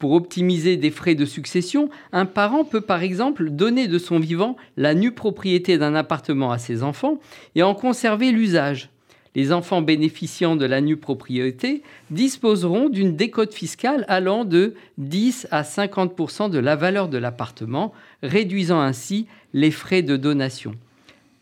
Pour 0.00 0.12
optimiser 0.12 0.76
des 0.76 0.90
frais 0.90 1.14
de 1.14 1.24
succession, 1.24 1.88
un 2.12 2.26
parent 2.26 2.64
peut 2.64 2.80
par 2.80 3.02
exemple 3.02 3.50
donner 3.50 3.86
de 3.86 3.98
son 3.98 4.18
vivant 4.18 4.56
la 4.76 4.94
nue 4.94 5.12
propriété 5.12 5.78
d'un 5.78 5.94
appartement 5.94 6.50
à 6.50 6.58
ses 6.58 6.82
enfants 6.82 7.20
et 7.54 7.62
en 7.62 7.74
conserver 7.74 8.32
l'usage 8.32 8.90
les 9.34 9.52
enfants 9.52 9.82
bénéficiant 9.82 10.56
de 10.56 10.64
la 10.64 10.80
nue 10.80 10.96
propriété 10.96 11.82
disposeront 12.10 12.88
d'une 12.88 13.14
décote 13.14 13.54
fiscale 13.54 14.04
allant 14.08 14.44
de 14.44 14.74
10 14.98 15.48
à 15.50 15.62
50% 15.62 16.50
de 16.50 16.58
la 16.58 16.76
valeur 16.76 17.08
de 17.08 17.18
l'appartement, 17.18 17.92
réduisant 18.22 18.80
ainsi 18.80 19.26
les 19.52 19.70
frais 19.70 20.02
de 20.02 20.16
donation. 20.16 20.74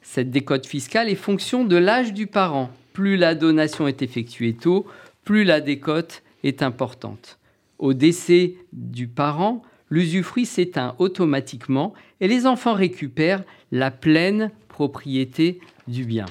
Cette 0.03 0.31
décote 0.31 0.67
fiscale 0.67 1.09
est 1.09 1.15
fonction 1.15 1.65
de 1.65 1.77
l'âge 1.77 2.13
du 2.13 2.27
parent. 2.27 2.71
Plus 2.93 3.17
la 3.17 3.35
donation 3.35 3.89
est 3.89 4.03
effectuée 4.03 4.55
tôt, 4.55 4.87
plus 5.25 5.45
la 5.45 5.61
décote 5.61 6.23
est 6.45 6.63
importante. 6.63 7.39
Au 7.79 7.95
décès 7.95 8.55
du 8.73 9.07
parent, 9.07 9.63
l'usufruit 9.91 10.47
s'éteint 10.47 10.95
automatiquement 10.99 11.95
et 12.21 12.29
les 12.29 12.47
enfants 12.47 12.75
récupèrent 12.75 13.45
la 13.71 13.91
pleine 13.91 14.51
propriété 14.69 15.61
du 15.87 16.05
bien. 16.05 16.27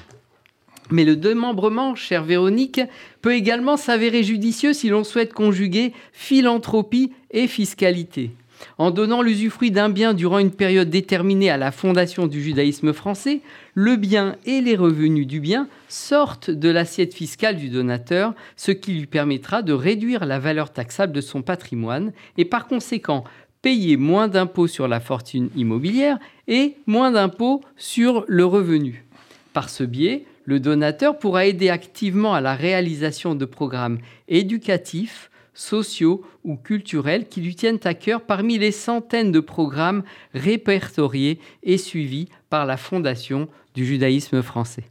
Mais 0.90 1.04
le 1.04 1.16
démembrement, 1.16 1.94
chère 1.94 2.24
Véronique, 2.24 2.80
peut 3.22 3.34
également 3.34 3.76
s'avérer 3.76 4.22
judicieux 4.22 4.72
si 4.72 4.88
l'on 4.88 5.04
souhaite 5.04 5.32
conjuguer 5.32 5.92
philanthropie 6.12 7.12
et 7.30 7.46
fiscalité. 7.46 8.30
En 8.78 8.90
donnant 8.90 9.22
l'usufruit 9.22 9.70
d'un 9.70 9.88
bien 9.88 10.14
durant 10.14 10.38
une 10.38 10.50
période 10.50 10.90
déterminée 10.90 11.50
à 11.50 11.56
la 11.56 11.70
fondation 11.70 12.26
du 12.26 12.42
judaïsme 12.42 12.92
français, 12.92 13.40
le 13.74 13.96
bien 13.96 14.36
et 14.46 14.60
les 14.60 14.76
revenus 14.76 15.26
du 15.26 15.40
bien 15.40 15.68
sortent 15.88 16.50
de 16.50 16.68
l'assiette 16.68 17.14
fiscale 17.14 17.56
du 17.56 17.68
donateur, 17.68 18.34
ce 18.56 18.72
qui 18.72 18.94
lui 18.94 19.06
permettra 19.06 19.62
de 19.62 19.72
réduire 19.72 20.26
la 20.26 20.38
valeur 20.38 20.72
taxable 20.72 21.12
de 21.12 21.20
son 21.20 21.42
patrimoine 21.42 22.12
et 22.36 22.44
par 22.44 22.66
conséquent 22.66 23.24
payer 23.62 23.96
moins 23.96 24.28
d'impôts 24.28 24.68
sur 24.68 24.88
la 24.88 25.00
fortune 25.00 25.50
immobilière 25.56 26.18
et 26.46 26.76
moins 26.86 27.10
d'impôts 27.10 27.60
sur 27.76 28.24
le 28.28 28.44
revenu. 28.44 29.04
Par 29.52 29.68
ce 29.68 29.82
biais, 29.82 30.24
le 30.48 30.60
donateur 30.60 31.18
pourra 31.18 31.44
aider 31.44 31.68
activement 31.68 32.32
à 32.32 32.40
la 32.40 32.54
réalisation 32.54 33.34
de 33.34 33.44
programmes 33.44 33.98
éducatifs, 34.28 35.30
sociaux 35.52 36.24
ou 36.42 36.56
culturels 36.56 37.28
qui 37.28 37.42
lui 37.42 37.54
tiennent 37.54 37.80
à 37.84 37.92
cœur 37.92 38.22
parmi 38.22 38.56
les 38.56 38.72
centaines 38.72 39.30
de 39.30 39.40
programmes 39.40 40.04
répertoriés 40.32 41.38
et 41.62 41.76
suivis 41.76 42.30
par 42.48 42.64
la 42.64 42.78
Fondation 42.78 43.48
du 43.74 43.84
judaïsme 43.84 44.40
français. 44.40 44.84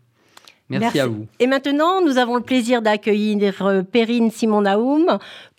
Merci, 0.69 0.99
à 0.99 1.07
vous. 1.07 1.25
Et 1.39 1.47
maintenant, 1.47 2.05
nous 2.05 2.19
avons 2.19 2.35
le 2.35 2.43
plaisir 2.43 2.83
d'accueillir 2.83 3.55
Perrine 3.91 4.29
Simon-Naoum 4.29 5.17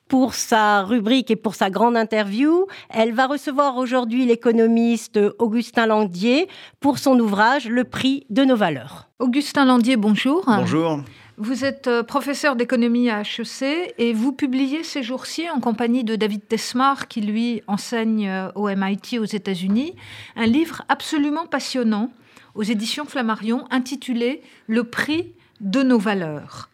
pour 0.08 0.34
sa 0.34 0.82
rubrique 0.82 1.30
et 1.30 1.36
pour 1.36 1.54
sa 1.54 1.70
grande 1.70 1.96
interview. 1.96 2.66
Elle 2.90 3.12
va 3.12 3.26
recevoir 3.26 3.76
aujourd'hui 3.76 4.26
l'économiste 4.26 5.20
Augustin 5.38 5.86
Landier 5.86 6.48
pour 6.80 6.98
son 6.98 7.18
ouvrage 7.20 7.68
Le 7.68 7.84
prix 7.84 8.26
de 8.30 8.44
nos 8.44 8.56
valeurs. 8.56 9.08
Augustin 9.18 9.66
Landier, 9.66 9.96
bonjour. 9.96 10.44
Bonjour. 10.46 11.00
Vous 11.40 11.64
êtes 11.64 11.86
euh, 11.86 12.02
professeur 12.02 12.56
d'économie 12.56 13.10
à 13.10 13.20
HEC 13.20 13.94
et 13.98 14.12
vous 14.12 14.32
publiez 14.32 14.82
ces 14.82 15.04
jours-ci 15.04 15.48
en 15.48 15.60
compagnie 15.60 16.02
de 16.02 16.16
David 16.16 16.48
Tesmar 16.48 17.06
qui 17.06 17.20
lui 17.20 17.62
enseigne 17.68 18.28
euh, 18.28 18.50
au 18.56 18.68
MIT 18.68 19.20
aux 19.20 19.24
États-Unis 19.24 19.94
un 20.34 20.46
livre 20.46 20.82
absolument 20.88 21.46
passionnant 21.46 22.10
aux 22.56 22.64
éditions 22.64 23.04
Flammarion 23.04 23.66
intitulé 23.70 24.42
Le 24.66 24.82
prix 24.82 25.32
de 25.60 25.82
nos 25.84 25.98
valeurs. 25.98 26.70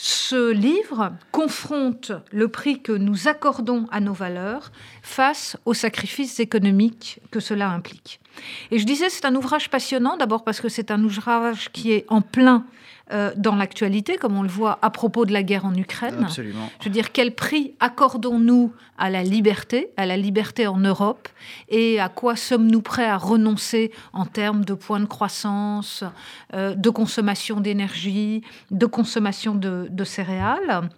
Ce 0.00 0.52
livre 0.52 1.12
confronte 1.32 2.12
le 2.30 2.46
prix 2.46 2.80
que 2.80 2.92
nous 2.92 3.26
accordons 3.26 3.88
à 3.90 3.98
nos 3.98 4.12
valeurs 4.12 4.70
face 5.02 5.56
aux 5.64 5.74
sacrifices 5.74 6.38
économiques 6.38 7.18
que 7.32 7.40
cela 7.40 7.70
implique. 7.70 8.20
Et 8.70 8.78
je 8.78 8.86
disais, 8.86 9.10
c'est 9.10 9.24
un 9.24 9.34
ouvrage 9.34 9.70
passionnant, 9.70 10.16
d'abord 10.16 10.44
parce 10.44 10.60
que 10.60 10.68
c'est 10.68 10.92
un 10.92 11.02
ouvrage 11.02 11.70
qui 11.72 11.90
est 11.90 12.06
en 12.10 12.20
plein 12.20 12.64
euh, 13.10 13.32
dans 13.36 13.56
l'actualité, 13.56 14.16
comme 14.16 14.36
on 14.36 14.42
le 14.42 14.48
voit 14.48 14.78
à 14.82 14.90
propos 14.90 15.24
de 15.24 15.32
la 15.32 15.42
guerre 15.42 15.64
en 15.64 15.74
Ukraine. 15.74 16.24
Absolument. 16.24 16.70
Je 16.80 16.84
veux 16.84 16.90
dire, 16.90 17.10
quel 17.12 17.34
prix 17.34 17.74
accordons-nous 17.80 18.72
à 18.98 19.08
la 19.08 19.22
liberté, 19.22 19.88
à 19.96 20.04
la 20.04 20.16
liberté 20.16 20.66
en 20.66 20.78
Europe, 20.78 21.28
et 21.70 22.00
à 22.00 22.10
quoi 22.10 22.36
sommes-nous 22.36 22.82
prêts 22.82 23.08
à 23.08 23.16
renoncer 23.16 23.92
en 24.12 24.26
termes 24.26 24.64
de 24.64 24.74
points 24.74 25.00
de 25.00 25.06
croissance, 25.06 26.04
euh, 26.52 26.74
de 26.74 26.90
consommation 26.90 27.60
d'énergie, 27.60 28.42
de 28.70 28.84
consommation 28.84 29.54
de, 29.54 30.04
céréales 30.04 30.90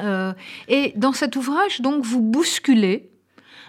euh, 0.00 0.32
Et 0.66 0.94
dans 0.96 1.12
cet 1.12 1.36
ouvrage, 1.36 1.80
donc, 1.80 2.04
vous 2.04 2.22
bousculez 2.22 3.08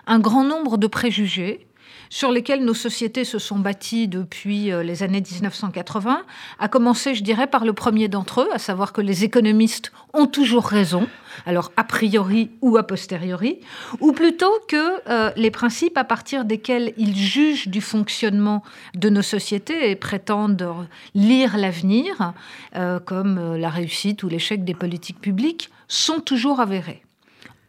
un 0.07 0.19
grand 0.19 0.43
nombre 0.43 0.77
de 0.77 0.87
préjugés 0.87 1.67
sur 2.09 2.31
lesquels 2.31 2.63
nos 2.63 2.73
sociétés 2.73 3.25
se 3.25 3.39
sont 3.39 3.59
bâties 3.59 4.07
depuis 4.07 4.71
euh, 4.71 4.83
les 4.83 5.03
années 5.03 5.21
1980, 5.21 6.23
à 6.59 6.67
commencer, 6.67 7.15
je 7.15 7.23
dirais, 7.23 7.47
par 7.47 7.65
le 7.65 7.73
premier 7.73 8.07
d'entre 8.07 8.41
eux, 8.41 8.49
à 8.53 8.59
savoir 8.59 8.93
que 8.93 9.01
les 9.01 9.23
économistes 9.23 9.91
ont 10.13 10.27
toujours 10.27 10.65
raison, 10.65 11.07
alors 11.45 11.71
a 11.77 11.83
priori 11.83 12.51
ou 12.61 12.77
a 12.77 12.83
posteriori, 12.83 13.59
ou 13.99 14.11
plutôt 14.11 14.51
que 14.67 15.09
euh, 15.09 15.31
les 15.35 15.51
principes 15.51 15.97
à 15.97 16.03
partir 16.03 16.45
desquels 16.45 16.93
ils 16.97 17.15
jugent 17.15 17.67
du 17.67 17.81
fonctionnement 17.81 18.63
de 18.95 19.09
nos 19.09 19.21
sociétés 19.21 19.91
et 19.91 19.95
prétendent 19.95 20.87
lire 21.13 21.57
l'avenir, 21.57 22.33
euh, 22.75 22.99
comme 22.99 23.55
la 23.55 23.69
réussite 23.69 24.23
ou 24.23 24.29
l'échec 24.29 24.63
des 24.63 24.73
politiques 24.73 25.19
publiques, 25.19 25.69
sont 25.87 26.19
toujours 26.19 26.59
avérés. 26.59 27.03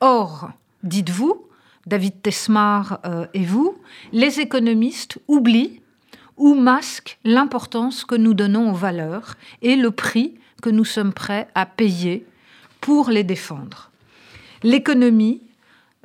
Or, 0.01 0.51
dites-vous, 0.83 1.48
David 1.89 2.23
Tesmar 2.23 3.01
euh, 3.05 3.27
et 3.33 3.45
vous, 3.45 3.77
les 4.13 4.41
économistes 4.41 5.19
oublient 5.27 5.81
ou 6.37 6.55
masquent 6.55 7.19
l'importance 7.25 8.05
que 8.05 8.15
nous 8.15 8.35
donnons 8.35 8.71
aux 8.71 8.77
valeurs 8.77 9.35
et 9.63 9.75
le 9.75 9.91
prix 9.91 10.35
que 10.63 10.71
nous 10.71 10.85
sommes 10.85 11.13
prêts 11.13 11.49
à 11.55 11.67
payer 11.67 12.27
pour 12.81 13.11
les 13.11 13.25
défendre. 13.25 13.91
L'économie 14.63 15.41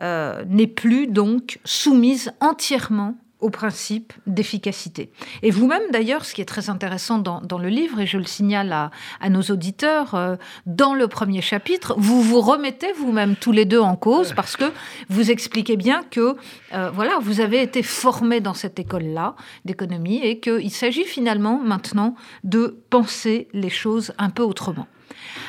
euh, 0.02 0.44
n'est 0.48 0.68
plus 0.68 1.08
donc 1.08 1.60
soumise 1.66 2.32
entièrement 2.40 3.18
au 3.44 3.50
principe 3.50 4.14
d'efficacité. 4.26 5.12
Et 5.42 5.52
vous-même, 5.52 5.84
d'ailleurs, 5.92 6.24
ce 6.24 6.34
qui 6.34 6.42
est 6.42 6.46
très 6.46 6.70
intéressant 6.70 7.20
dans, 7.20 7.58
le 7.60 7.68
livre, 7.68 8.00
et 8.00 8.08
je 8.08 8.18
le 8.18 8.24
signale 8.24 8.72
à, 8.72 9.30
nos 9.30 9.42
auditeurs, 9.42 10.16
euh, 10.16 10.38
dans 10.66 10.94
le 10.94 11.08
premier 11.10 11.42
chapitre, 11.42 11.94
vous 11.98 12.22
vous 12.22 12.40
remettez 12.40 12.94
vous-même 12.94 13.36
tous 13.36 13.52
les 13.52 13.66
deux 13.66 13.82
en 13.82 13.98
cause 13.98 14.34
parce 14.34 14.56
que 14.56 14.72
vous 15.10 15.30
expliquez 15.30 15.76
bien 15.76 16.04
que 16.10 16.38
euh, 16.74 16.90
voilà, 16.92 17.20
vous 17.22 17.42
avez 17.42 17.62
été 17.62 17.84
formé 17.84 18.40
dans 18.40 18.54
cette 18.54 18.80
école-là 18.80 19.36
d'économie 19.66 20.22
et 20.24 20.40
qu'il 20.40 20.72
s'agit 20.72 21.04
finalement 21.04 21.60
maintenant 21.60 22.16
de 22.46 22.80
penser 22.90 23.50
les 23.54 23.70
choses 23.70 24.14
un 24.18 24.30
peu 24.30 24.44
autrement. 24.44 24.88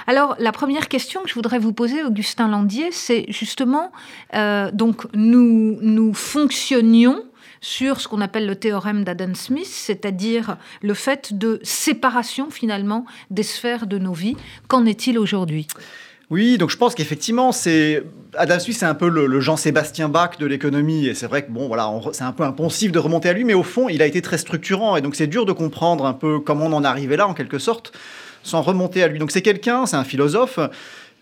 Alors, 0.07 0.35
la 0.39 0.53
première 0.53 0.89
question 0.89 1.23
que 1.23 1.29
je 1.29 1.35
voudrais 1.35 1.59
vous 1.59 1.73
poser, 1.73 2.03
Augustin 2.03 2.49
Landier, 2.49 2.91
c'est 2.91 3.27
justement, 3.29 3.93
euh, 4.35 4.71
donc, 4.73 5.07
nous, 5.15 5.79
nous 5.81 6.13
fonctionnions 6.13 7.23
sur 7.65 7.99
ce 7.99 8.09
qu'on 8.09 8.21
appelle 8.21 8.47
le 8.47 8.57
théorème 8.57 9.05
d'Adam 9.05 9.35
Smith, 9.35 9.67
c'est-à-dire 9.67 10.59
le 10.83 10.93
fait 10.93 11.33
de 11.33 11.61
séparation 11.63 12.51
finalement 12.51 13.07
des 13.31 13.43
sphères 13.43 13.87
de 13.87 13.97
nos 13.97 14.13
vies. 14.13 14.37
Qu'en 14.69 14.85
est-il 14.85 15.19
aujourd'hui? 15.19 15.67
Oui, 16.29 16.59
donc 16.59 16.69
je 16.69 16.77
pense 16.77 16.95
qu'effectivement, 16.95 17.53
c'est 17.53 18.05
Adam 18.37 18.59
Smith, 18.59 18.77
c'est 18.79 18.85
un 18.85 18.95
peu 18.95 19.09
le, 19.09 19.41
Jean-Sébastien 19.41 20.11
Bach 20.11 20.33
de 20.39 20.45
l'économie, 20.45 21.07
et 21.07 21.15
c'est 21.15 21.27
vrai 21.27 21.47
que 21.47 21.51
bon, 21.51 21.67
voilà, 21.67 21.91
c'est 22.13 22.25
un 22.25 22.33
peu 22.33 22.43
impensif 22.43 22.93
de 22.93 22.99
remonter 22.99 23.31
à 23.31 23.33
lui, 23.33 23.45
mais 23.45 23.55
au 23.55 23.63
fond, 23.63 23.89
il 23.89 24.03
a 24.03 24.07
été 24.07 24.21
très 24.21 24.37
structurant, 24.37 24.97
et 24.97 25.01
donc 25.01 25.15
c'est 25.15 25.27
dur 25.27 25.47
de 25.47 25.53
comprendre 25.53 26.05
un 26.05 26.13
peu 26.13 26.41
comment 26.41 26.67
on 26.67 26.73
en 26.75 26.85
arrivé 26.85 27.17
là, 27.17 27.27
en 27.27 27.33
quelque 27.33 27.59
sorte, 27.59 27.93
sans 28.43 28.61
remonter 28.61 29.03
à 29.03 29.09
lui. 29.09 29.19
Donc 29.19 29.31
c'est 29.31 29.43
quelqu'un, 29.43 29.87
c'est 29.87 29.97
un 29.97 30.05
philosophe 30.05 30.59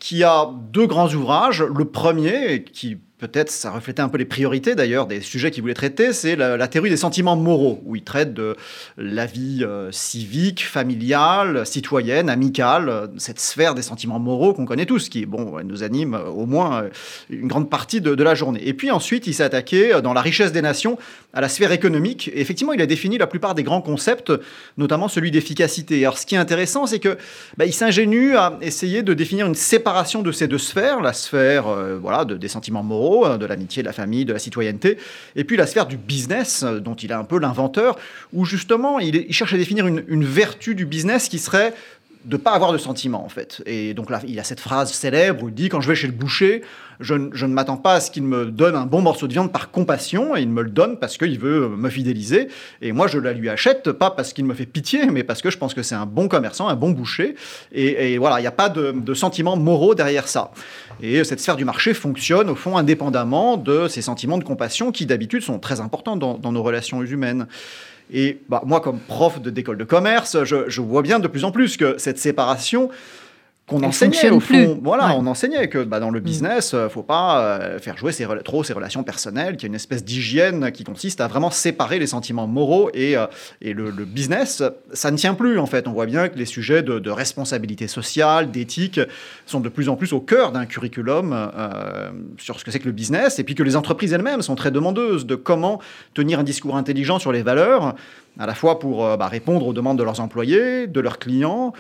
qui 0.01 0.25
a 0.25 0.51
deux 0.73 0.89
grands 0.89 1.13
ouvrages. 1.15 1.63
Le 1.63 1.85
premier, 1.85 2.65
qui 2.65 2.99
peut-être 3.23 3.51
ça 3.51 3.71
reflétait 3.71 4.03
un 4.03 4.09
peu 4.09 4.19
les 4.19 4.25
priorités 4.25 4.75
d'ailleurs 4.75 5.07
des 5.07 5.21
sujets 5.21 5.53
qu'il 5.53 5.63
voulait 5.63 5.75
traiter, 5.75 6.13
c'est 6.13 6.35
la, 6.35 6.67
théorie 6.67 6.91
des 6.91 6.97
sentiments 6.97 7.37
moraux, 7.37 7.81
où 7.85 7.95
il 7.95 8.03
traite 8.03 8.35
de 8.35 8.57
la 8.99 9.27
vie 9.27 9.61
euh, 9.63 9.93
civique, 9.93 10.67
familiale, 10.67 11.65
citoyenne, 11.65 12.29
amicale, 12.29 13.11
cette 13.19 13.39
sphère 13.39 13.77
des 13.77 13.83
sentiments 13.83 14.19
moraux 14.19 14.55
qu'on 14.55 14.65
connaît 14.65 14.87
tous, 14.87 15.09
qui 15.09 15.25
bon, 15.25 15.61
nous 15.63 15.85
anime 15.85 16.15
au 16.15 16.47
moins 16.47 16.83
euh, 16.83 16.89
une 17.31 17.47
grande 17.47 17.71
partie 17.71 18.01
de, 18.01 18.23
la 18.23 18.35
journée. 18.35 18.67
Et 18.67 18.75
puis 18.75 18.91
ensuite, 18.91 19.29
il 19.29 19.35
s'est 19.35 19.45
attaqué 19.45 19.95
euh, 19.95 20.01
dans 20.01 20.15
la 20.15 20.21
richesse 20.21 20.51
des 20.51 20.63
nations 20.63 20.99
à 21.33 21.41
la 21.41 21.49
sphère 21.49 21.71
économique. 21.71 22.29
Et 22.35 22.41
effectivement, 22.41 22.73
il 22.73 22.83
a 22.83 22.87
défini 22.87 23.19
la 23.19 23.29
plupart 23.29 23.55
des 23.55 23.63
grands 23.63 23.83
concepts, 23.83 24.33
notamment 24.79 25.07
celui 25.07 25.31
d'efficacité. 25.31 26.05
Alors 26.05 26.19
ce 26.19 26.27
qui 26.27 26.35
est 26.35 26.39
intéressant, 26.39 26.87
c'est 26.87 26.99
que 26.99 27.17
bah, 27.57 27.67
il 27.67 27.73
s'ingénue 27.73 28.37
à 28.37 28.59
essayer 28.63 29.05
de 29.05 29.15
définir 29.15 29.47
une 29.47 29.55
séparation 29.55 30.23
de 30.23 30.33
ces 30.33 30.49
deux 30.49 30.59
sphères, 30.59 31.01
la 31.01 31.13
sphère 31.13 31.65
voilà, 32.01 32.25
de, 32.25 32.37
des 32.37 32.49
sentiments 32.49 32.83
moraux, 32.83 33.12
Hein, 33.12 33.38
de 33.38 33.46
l'amitié, 33.46 33.83
de 33.83 33.87
la 33.87 33.92
famille, 33.92 34.25
de 34.25 34.33
la 34.33 34.38
citoyenneté, 34.38 34.96
et 35.37 35.44
puis 35.44 35.57
la 35.57 35.66
sphère 35.66 35.87
du 35.87 35.96
business, 35.96 36.62
euh, 36.62 36.81
dont 36.81 36.94
il 36.94 37.11
est 37.11 37.14
un 37.14 37.25
peu 37.25 37.38
l'inventeur, 37.38 37.98
où 38.33 38.44
justement 38.44 38.98
il, 38.98 39.33
cherche 39.33 39.53
à 39.53 39.59
définir 39.59 39.87
une, 39.87 40.25
vertu 40.25 40.75
du 40.75 40.87
business 40.87 41.29
qui 41.29 41.38
serait 41.38 41.75
de 42.25 42.37
pas 42.37 42.53
avoir 42.53 42.73
de 42.73 42.79
sentiments 42.79 43.25
en 43.25 43.29
fait. 43.29 43.63
Et 43.67 43.95
donc 43.95 44.11
là, 44.11 44.21
il 44.27 44.39
a 44.39 44.45
cette 44.45 44.61
phrase 44.61 44.93
célèbre 44.93 45.45
où 45.45 45.49
il 45.49 45.55
dit 45.55 45.69
quand 45.69 45.81
je 45.81 45.89
vais 45.89 45.95
chez 45.95 46.07
le 46.07 46.13
boucher, 46.13 46.63
je, 47.03 47.15
ne 47.15 47.53
m'attends 47.53 47.77
pas 47.77 47.95
à 47.95 48.01
ce 48.01 48.11
qu'il 48.11 48.23
me 48.23 48.47
donne 48.47 48.77
un 48.77 48.87
bon 48.87 49.01
morceau 49.01 49.27
de 49.27 49.33
viande 49.33 49.53
par 49.53 49.71
compassion, 49.71 50.37
et 50.37 50.43
il 50.43 50.49
me 50.49 50.63
le 50.63 50.71
donne 50.71 50.99
parce 50.99 51.19
qu'il 51.19 51.39
veut 51.39 51.69
me 51.69 51.89
fidéliser. 51.89 52.49
Et 52.81 52.93
moi, 52.93 53.07
je 53.07 53.19
la 53.19 53.33
lui 53.33 53.49
achète, 53.49 53.91
pas 53.93 54.11
parce 54.11 54.33
qu'il 54.33 54.45
me 54.45 54.55
fait 54.55 54.67
pitié, 54.67 55.07
mais 55.07 55.25
parce 55.25 55.43
que 55.43 55.51
je 55.51 55.59
pense 55.59 55.75
que 55.75 55.83
c'est 55.83 55.95
un 55.95 56.07
bon 56.07 56.29
commerçant, 56.29 56.69
un 56.69 56.77
bon 56.77 56.91
boucher. 56.91 57.35
Et, 57.73 58.19
voilà, 58.19 58.39
il 58.39 58.43
n'y 58.43 58.49
a 58.49 58.53
pas 58.53 58.69
de, 58.69 59.15
sentiments 59.15 59.57
moraux 59.57 59.95
derrière 59.95 60.29
ça. 60.29 60.53
Et 61.01 61.25
cette 61.25 61.41
sphère 61.41 61.57
du 61.57 61.65
marché 61.65 61.95
fonctionne 61.95 62.49
au 62.49 62.55
fond 62.55 62.77
indépendamment 62.77 63.57
de 63.57 63.89
ces 63.89 64.03
sentiments 64.03 64.39
de 64.39 64.45
compassion 64.45 64.93
qui 64.93 65.07
d'habitude 65.07 65.43
sont 65.43 65.59
très 65.59 65.81
importants 65.81 66.17
dans 66.17 66.53
nos 66.53 66.63
relations 66.63 67.03
humaines. 67.03 67.47
Et 68.12 68.42
bah, 68.48 68.62
moi, 68.66 68.81
comme 68.81 68.98
prof 69.01 69.40
d'école 69.40 69.79
de, 69.79 69.85
commerce, 69.85 70.44
je, 70.44 70.68
je, 70.68 70.81
vois 70.81 71.03
bien 71.03 71.18
de 71.18 71.29
plus 71.29 71.44
en 71.44 71.51
plus 71.51 71.77
que 71.77 71.96
cette 71.98 72.18
séparation 72.18 72.90
qu'on 73.66 73.83
enseignait 73.85 74.31
au 74.31 74.40
fond. 74.40 74.81
Voilà, 74.83 75.14
on 75.16 75.27
enseignait 75.27 75.68
que 75.68 75.85
bah, 75.85 76.01
dans 76.01 76.11
le 76.11 76.20
mm. 76.20 76.25
business, 76.25 76.75
ne 76.75 76.81
euh, 76.81 76.88
faut 76.88 77.03
pas 77.03 77.40
euh, 77.40 77.79
faire 77.79 77.96
jouer 77.96 78.12
trop 78.44 78.64
ses 78.64 78.72
relations 78.72 79.05
personnelles, 79.05 79.57
qu'il 79.57 79.62
y 79.62 79.66
a 79.66 79.68
une 79.68 79.77
espèce 79.77 80.05
d'hygiène 80.05 80.72
qui 80.72 80.83
consiste 80.83 81.20
à 81.20 81.29
vraiment 81.29 81.51
séparer 81.51 81.98
les 82.01 82.09
sentiments 82.09 82.48
moraux 82.48 82.90
et, 82.92 83.16
euh, 83.16 83.27
et 83.61 83.72
le, 83.72 83.92
business. 84.05 84.62
Ça 84.92 85.11
ne 85.11 85.16
tient 85.16 85.35
plus 85.35 85.59
en 85.59 85.66
fait. 85.66 85.87
On 85.87 85.92
voit 85.92 86.07
bien 86.07 86.29
que 86.29 86.37
les 86.37 86.44
sujets 86.44 86.83
de, 86.83 87.11
responsabilité 87.11 87.87
sociale, 87.87 88.51
d'éthique, 88.51 89.01
sont 89.46 89.61
de 89.61 89.68
plus 89.68 89.88
en 89.88 89.96
plus 89.96 90.12
au 90.12 90.20
cœur 90.20 90.51
d'un 90.51 90.66
curriculum 90.66 91.51
sur 92.38 92.59
ce 92.59 92.64
que 92.64 92.70
c'est 92.70 92.79
que 92.79 92.87
le 92.87 92.92
business, 92.92 93.38
et 93.38 93.44
puis 93.44 93.55
que 93.55 93.62
les 93.62 93.77
entreprises 93.77 94.12
elles-mêmes 94.12 94.42
sont 94.42 94.55
très 94.55 94.70
demandeuses 94.70 95.27
de 95.27 95.35
comment 95.35 95.81
tenir 96.14 96.40
un 96.40 96.42
discours 96.42 96.77
intelligent 96.77 97.18
sur 97.18 97.33
les 97.33 97.42
valeurs, 97.42 97.94
à 98.38 98.46
la 98.46 98.55
fois 98.55 98.79
pour 98.79 99.16
bah, 99.16 99.29
répondre 99.29 99.66
aux 99.66 99.72
demandes 99.72 99.98
de 99.98 100.03
leurs 100.03 100.20
employés, 100.20 100.87
de 100.87 101.01
leurs 101.01 101.18
clients 101.18 101.72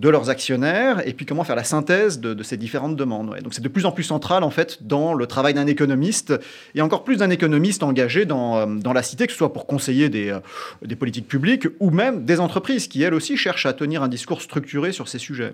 de 0.00 0.08
leurs 0.08 0.30
actionnaires, 0.30 1.06
et 1.06 1.12
puis 1.12 1.26
comment 1.26 1.44
faire 1.44 1.56
la 1.56 1.64
synthèse 1.64 2.20
de, 2.20 2.42
ces 2.42 2.56
différentes 2.56 2.96
demandes. 2.96 3.36
Donc 3.42 3.52
c'est 3.52 3.60
de 3.60 3.68
plus 3.68 3.84
en 3.84 3.92
plus 3.92 4.02
central 4.02 4.42
en 4.44 4.50
fait 4.50 4.82
dans 4.82 5.12
le 5.12 5.26
travail 5.26 5.52
d'un 5.52 5.66
économiste, 5.66 6.32
et 6.74 6.80
encore 6.80 7.04
plus 7.04 7.18
d'un 7.18 7.28
économiste 7.28 7.82
engagé 7.82 8.24
dans, 8.24 8.56
euh, 8.56 8.66
dans, 8.66 8.94
la 8.94 9.02
cité, 9.02 9.26
que 9.26 9.32
ce 9.32 9.38
soit 9.38 9.52
pour 9.52 9.66
conseiller 9.66 10.08
des, 10.08 10.30
euh, 10.30 10.40
des, 10.82 10.96
politiques 10.96 11.28
publiques 11.28 11.68
ou 11.80 11.90
même 11.90 12.24
des 12.24 12.40
entreprises 12.40 12.88
qui 12.88 13.02
elles 13.02 13.12
aussi 13.12 13.36
cherchent 13.36 13.66
à 13.66 13.74
tenir 13.74 14.02
un 14.02 14.08
discours 14.08 14.40
structuré 14.40 14.92
sur 14.92 15.06
ces 15.06 15.18
sujets. 15.18 15.52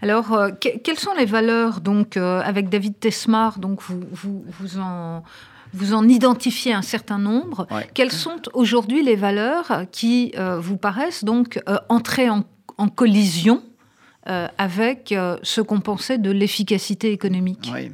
Alors, 0.00 0.32
euh, 0.32 0.48
quelles 0.58 0.98
sont 0.98 1.14
les 1.18 1.26
valeurs 1.26 1.82
donc 1.82 2.16
avec 2.16 2.70
David 2.70 2.98
Tesmar 2.98 3.58
Donc 3.58 3.82
vous, 3.82 4.00
vous, 4.12 4.44
vous 4.58 4.78
en 4.78 5.22
vous 5.74 5.94
en 5.94 6.06
identifiez 6.06 6.74
un 6.74 6.82
certain 6.82 7.18
nombre. 7.18 7.66
Quelles 7.94 8.12
sont 8.12 8.42
aujourd'hui 8.52 9.02
les 9.02 9.16
valeurs 9.16 9.84
qui 9.90 10.34
vous 10.58 10.76
paraissent 10.76 11.24
donc 11.24 11.62
entrer 11.88 12.28
en 12.28 12.44
en 12.82 12.88
collision 12.88 13.62
euh, 14.28 14.48
avec 14.58 15.12
euh, 15.12 15.36
ce 15.42 15.60
qu'on 15.60 15.80
pensait 15.80 16.18
de 16.18 16.30
l'efficacité 16.30 17.12
économique. 17.12 17.70
Oui. 17.72 17.92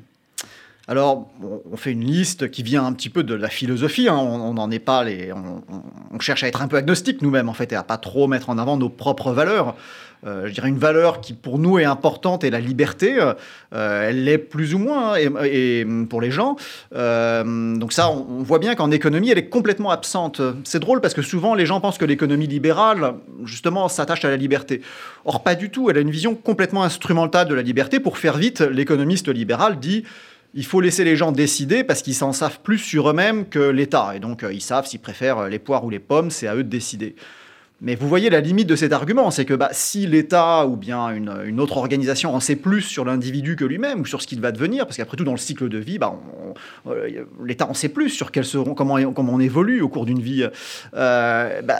Alors, 0.90 1.28
on 1.70 1.76
fait 1.76 1.92
une 1.92 2.04
liste 2.04 2.50
qui 2.50 2.62
vient 2.62 2.86
un 2.86 2.94
petit 2.94 3.10
peu 3.10 3.22
de 3.22 3.34
la 3.34 3.50
philosophie. 3.50 4.08
Hein. 4.08 4.16
On 4.16 4.54
n'en 4.54 4.70
est 4.70 4.78
pas 4.78 5.04
les. 5.04 5.30
On, 5.34 6.18
cherche 6.18 6.42
à 6.42 6.48
être 6.48 6.62
un 6.62 6.68
peu 6.68 6.76
agnostique 6.76 7.20
nous-mêmes, 7.20 7.50
en 7.50 7.52
fait, 7.52 7.70
et 7.72 7.76
à 7.76 7.82
pas 7.82 7.98
trop 7.98 8.26
mettre 8.26 8.48
en 8.48 8.56
avant 8.56 8.78
nos 8.78 8.88
propres 8.88 9.32
valeurs. 9.32 9.76
Euh, 10.26 10.46
je 10.46 10.52
dirais 10.52 10.68
une 10.68 10.78
valeur 10.78 11.20
qui 11.20 11.32
pour 11.32 11.58
nous 11.58 11.78
est 11.78 11.84
importante 11.84 12.44
est 12.44 12.50
la 12.50 12.60
liberté. 12.60 13.18
Euh, 13.72 14.08
elle 14.08 14.24
l'est 14.24 14.38
plus 14.38 14.74
ou 14.74 14.78
moins 14.78 15.14
hein, 15.14 15.44
et, 15.44 15.86
pour 16.08 16.20
les 16.20 16.30
gens. 16.30 16.56
Euh, 16.94 17.76
donc 17.76 17.92
ça, 17.92 18.10
on, 18.10 18.42
voit 18.42 18.58
bien 18.58 18.74
qu'en 18.74 18.90
économie, 18.90 19.30
elle 19.30 19.38
est 19.38 19.48
complètement 19.48 19.90
absente. 19.90 20.40
C'est 20.64 20.80
drôle 20.80 21.00
parce 21.00 21.14
que 21.14 21.22
souvent 21.22 21.54
les 21.54 21.66
gens 21.66 21.80
pensent 21.80 21.98
que 21.98 22.04
l'économie 22.04 22.46
libérale, 22.46 23.14
justement, 23.44 23.88
s'attache 23.88 24.24
à 24.24 24.30
la 24.30 24.36
liberté. 24.36 24.82
Or, 25.24 25.42
pas 25.42 25.54
du 25.54 25.70
tout. 25.70 25.90
Elle 25.90 25.98
a 25.98 26.00
une 26.00 26.10
vision 26.10 26.34
complètement 26.34 26.82
instrumentale 26.82 27.48
de 27.48 27.54
la 27.54 27.62
liberté. 27.62 28.00
Pour 28.00 28.18
faire 28.18 28.36
vite, 28.36 28.60
l'économiste 28.60 29.28
libéral 29.28 29.78
dit 29.78 30.04
il 30.54 30.64
faut 30.64 30.80
laisser 30.80 31.04
les 31.04 31.14
gens 31.14 31.30
décider 31.30 31.84
parce 31.84 32.00
qu'ils 32.00 32.14
s'en 32.14 32.32
savent 32.32 32.60
plus 32.60 32.78
sur 32.78 33.10
eux-mêmes 33.10 33.46
que 33.46 33.58
l'État. 33.58 34.16
Et 34.16 34.18
donc, 34.18 34.44
ils 34.50 34.62
savent 34.62 34.86
s'ils 34.86 34.98
préfèrent 34.98 35.48
les 35.48 35.58
poires 35.58 35.84
ou 35.84 35.90
les 35.90 35.98
pommes, 35.98 36.30
c'est 36.30 36.48
à 36.48 36.56
eux 36.56 36.64
de 36.64 36.70
décider. 36.70 37.14
Mais 37.80 37.94
vous 37.94 38.08
voyez 38.08 38.28
la 38.28 38.40
limite 38.40 38.68
de 38.68 38.74
cet 38.74 38.92
argument, 38.92 39.30
c'est 39.30 39.44
que 39.44 39.54
bah, 39.54 39.68
si 39.70 40.04
l'État 40.08 40.66
ou 40.66 40.76
bien 40.76 41.10
une, 41.10 41.60
autre 41.60 41.76
organisation 41.76 42.34
en 42.34 42.40
sait 42.40 42.56
plus 42.56 42.82
sur 42.82 43.04
l'individu 43.04 43.54
que 43.54 43.64
lui-même 43.64 44.00
ou 44.00 44.06
sur 44.06 44.20
ce 44.20 44.26
qu'il 44.26 44.40
va 44.40 44.50
devenir, 44.50 44.84
parce 44.84 44.96
qu'après 44.96 45.16
tout 45.16 45.22
dans 45.22 45.32
le 45.32 45.38
cycle 45.38 45.68
de 45.68 45.78
vie, 45.78 45.98
bah, 45.98 46.18
euh, 46.88 47.24
l'État 47.44 47.68
en 47.68 47.74
sait 47.74 47.88
plus 47.88 48.08
sur 48.08 48.32
quels 48.32 48.44
seront, 48.44 48.74
comment, 48.74 49.12
comment 49.12 49.34
on 49.34 49.38
évolue 49.38 49.80
au 49.80 49.88
cours 49.88 50.06
d'une 50.06 50.20
vie. 50.20 50.44
Euh, 50.94 51.62
bah, 51.62 51.78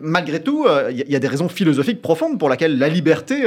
malgré 0.00 0.40
tout, 0.40 0.64
il 0.64 0.70
euh, 0.70 0.92
y, 0.92 1.16
a 1.16 1.18
des 1.18 1.28
raisons 1.28 1.48
philosophiques 1.48 2.02
profondes 2.02 2.38
pour 2.38 2.48
lesquelles 2.48 2.78
la 2.78 2.88
liberté 2.88 3.44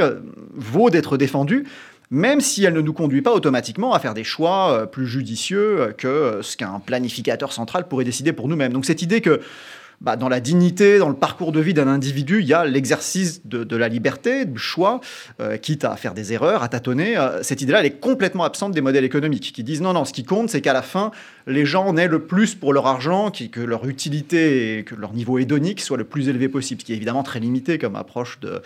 vaut 0.54 0.90
d'être 0.90 1.16
défendue 1.16 1.64
même 2.12 2.40
si 2.40 2.64
elle 2.64 2.74
ne 2.74 2.80
nous 2.80 2.92
conduit 2.92 3.22
pas 3.22 3.32
automatiquement 3.32 3.94
à 3.94 4.00
faire 4.00 4.14
des 4.14 4.24
choix 4.24 4.90
plus 4.90 5.06
judicieux 5.06 5.94
que 5.96 6.40
ce 6.42 6.56
qu'un 6.56 6.80
planificateur 6.80 7.52
central 7.52 7.86
pourrait 7.86 8.04
décider 8.04 8.32
pour 8.32 8.48
nous-mêmes. 8.48 8.72
Donc 8.72 8.84
cette 8.84 9.02
idée 9.02 9.20
que 9.20 9.40
bah, 10.00 10.16
dans 10.16 10.30
la 10.30 10.40
dignité, 10.40 10.98
dans 10.98 11.10
le 11.10 11.14
parcours 11.14 11.52
de 11.52 11.60
vie 11.60 11.74
d'un 11.74 11.86
individu, 11.86 12.40
il 12.40 12.46
y 12.46 12.54
a 12.54 12.64
l'exercice 12.64 13.46
de, 13.46 13.76
la 13.76 13.88
liberté, 13.88 14.46
du 14.46 14.58
choix, 14.58 15.00
euh, 15.40 15.58
quitte 15.58 15.84
à 15.84 15.94
faire 15.96 16.14
des 16.14 16.32
erreurs, 16.32 16.62
à 16.62 16.68
tâtonner. 16.68 17.18
Euh, 17.18 17.42
cette 17.42 17.60
idée-là, 17.60 17.80
elle 17.80 17.86
est 17.86 18.00
complètement 18.00 18.44
absente 18.44 18.72
des 18.72 18.80
modèles 18.80 19.04
économiques 19.04 19.52
qui 19.52 19.62
disent 19.62 19.82
non, 19.82 19.92
non, 19.92 20.06
ce 20.06 20.14
qui 20.14 20.24
compte, 20.24 20.48
c'est 20.48 20.62
qu'à 20.62 20.72
la 20.72 20.80
fin, 20.80 21.10
les 21.46 21.66
gens 21.66 21.84
en 21.86 21.98
aient 21.98 22.08
le 22.08 22.24
plus 22.24 22.54
pour 22.54 22.72
leur 22.72 22.86
argent, 22.86 23.30
que 23.30 23.60
leur 23.60 23.86
utilité 23.86 24.78
et 24.78 24.84
que 24.84 24.94
leur 24.94 25.12
niveau 25.12 25.38
hédonique 25.38 25.80
soit 25.82 25.98
le 25.98 26.04
plus 26.04 26.30
élevé 26.30 26.48
possible, 26.48 26.80
ce 26.80 26.86
qui 26.86 26.92
est 26.92 26.96
évidemment 26.96 27.22
très 27.22 27.40
limité 27.40 27.78
comme 27.78 27.96
approche 27.96 28.40
de, 28.40 28.62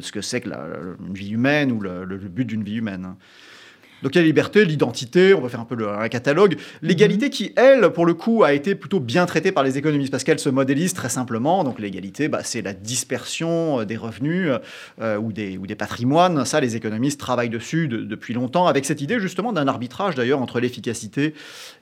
ce 0.00 0.12
que 0.12 0.22
c'est 0.22 0.40
que 0.40 0.48
la, 0.48 0.66
vie 1.12 1.30
humaine 1.30 1.72
ou 1.72 1.80
le 1.80 2.16
but 2.16 2.46
d'une 2.46 2.64
vie 2.64 2.76
humaine. 2.76 3.16
Donc 4.04 4.14
il 4.14 4.18
y 4.18 4.18
a 4.18 4.22
la 4.22 4.26
liberté, 4.26 4.66
l'identité, 4.66 5.32
on 5.32 5.40
va 5.40 5.48
faire 5.48 5.60
un 5.60 5.64
peu 5.64 5.88
un 5.88 6.08
catalogue. 6.10 6.56
L'égalité 6.82 7.30
qui, 7.30 7.54
elle, 7.56 7.88
pour 7.88 8.04
le 8.04 8.12
coup, 8.12 8.44
a 8.44 8.52
été 8.52 8.74
plutôt 8.74 9.00
bien 9.00 9.24
traitée 9.24 9.50
par 9.50 9.64
les 9.64 9.78
économistes 9.78 10.10
parce 10.10 10.24
qu'elle 10.24 10.38
se 10.38 10.50
modélise 10.50 10.92
très 10.92 11.08
simplement. 11.08 11.64
Donc 11.64 11.78
l'égalité, 11.78 12.28
bah, 12.28 12.40
c'est 12.44 12.60
la 12.60 12.74
dispersion 12.74 13.80
euh, 13.80 13.84
des 13.86 13.96
revenus 13.96 14.50
euh, 15.00 15.16
ou, 15.16 15.32
des, 15.32 15.56
ou 15.56 15.66
des 15.66 15.74
patrimoines. 15.74 16.44
Ça, 16.44 16.60
les 16.60 16.76
économistes 16.76 17.18
travaillent 17.18 17.48
dessus 17.48 17.88
depuis 17.88 18.34
longtemps 18.34 18.66
avec 18.66 18.84
cette 18.84 19.00
idée 19.00 19.18
justement 19.18 19.54
d'un 19.54 19.68
arbitrage 19.68 20.16
d'ailleurs 20.16 20.42
entre 20.42 20.60
l'efficacité 20.60 21.32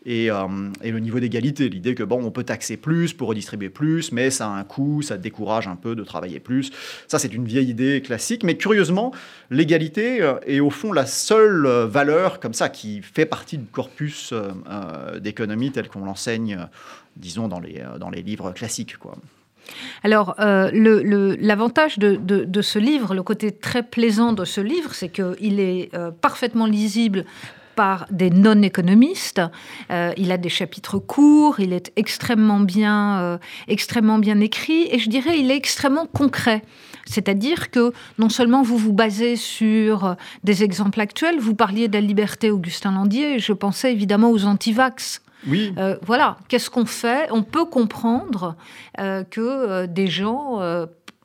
et, 0.07 0.31
euh, 0.31 0.37
et, 0.81 0.93
le 0.93 1.01
niveau 1.01 1.19
d'égalité. 1.19 1.69
L'idée 1.69 1.97
que 1.97 2.05
bon, 2.05 2.23
on 2.25 2.31
peut 2.31 2.45
taxer 2.45 2.77
plus 2.77 3.15
pour 3.15 3.27
redistribuer 3.31 3.69
plus, 3.69 4.13
mais 4.13 4.31
ça 4.31 4.47
a 4.47 4.51
un 4.51 4.63
coût, 4.63 5.03
ça 5.03 5.17
décourage 5.19 5.67
un 5.67 5.77
peu 5.77 5.97
de 5.97 6.05
travailler 6.05 6.39
plus. 6.39 6.71
Ça, 7.09 7.19
c'est 7.19 7.35
une 7.35 7.47
vieille 7.47 7.71
idée 7.71 8.01
classique. 8.01 8.45
Mais 8.45 8.57
curieusement, 8.57 9.13
l'égalité 9.51 10.21
est 10.47 10.61
au 10.61 10.71
fond 10.71 10.93
la 10.93 11.05
seule 11.05 11.67
valeur 11.67 12.12
comme 12.41 12.55
ça 12.55 12.69
qui 12.69 13.03
fait 13.03 13.27
partie 13.27 13.59
du 13.59 13.67
corpus 13.67 14.33
euh, 14.33 14.51
euh, 14.69 15.19
d'économie 15.21 15.73
tel 15.73 15.89
qu'on 15.89 16.05
l'enseigne, 16.05 16.57
euh, 16.61 16.67
disons, 17.17 17.49
dans 17.49 17.61
les, 17.61 17.83
dans 17.99 18.11
les 18.11 18.23
livres 18.23 18.53
classiques. 18.53 18.97
Quoi. 18.97 19.15
Alors, 20.03 20.35
l'avantage 20.39 21.99
de, 21.99 22.63
ce 22.63 22.79
livre, 22.79 23.15
le 23.15 23.23
côté 23.23 23.53
très 23.53 23.83
plaisant 23.83 24.33
de 24.33 24.45
ce 24.45 24.61
livre, 24.61 24.95
c'est 24.95 25.09
qu'il 25.09 25.61
est 25.61 25.91
parfaitement 26.21 26.67
lisible 26.67 27.25
par 27.77 28.07
des 28.11 28.29
non-économistes. 28.31 29.41
il 29.91 30.33
a 30.33 30.37
des 30.37 30.49
chapitres 30.49 30.99
courts, 30.99 31.61
il 31.61 31.73
est 31.73 31.93
extrêmement 31.95 32.61
bien, 32.61 33.39
extrêmement 33.69 34.19
bien 34.19 34.41
écrit 34.41 34.89
et 34.91 34.99
je 34.99 35.09
dirais 35.09 35.39
il 35.39 35.51
est 35.51 35.57
extrêmement 35.57 36.07
concret. 36.07 36.63
C'est-à-dire 37.05 37.71
que 37.71 37.93
non 38.19 38.29
seulement 38.29 38.63
vous 38.63 38.77
vous 38.77 38.93
basez 38.93 39.37
sur 39.37 40.17
des 40.45 40.63
exemples 40.63 41.01
actuels, 41.01 41.39
vous 41.41 41.55
parliez 41.55 41.89
de 41.89 41.95
la 41.95 42.01
liberté 42.01 42.51
Augustin 42.51 42.93
Landier, 42.93 43.39
je 43.39 43.53
pensais 43.53 43.93
évidemment 43.93 44.31
aux 44.31 44.45
antivax. 44.45 45.23
Oui. 45.47 45.75
Euh, 45.79 45.97
voilà, 46.03 46.37
qu'est-ce 46.49 46.71
qu'on 46.71 46.87
fait? 46.87 47.29
On 47.31 47.43
peut 47.43 47.65
comprendre 47.65 48.55
euh, 49.01 49.25
que 49.25 49.41
euh, 49.41 49.87
des 49.87 50.07
gens 50.07 50.61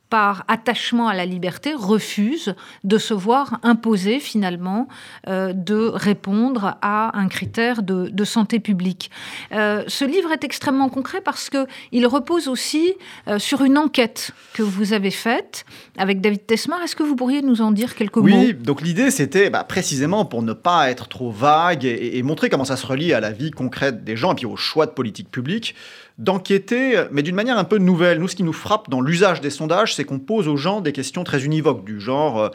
par 0.10 0.46
attachement 0.48 1.08
à 1.08 1.14
la 1.14 1.26
liberté, 1.26 1.74
refuse 1.74 2.56
de 2.84 2.98
se 2.98 3.14
voir 3.14 3.60
imposer 3.64 4.20
finalement 4.20 4.88
euh, 5.28 5.54
de 5.54 5.76
répondre 5.94 6.78
à 6.82 7.18
un 7.18 7.28
critère 7.28 7.84
de, 7.84 8.24
santé 8.24 8.60
publique. 8.60 9.10
Euh, 9.54 9.84
ce 9.88 10.04
livre 10.04 10.32
est 10.32 10.44
extrêmement 10.44 10.90
concret 10.90 11.22
parce 11.22 11.50
qu'il 11.50 12.08
repose 12.08 12.48
aussi 12.48 12.94
euh, 13.28 13.40
sur 13.40 13.64
une 13.64 13.78
enquête 13.78 14.32
que 14.54 14.64
vous 14.64 14.92
avez 14.92 15.12
faite 15.12 15.66
avec 15.98 16.20
David 16.20 16.46
Tesmar. 16.46 16.82
Est-ce 16.82 16.96
que 16.96 17.04
vous 17.04 17.16
pourriez 17.16 17.42
nous 17.42 17.62
en 17.62 17.72
dire 17.72 17.96
quelques 17.96 18.18
mots? 18.18 18.24
Oui, 18.24 18.54
donc 18.54 18.82
l'idée 18.82 19.12
c'était 19.12 19.50
bah, 19.50 19.64
précisément 19.64 20.26
pour 20.26 20.42
ne 20.42 20.54
pas 20.54 20.90
être 20.90 21.08
trop 21.08 21.32
vague 21.32 21.86
et, 21.86 22.18
et 22.18 22.24
montrer 22.24 22.50
comment 22.50 22.66
ça 22.66 22.76
se 22.76 22.86
relie 22.86 23.14
à 23.14 23.20
la 23.20 23.32
vie 23.32 23.52
concrète 23.52 24.04
des 24.04 24.18
gens 24.18 24.34
et 24.34 24.36
puis 24.36 24.46
au 24.46 24.58
choix 24.58 24.86
de 24.86 24.92
politique 24.92 25.32
publique 25.32 25.76
d'enquêter, 26.18 27.04
mais 27.12 27.22
d'une 27.22 27.36
manière 27.36 27.58
un 27.58 27.64
peu 27.64 27.78
nouvelle. 27.78 28.20
Nous, 28.20 28.28
ce 28.28 28.36
qui 28.36 28.44
nous 28.44 28.54
frappe 28.54 28.90
dans 28.90 29.02
l'usage 29.02 29.42
des 29.42 29.50
sondages, 29.50 29.96
c'est 29.96 30.04
qu'on 30.04 30.20
pose 30.20 30.48
aux 30.48 30.58
gens 30.58 30.82
des 30.82 30.92
questions 30.92 31.24
très 31.24 31.46
univoques, 31.46 31.86
du 31.86 32.00
genre 32.00 32.40
euh, 32.40 32.50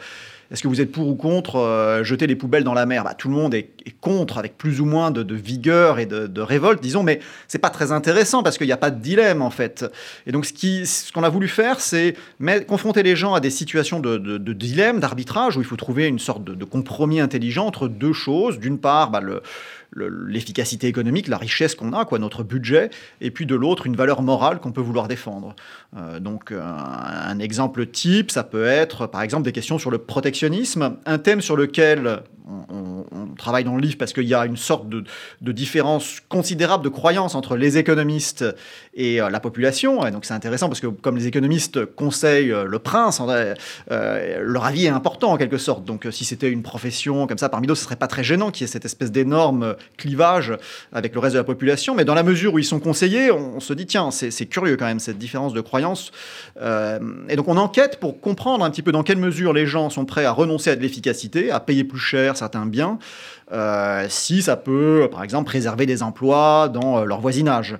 est-ce 0.53 0.61
que 0.61 0.67
vous 0.67 0.81
êtes 0.81 0.91
pour 0.91 1.07
ou 1.07 1.15
contre 1.15 1.55
euh, 1.55 2.03
jeter 2.03 2.27
les 2.27 2.35
poubelles 2.35 2.63
dans 2.63 2.75
la 2.75 2.85
mer? 2.85 3.03
Bah, 3.03 3.15
Tout 3.15 3.27
le 3.27 3.33
monde 3.33 3.55
est, 3.55 3.71
contre, 4.01 4.37
avec 4.37 4.55
plus 4.55 4.81
ou 4.81 4.85
moins 4.85 5.09
de, 5.09 5.33
vigueur 5.33 5.97
et 5.97 6.05
de, 6.05 6.41
révolte, 6.41 6.79
disons, 6.81 7.01
mais 7.01 7.19
c'est 7.47 7.57
pas 7.57 7.71
très 7.71 7.91
intéressant 7.91 8.43
parce 8.43 8.59
qu'il 8.59 8.67
n'y 8.67 8.73
a 8.73 8.77
pas 8.77 8.91
de 8.91 9.01
dilemme 9.01 9.41
en 9.41 9.49
fait. 9.49 9.83
Et 10.27 10.31
donc, 10.31 10.45
ce 10.45 11.11
qu'on 11.11 11.23
a 11.23 11.29
voulu 11.29 11.47
faire, 11.47 11.79
c'est 11.79 12.15
confronter 12.67 13.01
les 13.01 13.15
gens 13.15 13.33
à 13.33 13.39
des 13.39 13.49
situations 13.49 13.99
de, 13.99 14.37
dilemme, 14.53 14.99
d'arbitrage, 14.99 15.57
où 15.57 15.61
il 15.61 15.65
faut 15.65 15.75
trouver 15.75 16.07
une 16.07 16.19
sorte 16.19 16.43
de, 16.43 16.65
compromis 16.65 17.19
intelligent 17.19 17.65
entre 17.65 17.87
deux 17.87 18.13
choses. 18.13 18.59
D'une 18.59 18.77
part, 18.77 19.09
bah, 19.09 19.21
le 19.21 19.41
l'efficacité 19.95 20.87
économique, 20.87 21.27
la 21.27 21.37
richesse 21.37 21.75
qu'on 21.75 21.93
a, 21.93 22.05
quoi, 22.05 22.19
notre 22.19 22.43
budget, 22.43 22.89
et 23.21 23.31
puis 23.31 23.45
de 23.45 23.55
l'autre, 23.55 23.85
une 23.87 23.95
valeur 23.95 24.21
morale 24.21 24.59
qu'on 24.59 24.71
peut 24.71 24.81
vouloir 24.81 25.07
défendre. 25.07 25.55
Euh, 25.95 26.19
donc 26.19 26.51
un, 26.51 27.39
exemple 27.39 27.85
type, 27.87 28.31
ça 28.31 28.43
peut 28.43 28.65
être 28.65 29.07
par 29.07 29.21
exemple 29.21 29.43
des 29.43 29.51
questions 29.51 29.77
sur 29.77 29.91
le 29.91 29.99
protectionnisme, 29.99 30.97
un 31.05 31.17
thème 31.17 31.41
sur 31.41 31.55
lequel 31.55 32.21
on, 32.69 33.03
travaille 33.37 33.63
dans 33.63 33.75
le 33.75 33.81
livre 33.81 33.97
parce 33.97 34.13
qu'il 34.13 34.27
y 34.27 34.33
a 34.33 34.45
une 34.45 34.57
sorte 34.57 34.87
de, 34.89 35.03
différence 35.51 36.19
considérable 36.29 36.83
de 36.83 36.89
croyance 36.89 37.35
entre 37.35 37.55
les 37.55 37.77
économistes 37.77 38.45
et 38.93 39.21
euh, 39.21 39.29
la 39.29 39.39
population. 39.39 40.05
Et 40.05 40.11
donc 40.11 40.25
c'est 40.25 40.33
intéressant 40.33 40.67
parce 40.67 40.79
que 40.79 40.87
comme 40.87 41.17
les 41.17 41.27
économistes 41.27 41.85
conseillent 41.85 42.51
euh, 42.51 42.65
le 42.65 42.79
prince, 42.79 43.21
leur 43.89 44.65
avis 44.65 44.85
est 44.85 44.89
important 44.89 45.31
en 45.31 45.37
quelque 45.37 45.57
sorte. 45.57 45.83
Donc 45.83 46.07
si 46.11 46.25
c'était 46.25 46.49
une 46.49 46.61
profession 46.63 47.27
comme 47.27 47.37
ça 47.37 47.49
parmi 47.49 47.67
d'autres, 47.67 47.79
ce 47.79 47.85
serait 47.85 47.95
pas 47.95 48.07
très 48.07 48.23
gênant 48.23 48.51
qu'il 48.51 48.65
y 48.65 48.65
ait 48.65 48.71
cette 48.71 48.85
espèce 48.85 49.11
d'énorme 49.11 49.75
clivage 49.97 50.53
avec 50.91 51.13
le 51.13 51.19
reste 51.19 51.33
de 51.33 51.39
la 51.39 51.43
population. 51.43 51.95
Mais 51.95 52.05
dans 52.05 52.15
la 52.15 52.23
mesure 52.23 52.53
où 52.53 52.59
ils 52.59 52.65
sont 52.65 52.79
conseillés, 52.79 53.31
on, 53.31 53.59
se 53.59 53.73
dit 53.73 53.85
tiens, 53.85 54.11
c'est 54.11 54.45
curieux 54.45 54.77
quand 54.77 54.85
même 54.85 54.99
cette 54.99 55.17
différence 55.17 55.53
de 55.53 55.61
croyance 55.61 55.82
euh, 56.61 56.99
et 57.29 57.35
donc 57.35 57.47
on 57.47 57.57
enquête 57.57 57.99
pour 57.99 58.19
comprendre 58.19 58.63
un 58.63 58.69
petit 58.69 58.81
peu 58.81 58.91
dans 58.91 59.03
quelle 59.03 59.17
mesure 59.17 59.53
les 59.53 59.65
gens 59.65 59.89
sont 59.89 60.05
prêts 60.05 60.25
à 60.25 60.31
renoncer 60.31 60.71
à 60.71 60.75
de 60.75 60.81
l'efficacité, 60.81 61.51
à 61.51 61.59
payer 61.59 61.83
plus 61.83 61.99
cher 61.99 62.37
certains 62.37 62.65
biens, 62.65 62.99
euh, 63.51 64.05
si 64.09 64.41
ça 64.41 64.55
peut, 64.55 65.07
par 65.11 65.23
exemple, 65.23 65.45
préserver 65.45 65.85
des 65.85 66.03
emplois 66.03 66.69
dans 66.69 66.99
euh, 66.99 67.05
leur 67.05 67.19
voisinage. 67.19 67.77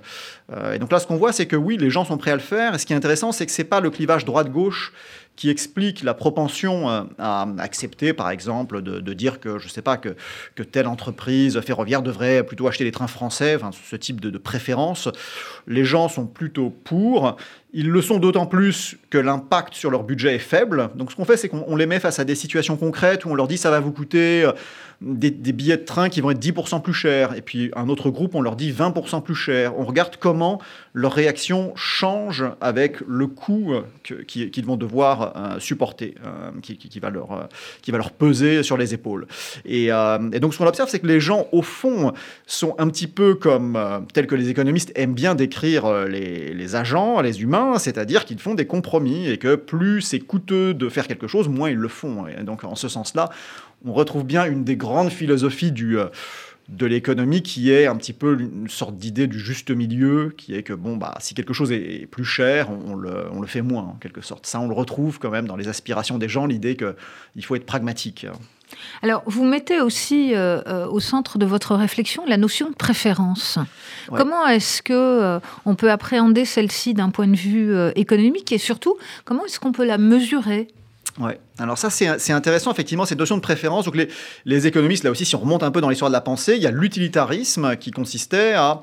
et 0.72 0.78
donc 0.78 0.92
là, 0.92 0.98
ce 0.98 1.06
qu'on 1.06 1.16
voit, 1.16 1.32
c'est 1.32 1.46
que 1.46 1.56
oui, 1.56 1.76
les 1.78 1.90
gens 1.90 2.04
sont 2.04 2.18
prêts 2.18 2.30
à 2.30 2.36
le 2.36 2.40
faire. 2.40 2.74
Et 2.74 2.78
ce 2.78 2.84
qui 2.86 2.92
est 2.92 2.96
intéressant, 2.96 3.32
c'est 3.32 3.46
que 3.46 3.52
c'est 3.52 3.64
pas 3.64 3.80
le 3.80 3.90
clivage 3.90 4.24
droite-gauche 4.24 4.92
qui 5.36 5.50
explique 5.50 6.02
la 6.02 6.14
propension 6.14 6.88
euh, 6.88 7.02
à 7.18 7.46
accepter, 7.58 8.12
par 8.12 8.30
exemple, 8.30 8.82
de, 8.82 9.12
dire 9.12 9.40
que, 9.40 9.58
je 9.58 9.66
ne 9.66 9.70
sais 9.70 9.82
pas, 9.82 9.96
que, 9.96 10.14
telle 10.62 10.86
entreprise 10.86 11.60
ferroviaire 11.60 12.02
devrait 12.02 12.44
plutôt 12.44 12.68
acheter 12.68 12.84
des 12.84 12.92
trains 12.92 13.06
français, 13.06 13.58
ce 13.72 13.96
type 13.96 14.20
de, 14.20 14.38
préférence. 14.38 15.08
Les 15.66 15.84
gens 15.84 16.08
sont 16.08 16.26
plutôt 16.26 16.70
pour. 16.70 17.36
Ils 17.72 17.88
le 17.88 18.02
sont 18.02 18.18
d'autant 18.18 18.46
plus 18.46 18.96
que 19.10 19.18
l'impact 19.18 19.74
sur 19.74 19.90
leur 19.90 20.04
budget 20.04 20.36
est 20.36 20.38
faible. 20.38 20.90
Donc 20.94 21.10
ce 21.10 21.16
qu'on 21.16 21.24
fait, 21.24 21.36
c'est 21.36 21.48
qu'on 21.48 21.74
les 21.74 21.86
met 21.86 21.98
face 21.98 22.20
à 22.20 22.24
des 22.24 22.36
situations 22.36 22.76
concrètes 22.76 23.24
où 23.24 23.30
on 23.30 23.34
leur 23.34 23.48
dit 23.48 23.58
ça 23.58 23.70
va 23.70 23.80
vous 23.80 23.90
coûter 23.90 24.44
euh, 24.44 24.52
des, 25.00 25.30
des, 25.30 25.52
billets 25.52 25.78
de 25.78 25.84
train 25.84 26.08
qui 26.08 26.20
vont 26.20 26.30
être 26.30 26.40
10% 26.40 26.82
plus 26.82 26.92
chers. 26.92 27.34
Et 27.34 27.42
puis 27.42 27.72
un 27.74 27.88
autre 27.88 28.10
groupe, 28.10 28.34
on 28.34 28.42
leur 28.42 28.54
dit 28.54 28.70
20% 28.70 29.22
plus 29.22 29.34
cher. 29.34 29.76
On 29.78 29.84
regarde 29.84 30.16
comment 30.20 30.60
leur 30.92 31.12
réaction 31.12 31.72
change 31.74 32.44
avec 32.60 33.00
le 33.08 33.26
coût 33.26 33.72
euh, 33.72 34.22
qu'ils 34.24 34.64
vont 34.64 34.76
devoir 34.76 35.23
euh, 35.36 35.58
supporter, 35.58 36.14
euh, 36.24 36.50
qui, 36.62 36.98
va 37.00 37.10
leur, 37.10 37.48
qui 37.82 37.90
va 37.90 37.98
leur 37.98 38.10
peser 38.10 38.62
sur 38.62 38.76
les 38.76 38.94
épaules. 38.94 39.26
Et, 39.64 39.88
donc 40.40 40.54
ce 40.54 40.58
qu'on 40.58 40.66
observe, 40.66 40.88
c'est 40.88 41.00
que 41.00 41.06
les 41.06 41.20
gens, 41.20 41.46
au 41.52 41.62
fond, 41.62 42.12
sont 42.46 42.74
un 42.78 42.88
petit 42.88 43.06
peu 43.06 43.34
comme, 43.34 43.78
tels 44.12 44.26
que 44.26 44.34
les 44.34 44.48
économistes 44.48 44.92
aiment 44.94 45.14
bien 45.14 45.34
décrire 45.34 46.06
les, 46.06 46.52
les 46.52 46.76
agents, 46.76 47.20
les 47.20 47.42
humains, 47.42 47.78
c'est-à-dire 47.78 48.24
qu'ils 48.24 48.38
font 48.38 48.54
des 48.54 48.66
compromis 48.66 49.28
et 49.28 49.38
que 49.38 49.54
plus 49.54 50.00
c'est 50.00 50.20
coûteux 50.20 50.74
de 50.74 50.88
faire 50.88 51.06
quelque 51.06 51.26
chose, 51.26 51.48
moins 51.48 51.70
ils 51.70 51.76
le 51.76 51.88
font. 51.88 52.26
Et 52.26 52.42
donc 52.42 52.64
en 52.64 52.74
ce 52.74 52.88
sens-là, 52.88 53.30
on 53.84 53.92
retrouve 53.92 54.24
bien 54.24 54.46
une 54.46 54.64
des 54.64 54.76
grandes 54.76 55.10
philosophies 55.10 55.72
du, 55.72 55.98
euh, 55.98 56.06
de 56.68 56.86
l'économie 56.86 57.42
qui 57.42 57.70
est 57.70 57.86
un 57.86 57.96
petit 57.96 58.12
peu 58.12 58.38
une 58.40 58.68
sorte 58.68 58.96
d'idée 58.96 59.26
du 59.26 59.38
juste 59.38 59.70
milieu, 59.70 60.34
qui 60.36 60.54
est 60.54 60.62
que 60.62 60.72
bon, 60.72 60.96
bah, 60.96 61.14
si 61.20 61.34
quelque 61.34 61.52
chose 61.52 61.72
est 61.72 62.06
plus 62.10 62.24
cher, 62.24 62.68
on, 62.70 62.94
le, 62.94 63.26
on 63.32 63.40
le, 63.40 63.46
fait 63.46 63.62
moins 63.62 63.82
en 63.82 63.96
quelque 64.00 64.22
sorte. 64.22 64.46
Ça, 64.46 64.60
on 64.60 64.68
le 64.68 64.74
retrouve 64.74 65.18
quand 65.18 65.30
même 65.30 65.46
dans 65.46 65.56
les 65.56 65.68
aspirations 65.68 66.16
des 66.16 66.28
gens, 66.28 66.46
l'idée 66.46 66.76
qu'il 66.76 67.44
faut 67.44 67.54
être 67.54 67.66
pragmatique. 67.66 68.26
Alors, 69.02 69.22
vous 69.26 69.44
mettez 69.44 69.80
aussi 69.80 70.34
euh, 70.34 70.62
euh, 70.66 70.86
au 70.86 71.00
centre 71.00 71.38
de 71.38 71.44
votre 71.44 71.76
réflexion 71.76 72.24
la 72.26 72.38
notion 72.38 72.70
de 72.70 72.74
préférence. 72.74 73.58
Comment 74.08 74.46
est-ce 74.46 74.82
que 74.82 75.38
on 75.66 75.74
peut 75.74 75.90
appréhender 75.90 76.44
celle-ci 76.44 76.94
d'un 76.94 77.10
point 77.10 77.26
de 77.28 77.36
vue 77.36 77.74
économique 77.94 78.52
et 78.52 78.58
surtout 78.58 78.96
comment 79.24 79.44
est-ce 79.44 79.60
qu'on 79.60 79.72
peut 79.72 79.84
la 79.84 79.98
mesurer? 79.98 80.68
Ouais. 81.18 81.38
Alors 81.58 81.78
ça, 81.78 81.90
c'est 81.90 82.32
intéressant, 82.32 82.72
effectivement, 82.72 83.04
cette 83.04 83.18
notion 83.18 83.36
de 83.36 83.40
préférence. 83.40 83.84
Donc 83.84 83.96
les, 83.96 84.08
les, 84.44 84.66
économistes, 84.66 85.04
là 85.04 85.10
aussi, 85.10 85.24
si 85.24 85.36
on 85.36 85.40
remonte 85.40 85.62
un 85.62 85.70
peu 85.70 85.80
dans 85.80 85.88
l'histoire 85.88 86.10
de 86.10 86.14
la 86.14 86.20
pensée, 86.20 86.56
il 86.56 86.62
y 86.62 86.66
a 86.66 86.72
l'utilitarisme 86.72 87.76
qui 87.76 87.92
consistait 87.92 88.54
à, 88.54 88.82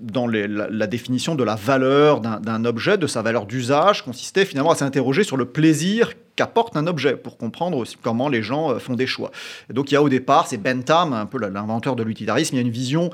dans 0.00 0.26
les, 0.26 0.48
la, 0.48 0.86
définition 0.86 1.34
de 1.34 1.44
la 1.44 1.56
valeur 1.56 2.20
d'un 2.20 2.64
objet, 2.64 2.96
de 2.96 3.06
sa 3.06 3.20
valeur 3.20 3.44
d'usage, 3.44 4.04
consistait 4.04 4.46
finalement 4.46 4.70
à 4.70 4.74
s'interroger 4.74 5.22
sur 5.22 5.36
le 5.36 5.44
plaisir 5.44 6.12
qu'apporte 6.40 6.74
un 6.74 6.86
objet 6.86 7.16
pour 7.16 7.36
comprendre 7.36 7.84
comment 8.02 8.30
les 8.30 8.42
gens 8.42 8.78
font 8.78 8.94
des 8.94 9.06
choix. 9.06 9.30
Donc 9.68 9.90
il 9.90 9.94
y 9.94 9.96
a 9.98 10.02
au 10.02 10.08
départ, 10.08 10.46
c'est 10.46 10.56
Bentham, 10.56 11.12
un 11.12 11.26
peu 11.26 11.38
l'inventeur 11.38 11.96
de 11.96 12.02
l'utilitarisme, 12.02 12.54
il 12.54 12.58
y 12.58 12.62
a 12.62 12.66
une 12.66 12.72
vision 12.72 13.10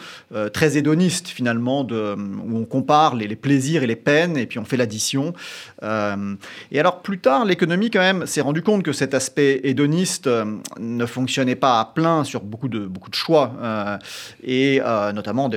très 0.53 0.77
hédoniste 0.77 1.27
finalement, 1.27 1.83
de, 1.83 2.15
où 2.15 2.57
on 2.57 2.65
compare 2.65 3.17
les, 3.17 3.35
plaisirs 3.35 3.83
et 3.83 3.89
les 3.89 3.97
peines, 3.97 4.37
et 4.37 4.47
puis 4.47 4.61
on 4.61 4.65
fait 4.65 4.77
l'addition. 4.77 5.35
et 5.83 6.79
alors 6.81 7.03
plus 7.03 7.19
tard, 7.19 7.45
l'économie 7.45 7.91
quand 7.91 7.99
même 7.99 8.27
s'est 8.27 8.41
rendu 8.41 8.63
compte 8.63 8.85
que 8.85 8.93
cet 8.93 9.13
aspect 9.13 9.61
hédoniste 9.65 10.31
ne 10.79 11.07
fonctionnait 11.07 11.57
pas 11.57 11.81
à 11.81 11.85
plein 11.85 12.23
sur 12.23 12.43
beaucoup 12.43 12.69
de, 12.69 12.87
beaucoup 12.87 13.11
de 13.11 13.17
choix, 13.17 13.53
et 14.45 14.81
notamment 15.15 15.51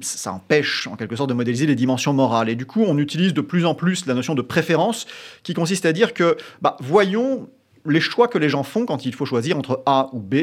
ça 0.00 0.32
empêche 0.32 0.86
en 0.86 0.96
quelque 0.96 1.16
sorte 1.16 1.28
de 1.28 1.34
modéliser 1.34 1.66
les 1.66 1.74
dimensions 1.74 2.14
morales. 2.14 2.48
Et 2.48 2.56
du 2.56 2.64
coup, 2.64 2.84
on 2.86 2.96
utilise 2.96 3.34
de 3.34 3.42
plus 3.42 3.66
en 3.66 3.74
plus 3.74 4.06
la 4.06 4.14
notion 4.14 4.34
de 4.34 4.42
préférence 4.42 5.06
qui 5.42 5.54
consiste 5.54 5.86
à 5.86 5.92
dire 5.92 6.14
que, 6.14 6.36
bah, 6.62 6.76
voyons 6.80 7.09
les 7.86 8.00
choix 8.00 8.28
que 8.28 8.38
les 8.38 8.48
gens 8.48 8.62
font 8.62 8.86
quand 8.86 9.06
il 9.06 9.14
faut 9.14 9.26
choisir 9.26 9.56
entre 9.56 9.82
A 9.86 10.08
ou 10.12 10.20
B. 10.20 10.34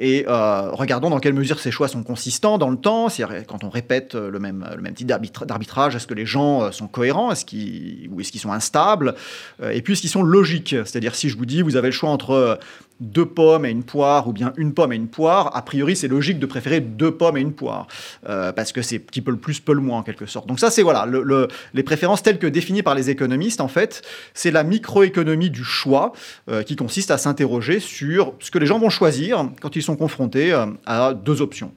Et 0.00 0.24
euh, 0.28 0.70
regardons 0.70 1.10
dans 1.10 1.18
quelle 1.18 1.34
mesure 1.34 1.58
ces 1.58 1.72
choix 1.72 1.88
sont 1.88 2.04
consistants 2.04 2.56
dans 2.56 2.70
le 2.70 2.76
temps. 2.76 3.08
Quand 3.48 3.64
on 3.64 3.68
répète 3.68 4.14
le 4.14 4.38
même, 4.38 4.64
le 4.76 4.80
même 4.80 4.94
type 4.94 5.08
d'arbitrage, 5.08 5.96
est-ce 5.96 6.06
que 6.06 6.14
les 6.14 6.24
gens 6.24 6.62
euh, 6.62 6.70
sont 6.70 6.86
cohérents? 6.86 7.32
Est-ce 7.32 7.44
qu'ils, 7.44 8.08
Ou 8.12 8.20
est-ce 8.20 8.30
qu'ils 8.30 8.40
sont 8.40 8.52
instables? 8.52 9.16
Euh, 9.60 9.70
Et 9.70 9.82
puis, 9.82 9.94
est-ce 9.94 10.02
qu'ils 10.02 10.10
sont 10.10 10.22
logiques? 10.22 10.76
C'est-à-dire, 10.84 11.16
si 11.16 11.28
je 11.28 11.36
vous 11.36 11.46
dis, 11.46 11.62
vous 11.62 11.74
avez 11.74 11.88
le 11.88 11.92
choix 11.92 12.10
entre 12.10 12.60
deux 13.00 13.26
pommes 13.26 13.64
et 13.64 13.70
une 13.70 13.84
poire 13.84 14.28
ou 14.28 14.32
bien 14.32 14.52
une 14.56 14.74
pomme 14.74 14.92
et 14.92 14.96
une 14.96 15.08
poire, 15.08 15.56
a 15.56 15.62
priori 15.62 15.96
c'est 15.96 16.08
logique 16.08 16.38
de 16.38 16.46
préférer 16.46 16.80
deux 16.80 17.12
pommes 17.12 17.36
et 17.36 17.40
une 17.40 17.52
poire 17.52 17.86
euh, 18.28 18.52
parce 18.52 18.72
que 18.72 18.82
c'est 18.82 18.98
petit 18.98 19.20
peu 19.20 19.30
le 19.30 19.36
plus, 19.36 19.60
peu 19.60 19.72
le 19.72 19.80
moins 19.80 19.98
en 19.98 20.02
quelque 20.02 20.26
sorte. 20.26 20.46
Donc 20.46 20.60
ça 20.60 20.70
c'est 20.70 20.82
voilà 20.82 21.06
le, 21.06 21.48
les 21.74 21.82
préférences 21.82 22.22
telles 22.22 22.38
que 22.38 22.46
définies 22.46 22.82
par 22.82 22.94
les 22.94 23.10
économistes 23.10 23.60
en 23.60 23.68
fait, 23.68 24.02
c'est 24.34 24.50
la 24.50 24.64
microéconomie 24.64 25.50
du 25.50 25.64
choix 25.64 26.12
euh, 26.50 26.62
qui 26.62 26.76
consiste 26.76 27.10
à 27.10 27.18
s'interroger 27.18 27.80
sur 27.80 28.34
ce 28.40 28.50
que 28.50 28.58
les 28.58 28.66
gens 28.66 28.78
vont 28.78 28.90
choisir 28.90 29.48
quand 29.60 29.76
ils 29.76 29.82
sont 29.82 29.96
confrontés 29.96 30.52
euh, 30.52 30.66
à 30.86 31.14
deux 31.14 31.40
options. 31.42 31.72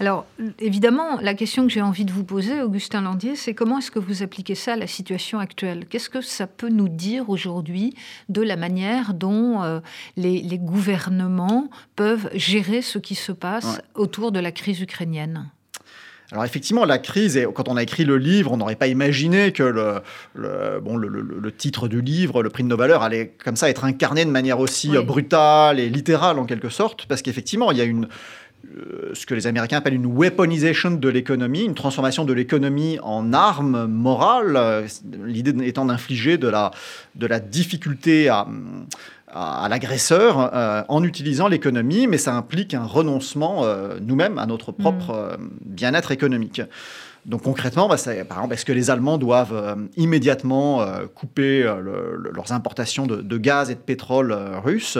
Alors, 0.00 0.26
évidemment, 0.60 1.18
la 1.20 1.34
question 1.34 1.66
que 1.66 1.72
j'ai 1.72 1.82
envie 1.82 2.04
de 2.04 2.12
vous 2.12 2.22
poser, 2.22 2.62
Augustin 2.62 3.00
Landier, 3.00 3.34
c'est 3.34 3.52
comment 3.52 3.78
est-ce 3.78 3.90
que 3.90 3.98
vous 3.98 4.22
appliquez 4.22 4.54
ça 4.54 4.74
à 4.74 4.76
la 4.76 4.86
situation 4.86 5.40
actuelle? 5.40 5.86
Qu'est-ce 5.90 6.08
que 6.08 6.20
ça 6.20 6.46
peut 6.46 6.68
nous 6.68 6.88
dire 6.88 7.28
aujourd'hui 7.30 7.94
de 8.28 8.42
la 8.42 8.56
manière 8.56 9.12
dont 9.12 9.62
euh, 9.62 9.80
les, 10.16 10.58
gouvernements 10.58 11.68
peuvent 11.96 12.30
gérer 12.34 12.80
ce 12.80 12.98
qui 12.98 13.16
se 13.16 13.32
passe 13.32 13.80
autour 13.94 14.30
de 14.30 14.38
la 14.38 14.52
crise 14.52 14.80
ukrainienne? 14.80 15.50
Alors 16.30 16.44
effectivement, 16.44 16.84
la 16.84 16.98
crise, 16.98 17.38
et 17.38 17.46
quand 17.52 17.68
on 17.68 17.76
a 17.76 17.82
écrit 17.82 18.04
le 18.04 18.18
livre, 18.18 18.52
on 18.52 18.58
n'aurait 18.58 18.76
pas 18.76 18.86
imaginé 18.86 19.50
que 19.50 19.62
le, 19.62 20.80
bon, 20.80 20.96
le, 20.96 21.52
titre 21.52 21.88
du 21.88 22.02
livre, 22.02 22.42
le 22.42 22.50
prix 22.50 22.62
de 22.62 22.68
nos 22.68 22.76
valeurs, 22.76 23.02
allait 23.02 23.34
comme 23.42 23.56
ça 23.56 23.70
être 23.70 23.84
incarné 23.84 24.26
de 24.26 24.30
manière 24.30 24.60
aussi 24.60 24.90
brutale 24.90 25.80
et 25.80 25.88
littérale 25.88 26.38
en 26.38 26.44
quelque 26.44 26.68
sorte, 26.68 27.06
parce 27.06 27.22
qu'effectivement, 27.22 27.72
il 27.72 27.78
y 27.78 27.80
a 27.80 27.84
une, 27.84 28.08
ce 29.14 29.26
que 29.26 29.34
les 29.34 29.46
Américains 29.46 29.78
appellent 29.78 29.94
une 29.94 30.06
weaponization 30.06 30.90
de 30.90 31.08
l'économie, 31.08 31.64
une 31.64 31.74
transformation 31.74 32.24
de 32.24 32.32
l'économie 32.32 32.98
en 33.02 33.32
arme 33.32 33.86
morale, 33.86 34.56
euh, 34.56 34.86
l'idée 35.24 35.66
étant 35.66 35.86
d'infliger 35.86 36.38
de 36.38 36.48
la, 36.48 36.70
de 37.14 37.26
la 37.26 37.40
difficulté 37.40 38.28
à, 38.28 38.46
à, 39.28 39.68
l'agresseur 39.68 40.54
euh, 40.54 40.82
en 40.88 41.02
utilisant 41.04 41.48
l'économie, 41.48 42.06
mais 42.06 42.18
ça 42.18 42.34
implique 42.34 42.74
un 42.74 42.84
renoncement 42.84 43.64
nous-mêmes 44.00 44.38
à 44.38 44.46
notre 44.46 44.72
propre 44.72 45.38
mm. 45.38 45.48
bien-être 45.64 46.12
économique. 46.12 46.62
Donc 47.26 47.42
concrètement, 47.42 47.88
bah, 47.88 47.96
par 48.28 48.38
exemple, 48.38 48.54
est-ce 48.54 48.64
que 48.64 48.72
les 48.72 48.90
Allemands 48.90 49.18
doivent 49.18 49.76
immédiatement 49.96 50.86
couper 51.14 51.62
leurs 51.62 52.52
importations 52.52 53.06
de, 53.06 53.16
de, 53.16 53.38
gaz 53.38 53.70
et 53.70 53.74
de 53.74 53.80
pétrole 53.80 54.32
russes? 54.64 54.98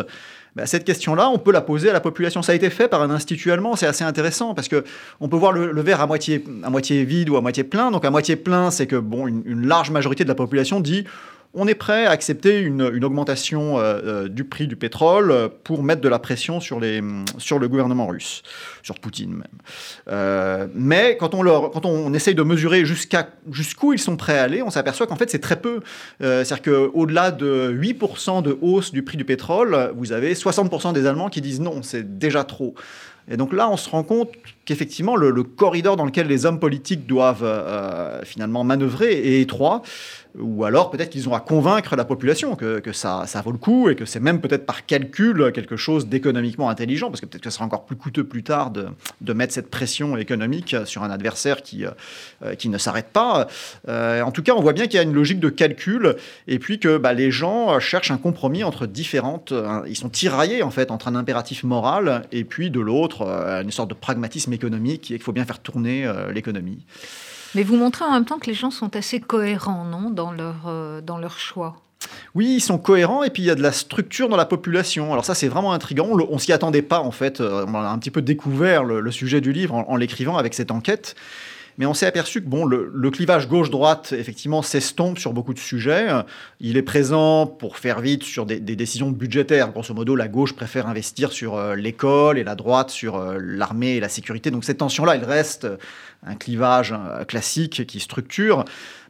Bah, 0.59 0.67
cette 0.67 0.83
question-là, 0.83 1.31
on 1.31 1.39
peut 1.39 1.53
la 1.53 1.61
poser 1.61 1.89
à 1.91 1.93
la 1.93 2.01
population. 2.01 2.43
Ça 2.43 2.51
a 2.51 2.55
été 2.57 2.69
fait 2.69 2.89
par 2.89 3.01
un 3.01 3.11
institut 3.11 3.53
allemand, 3.53 3.77
c'est 3.77 3.87
assez 3.87 4.03
intéressant 4.03 4.55
parce 4.55 4.67
que 4.67 4.83
on 5.21 5.29
peut 5.29 5.37
voir 5.37 5.53
le, 5.53 5.81
verre 5.83 6.01
à 6.01 6.09
moitié, 6.09 6.45
à 6.65 6.71
moitié 6.71 7.05
vide 7.05 7.31
ou 7.31 7.37
à 7.37 7.41
moitié 7.41 7.63
plein. 7.63 7.93
Donc 7.93 8.05
à 8.05 8.11
moitié 8.11 8.35
plein, 8.35 8.73
c'est 8.73 8.89
que 8.89 8.97
bon, 8.97 9.29
une, 9.29 9.69
large 9.69 9.93
majorité 9.93 10.25
de 10.25 10.29
la 10.29 10.35
population 10.35 10.81
dit 10.81 11.05
on 11.55 11.67
est 11.67 11.75
prêt 11.75 12.07
à 12.07 12.11
accepter 12.11 12.61
une, 12.61 12.83
augmentation 12.83 13.79
euh, 13.79 14.01
euh, 14.05 14.29
du 14.29 14.45
prix 14.45 14.67
du 14.67 14.77
pétrole 14.77 15.51
pour 15.65 15.83
mettre 15.83 16.01
de 16.01 16.09
la 16.09 16.19
pression 16.19 16.61
sur, 16.61 16.79
les, 16.79 17.03
sur 17.39 17.59
le 17.59 17.69
gouvernement 17.69 18.07
russe, 18.07 18.43
sur 18.83 18.97
Poutine 18.97 19.31
même. 19.31 19.45
Euh, 20.09 20.67
mais 20.75 21.17
quand 21.19 21.35
on, 21.35 21.43
leur, 21.43 21.71
quand 21.71 21.87
on 21.87 22.13
essaye 22.13 22.35
de 22.35 22.43
mesurer 22.43 22.85
jusqu'à, 22.85 23.29
jusqu'où 23.51 23.93
ils 23.93 23.99
sont 23.99 24.17
prêts 24.17 24.39
à 24.39 24.43
aller, 24.43 24.63
on 24.63 24.71
s'aperçoit 24.71 25.07
qu'en 25.07 25.17
fait 25.17 25.31
c'est 25.31 25.39
très 25.39 25.61
peu. 25.61 25.81
c'est-à-dire 26.21 26.63
qu'au-delà 26.63 27.31
de 27.31 27.75
8% 27.79 28.43
de 28.43 28.57
hausse 28.61 28.93
du 28.93 29.03
prix 29.03 29.17
du 29.17 29.25
pétrole, 29.25 29.93
vous 29.97 30.13
avez 30.13 30.35
60% 30.35 30.93
des 30.93 31.07
Allemands 31.07 31.31
qui 31.31 31.41
disent 31.41 31.61
non, 31.61 31.83
c'est 31.83 32.19
déjà 32.19 32.45
trop. 32.45 32.75
Et 33.31 33.37
donc 33.37 33.53
là, 33.53 33.69
on 33.69 33.77
se 33.77 33.89
rend 33.89 34.03
compte 34.03 34.31
qu'effectivement, 34.69 35.17
le, 35.17 35.43
corridor 35.43 35.97
dans 35.97 36.05
lequel 36.05 36.27
les 36.27 36.45
hommes 36.45 36.61
politiques 36.61 37.07
doivent 37.07 37.45
finalement 38.25 38.65
manœuvrer 38.65 39.13
est 39.13 39.41
étroit 39.41 39.83
ou 40.39 40.65
alors 40.65 40.91
peut-être 40.91 41.11
qu'ils 41.11 41.29
ont 41.29 41.35
à 41.35 41.41
convaincre 41.41 41.97
la 41.97 42.05
population 42.05 42.55
que, 42.55 42.93
ça, 42.93 43.25
vaut 43.45 43.53
le 43.53 43.59
coup 43.59 43.89
et 43.89 43.97
que 43.97 44.05
c'est 44.05 44.21
même 44.21 44.41
peut-être 44.41 44.67
par 44.67 44.87
calcul 44.87 45.53
quelque 45.53 45.77
chose 45.77 46.07
d'économiquement 46.07 46.69
intelligent, 46.71 47.09
parce 47.09 47.21
que 47.21 47.27
peut-être 47.27 47.43
que 47.43 47.51
ce 47.51 47.57
sera 47.57 47.65
encore 47.65 47.87
plus 47.87 47.97
coûteux 47.97 48.25
plus 48.25 48.43
tard 48.43 48.71
de, 48.71 49.33
mettre 49.33 49.53
cette 49.53 49.71
pression 49.71 50.17
économique 50.17 50.75
sur 50.85 51.03
un 51.05 51.11
adversaire 51.11 51.63
qui, 51.63 51.85
euh, 51.85 52.55
qui 52.57 52.69
ne 52.69 52.79
s'arrête 52.79 53.11
pas. 53.13 53.47
Euh, 53.89 54.23
en 54.23 54.33
tout 54.33 54.43
cas, 54.43 54.55
on 54.57 54.61
voit 54.61 54.73
bien 54.73 54.87
qu'il 54.87 54.95
y 54.95 54.99
a 54.99 55.03
une 55.03 55.13
logique 55.13 55.39
de 55.39 55.49
calcul 55.49 56.17
et 56.49 56.59
puis 56.59 56.81
que 56.81 56.99
bah, 56.99 57.13
les 57.13 57.31
gens 57.31 57.79
cherchent 57.79 58.11
un 58.11 58.19
compromis 58.19 58.65
entre 58.65 58.87
différentes... 58.87 59.53
ils 59.87 59.97
sont 59.97 60.09
tiraillés 60.09 60.63
en 60.63 60.71
fait 60.71 60.91
entre 60.91 61.09
un 61.09 61.15
impératif 61.15 61.63
moral 61.63 62.23
et 62.33 62.45
puis 62.45 62.71
de 62.71 62.81
l'autre 62.81 63.23
euh, 63.23 63.63
une 63.63 63.71
sorte 63.71 63.91
de 63.91 63.95
pragmatisme 63.95 64.53
économique 64.59 65.11
et 65.11 65.15
qu'il 65.15 65.23
faut 65.23 65.33
bien 65.33 65.45
faire 65.45 65.61
tourner 65.61 66.11
l'économie. 66.33 66.85
Mais 67.55 67.63
vous 67.63 67.77
montrez 67.77 68.05
en 68.05 68.13
même 68.13 68.25
temps 68.25 68.39
que 68.39 68.47
les 68.47 68.55
gens 68.55 68.71
sont 68.71 68.95
assez 68.97 69.21
cohérents, 69.21 69.85
non, 69.85 70.11
dans 70.11 70.33
leur, 70.33 70.67
euh, 70.67 71.01
dans 71.01 71.19
leur 71.19 71.39
choix? 71.39 71.77
Oui, 72.35 72.57
ils 72.57 72.61
sont 72.61 72.79
cohérents 72.79 73.25
et 73.25 73.31
puis 73.31 73.43
il 73.43 73.47
y 73.47 73.51
a 73.51 73.55
de 73.55 73.63
la 73.63 73.73
structure 73.73 74.29
dans 74.29 74.37
la 74.37 74.45
population. 74.45 75.13
Alors 75.13 75.25
ça, 75.25 75.35
c'est 75.35 75.49
vraiment 75.49 75.73
intriguant. 75.73 76.09
On, 76.11 76.35
ne 76.35 76.39
s'y 76.39 76.53
attendait 76.53 76.83
pas 76.83 77.01
en 77.01 77.11
fait. 77.11 77.41
Euh, 77.41 77.65
on 77.67 77.75
a 77.75 77.89
un 77.89 77.99
petit 77.99 78.11
peu 78.11 78.23
découvert 78.23 78.85
le, 78.85 79.11
sujet 79.11 79.41
du 79.41 79.53
livre 79.53 79.75
en, 79.75 79.97
l'écrivant 79.97 80.37
avec 80.37 80.55
cette 80.55 80.71
enquête. 80.71 81.17
Mais 81.79 81.87
on 81.87 81.95
s'est 81.95 82.07
aperçu 82.07 82.43
que 82.43 82.49
bon, 82.49 82.65
le, 82.65 83.11
clivage 83.11 83.49
gauche-droite, 83.49 84.13
effectivement, 84.13 84.63
s'estompe 84.63 85.19
sur 85.19 85.33
beaucoup 85.33 85.55
de 85.55 85.59
sujets. 85.59 86.09
Il 86.61 86.77
est 86.77 86.83
présent, 86.83 87.47
pour 87.47 87.79
faire 87.79 88.01
vite, 88.01 88.25
sur 88.25 88.47
des, 88.47 88.61
décisions 88.61 89.11
budgétaires. 89.11 89.71
Grosso 89.71 89.95
modo, 89.95 90.17
la 90.17 90.29
gauche 90.29 90.55
préfère 90.55 90.89
investir 90.89 91.33
sur 91.33 91.57
euh, 91.57 91.77
l'école 91.77 92.39
et 92.39 92.45
la 92.45 92.57
droite 92.57 92.91
sur 92.91 93.19
l'armée 93.39 93.97
et 93.97 94.01
la 94.01 94.09
sécurité. 94.09 94.51
Donc 94.51 94.65
cette 94.65 94.79
tension-là, 94.79 95.15
elle 95.15 95.25
reste 95.25 95.67
un 96.27 96.35
clivage 96.35 96.93
euh, 96.93 97.25
classique 97.25 97.87
qui 97.87 98.01
structure. 98.01 98.65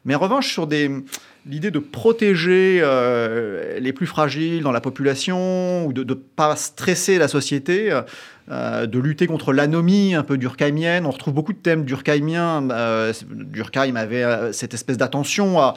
Mais 0.05 0.15
en 0.15 0.19
revanche, 0.19 0.51
sur 0.51 0.67
l'idée 0.67 1.71
de 1.71 1.79
protéger 1.79 2.79
euh, 2.81 3.79
les 3.79 3.91
plus 3.91 4.07
fragiles 4.07 4.63
dans 4.63 4.71
la 4.71 4.81
population 4.81 5.85
ou 5.85 5.93
de 5.93 6.03
ne 6.03 6.13
pas 6.13 6.55
stresser 6.55 7.17
la 7.17 7.27
société, 7.27 7.99
euh, 8.49 8.85
de 8.85 8.97
lutter 8.97 9.27
contre 9.27 9.51
l'anomie 9.51 10.15
un 10.15 10.23
peu 10.23 10.37
durkheimienne. 10.37 11.05
On 11.05 11.11
retrouve 11.11 11.33
beaucoup 11.33 11.51
de 11.51 11.57
thèmes 11.57 11.83
durkheimiens. 11.83 12.67
Durkheim 13.29 13.95
avait 13.97 14.53
cette 14.53 14.73
espèce 14.73 14.97
d'attention 14.97 15.59
à 15.59 15.73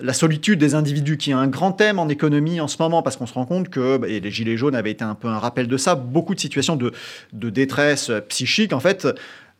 la 0.00 0.12
solitude 0.12 0.58
des 0.58 0.74
individus, 0.74 1.16
qui 1.16 1.30
est 1.30 1.34
un 1.34 1.48
grand 1.48 1.72
thème 1.72 1.98
en 1.98 2.08
économie 2.08 2.60
en 2.60 2.68
ce 2.68 2.76
moment, 2.80 3.02
parce 3.02 3.16
qu'on 3.16 3.26
se 3.26 3.34
rend 3.34 3.46
compte 3.46 3.68
que, 3.68 3.98
bah, 3.98 4.08
et 4.08 4.20
les 4.20 4.30
Gilets 4.30 4.56
jaunes 4.56 4.74
avaient 4.74 4.90
été 4.90 5.04
un 5.04 5.14
peu 5.14 5.28
un 5.28 5.38
rappel 5.38 5.68
de 5.68 5.76
ça, 5.76 5.94
beaucoup 5.94 6.34
de 6.34 6.40
situations 6.40 6.76
de, 6.76 6.92
de 7.32 7.50
détresse 7.50 8.10
psychique, 8.28 8.72
en 8.72 8.80
fait, 8.80 9.08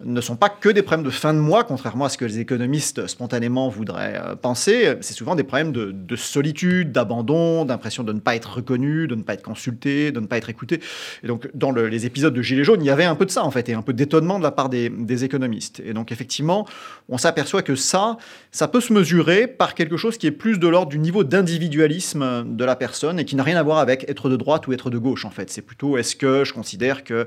ne 0.05 0.21
sont 0.21 0.37
pas 0.37 0.49
que 0.49 0.69
des 0.69 0.83
problèmes 0.83 1.05
de 1.05 1.11
fin 1.11 1.35
de 1.35 1.39
mois, 1.39 1.65
contrairement 1.65 2.07
à 2.07 2.09
ce 2.09 2.17
que 2.17 2.25
les 2.25 2.39
économistes 2.39 3.07
spontanément 3.07 3.69
voudraient 3.69 4.21
euh, 4.23 4.35
penser. 4.35 4.97
C'est 5.01 5.15
souvent 5.15 5.35
des 5.35 5.43
problèmes 5.43 5.73
de, 5.73 6.17
solitude, 6.17 6.93
d'abandon, 6.93 7.65
d'impression 7.65 8.03
de 8.03 8.13
ne 8.13 8.21
pas 8.21 8.37
être 8.37 8.57
reconnu, 8.57 9.07
de 9.07 9.15
ne 9.15 9.23
pas 9.23 9.35
être 9.35 9.43
consulté, 9.43 10.13
de 10.13 10.21
ne 10.21 10.27
pas 10.27 10.39
être 10.39 10.51
écouté. 10.51 10.81
Et 11.23 11.27
donc, 11.27 11.49
dans 11.55 11.71
les 11.73 12.07
épisodes 12.07 12.35
de 12.35 12.43
Gilets 12.43 12.65
jaunes, 12.65 12.83
il 12.83 12.87
y 12.87 12.91
avait 12.91 13.05
un 13.05 13.15
peu 13.15 13.27
de 13.27 13.31
ça, 13.31 13.45
en 13.45 13.51
fait, 13.51 13.69
et 13.69 13.75
un 13.75 13.83
peu 13.83 13.93
d'étonnement 13.93 14.39
de 14.39 14.43
la 14.43 14.51
part 14.51 14.69
des, 14.69 14.89
des, 14.89 15.25
économistes. 15.25 15.81
Et 15.85 15.93
donc, 15.93 16.13
effectivement, 16.13 16.67
on 17.09 17.19
s'aperçoit 17.19 17.63
que 17.63 17.75
ça, 17.75 18.17
ça 18.51 18.69
peut 18.69 18.81
se 18.81 18.93
mesurer 18.93 19.47
par 19.47 19.75
quelque 19.75 19.97
chose 19.97 20.19
qui 20.19 20.27
est 20.27 20.33
plus 20.33 20.59
de 20.59 20.69
l'ordre 20.69 20.91
du 20.91 20.99
niveau 20.99 21.25
d'individualisme 21.25 22.45
de 22.47 22.65
la 22.65 22.77
personne 22.77 23.19
et 23.19 23.25
qui 23.25 23.37
n'a 23.37 23.43
rien 23.43 23.57
à 23.57 23.63
voir 23.63 23.79
avec 23.79 24.09
être 24.09 24.29
de 24.29 24.37
droite 24.37 24.67
ou 24.67 24.73
être 24.73 24.91
de 24.91 24.99
gauche, 24.99 25.25
en 25.25 25.31
fait. 25.31 25.51
C'est 25.51 25.63
plutôt 25.63 25.97
est-ce 25.97 26.17
que 26.17 26.45
je 26.45 26.53
considère 26.53 27.05
que 27.05 27.27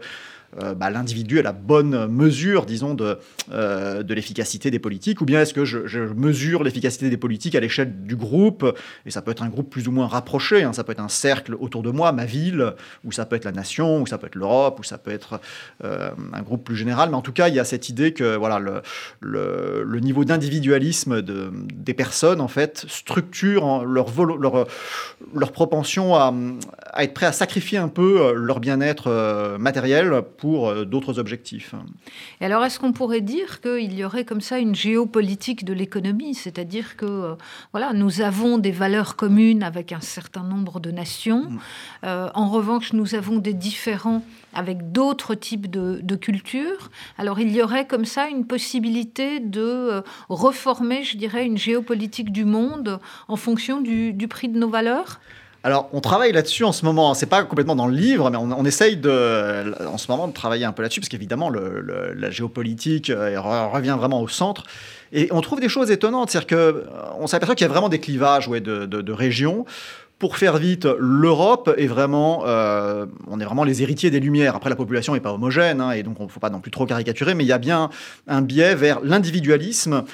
bah, 0.76 0.90
l'individu 0.90 1.40
est 1.40 1.44
la 1.44 1.52
bonne 1.52 2.08
mesure, 2.08 2.66
disons, 2.66 2.94
de, 2.94 3.18
de 3.52 4.14
l'efficacité 4.14 4.72
des 4.72 4.80
politiques, 4.80 5.22
ou 5.22 5.26
bien 5.26 5.42
est-ce 5.42 5.54
que 5.54 5.66
je, 5.66 6.00
mesure 6.14 6.64
l'efficacité 6.64 7.10
des 7.10 7.18
politiques 7.18 7.56
à 7.56 7.60
l'échelle 7.60 8.06
du 8.06 8.16
groupe, 8.16 8.66
et 9.06 9.12
ça 9.12 9.22
peut 9.22 9.32
être 9.32 9.44
un 9.44 9.50
groupe 9.50 9.70
plus 9.70 9.88
ou 9.88 9.92
moins 9.92 10.08
rapproché, 10.08 10.64
hein. 10.64 10.74
ça 10.74 10.84
peut 10.84 10.92
être 10.92 11.00
un 11.00 11.10
cercle 11.10 11.56
autour 11.60 11.84
de 11.84 11.92
moi, 11.92 12.12
ma 12.12 12.26
ville, 12.26 12.74
ou 13.04 13.12
ça 13.12 13.26
peut 13.26 13.36
être 13.36 13.46
la 13.46 13.52
nation, 13.52 14.02
ou 14.02 14.08
ça 14.08 14.18
peut 14.18 14.28
être 14.28 14.36
l'Europe, 14.36 14.80
ou 14.80 14.84
ça 14.84 14.98
peut 14.98 15.12
être 15.12 15.40
un 15.82 16.42
groupe 16.42 16.64
plus 16.64 16.76
général, 16.76 17.10
mais 17.10 17.16
en 17.16 17.22
tout 17.22 17.34
cas, 17.34 17.48
il 17.48 17.56
y 17.56 17.60
a 17.60 17.66
cette 17.66 17.90
idée 17.90 18.14
que 18.14 18.36
voilà, 18.36 18.60
le, 19.22 20.00
niveau 20.00 20.26
d'individualisme 20.26 21.22
de, 21.22 21.52
des 21.74 21.94
personnes, 21.94 22.42
en 22.42 22.48
fait, 22.48 22.86
structure 22.88 23.86
leur, 23.86 25.52
propension 25.52 26.16
à, 26.16 26.34
à, 26.92 27.04
être 27.04 27.14
prêt 27.14 27.26
à 27.26 27.32
sacrifier 27.32 27.78
un 27.78 27.88
peu 27.88 28.22
euh, 28.22 28.34
leur 28.34 28.60
bien-être 28.60 29.06
euh, 29.08 29.58
matériel 29.58 30.22
pour 30.44 30.68
euh, 30.68 30.84
d'autres 30.84 31.20
objectifs. 31.20 31.74
Et 32.42 32.46
alors, 32.46 32.66
est-ce 32.66 32.78
qu'on 32.78 32.92
pourrait 32.92 33.22
dire 33.22 33.62
qu'il 33.62 33.94
y 33.94 34.04
aurait 34.04 34.26
comme 34.26 34.42
ça 34.42 34.60
une 34.60 34.76
géopolitique 34.76 35.64
de 35.64 35.72
l'économie? 35.72 36.36
C'est-à-dire 36.36 36.98
que, 36.98 37.38
voilà, 37.72 37.94
nous 37.94 38.20
avons 38.20 38.58
des 38.58 38.72
valeurs 38.72 39.16
communes 39.16 39.64
avec 39.64 39.94
un 39.94 40.02
certain 40.02 40.44
nombre 40.44 40.82
de 40.82 40.92
nations. 40.92 41.50
Mm. 42.04 42.30
en 42.44 42.50
revanche, 42.50 42.92
nous 42.92 43.16
avons 43.16 43.38
des 43.38 43.54
différents 43.54 44.22
avec 44.54 44.92
d'autres 44.92 45.36
types 45.36 45.70
de, 45.70 46.00
de 46.04 46.16
cultures. 46.16 46.92
Alors 47.18 47.40
il 47.40 47.52
y 47.52 47.62
aurait 47.62 47.88
comme 47.88 48.06
ça 48.06 48.28
une 48.28 48.46
possibilité 48.46 49.40
de 49.40 49.62
euh, 49.62 50.02
reformer, 50.30 51.04
je 51.04 51.18
dirais, 51.18 51.46
une 51.46 51.58
géopolitique 51.58 52.32
du 52.32 52.46
monde 52.46 53.00
en 53.28 53.36
fonction 53.36 53.82
du, 53.82 54.28
prix 54.30 54.50
de 54.50 54.58
nos 54.58 54.70
valeurs? 54.70 55.20
Alors, 55.66 55.90
on 55.94 56.02
travaille 56.02 56.34
là-dessus 56.34 56.66
en 56.66 56.74
ce 56.74 56.84
moment. 56.84 57.14
C'est 57.14 57.26
pas 57.26 57.44
complètement 57.46 57.78
dans 57.78 57.88
le 57.88 57.96
livre, 57.96 58.30
mais 58.30 58.38
on, 58.38 58.66
essaye 58.66 58.98
de, 58.98 59.74
en 59.86 59.98
ce 59.98 60.12
moment 60.12 60.28
de 60.28 60.34
travailler 60.34 60.66
un 60.66 60.74
peu 60.74 60.82
là-dessus, 60.82 61.00
parce 61.00 61.08
qu'évidemment, 61.08 61.50
la 61.50 62.30
géopolitique 62.32 63.10
euh, 63.10 63.40
revient 63.40 63.96
vraiment 63.98 64.22
au 64.22 64.28
centre. 64.28 64.66
Et 65.14 65.30
on 65.32 65.40
trouve 65.40 65.62
des 65.62 65.70
choses 65.70 65.90
étonnantes. 65.90 66.32
C'est-à-dire 66.32 66.58
qu'on 66.58 67.28
s'aperçoit 67.28 67.56
qu'il 67.56 67.66
y 67.66 67.70
a 67.70 67.72
vraiment 67.72 67.88
des 67.88 68.00
clivages 68.00 68.50
ouais, 68.50 68.60
de 68.60 69.12
régions 69.14 69.66
pour 70.24 70.38
faire 70.38 70.56
vite, 70.56 70.88
l'Europe 71.00 71.74
est 71.78 71.88
vraiment, 71.88 72.44
euh, 72.46 73.06
on 73.28 73.42
est 73.42 73.44
vraiment 73.44 73.66
les 73.66 73.82
héritiers 73.82 74.10
des 74.10 74.22
Lumières. 74.22 74.56
Après, 74.56 74.70
la 74.70 74.78
population 74.78 75.14
n'est 75.14 75.20
pas 75.20 75.34
homogène, 75.34 75.82
hein, 75.82 75.92
et 75.92 76.02
donc 76.02 76.18
on 76.22 76.24
ne 76.24 76.30
faut 76.30 76.40
pas 76.40 76.50
non 76.50 76.62
plus 76.62 76.72
trop 76.72 76.86
caricaturer, 76.86 77.36
mais 77.36 77.44
il 77.44 77.48
y 77.48 77.52
a 77.52 77.58
bien 77.58 77.90
un 78.28 78.42
biais 78.42 78.74
vers 78.74 79.02
l'individualisme 79.02 80.06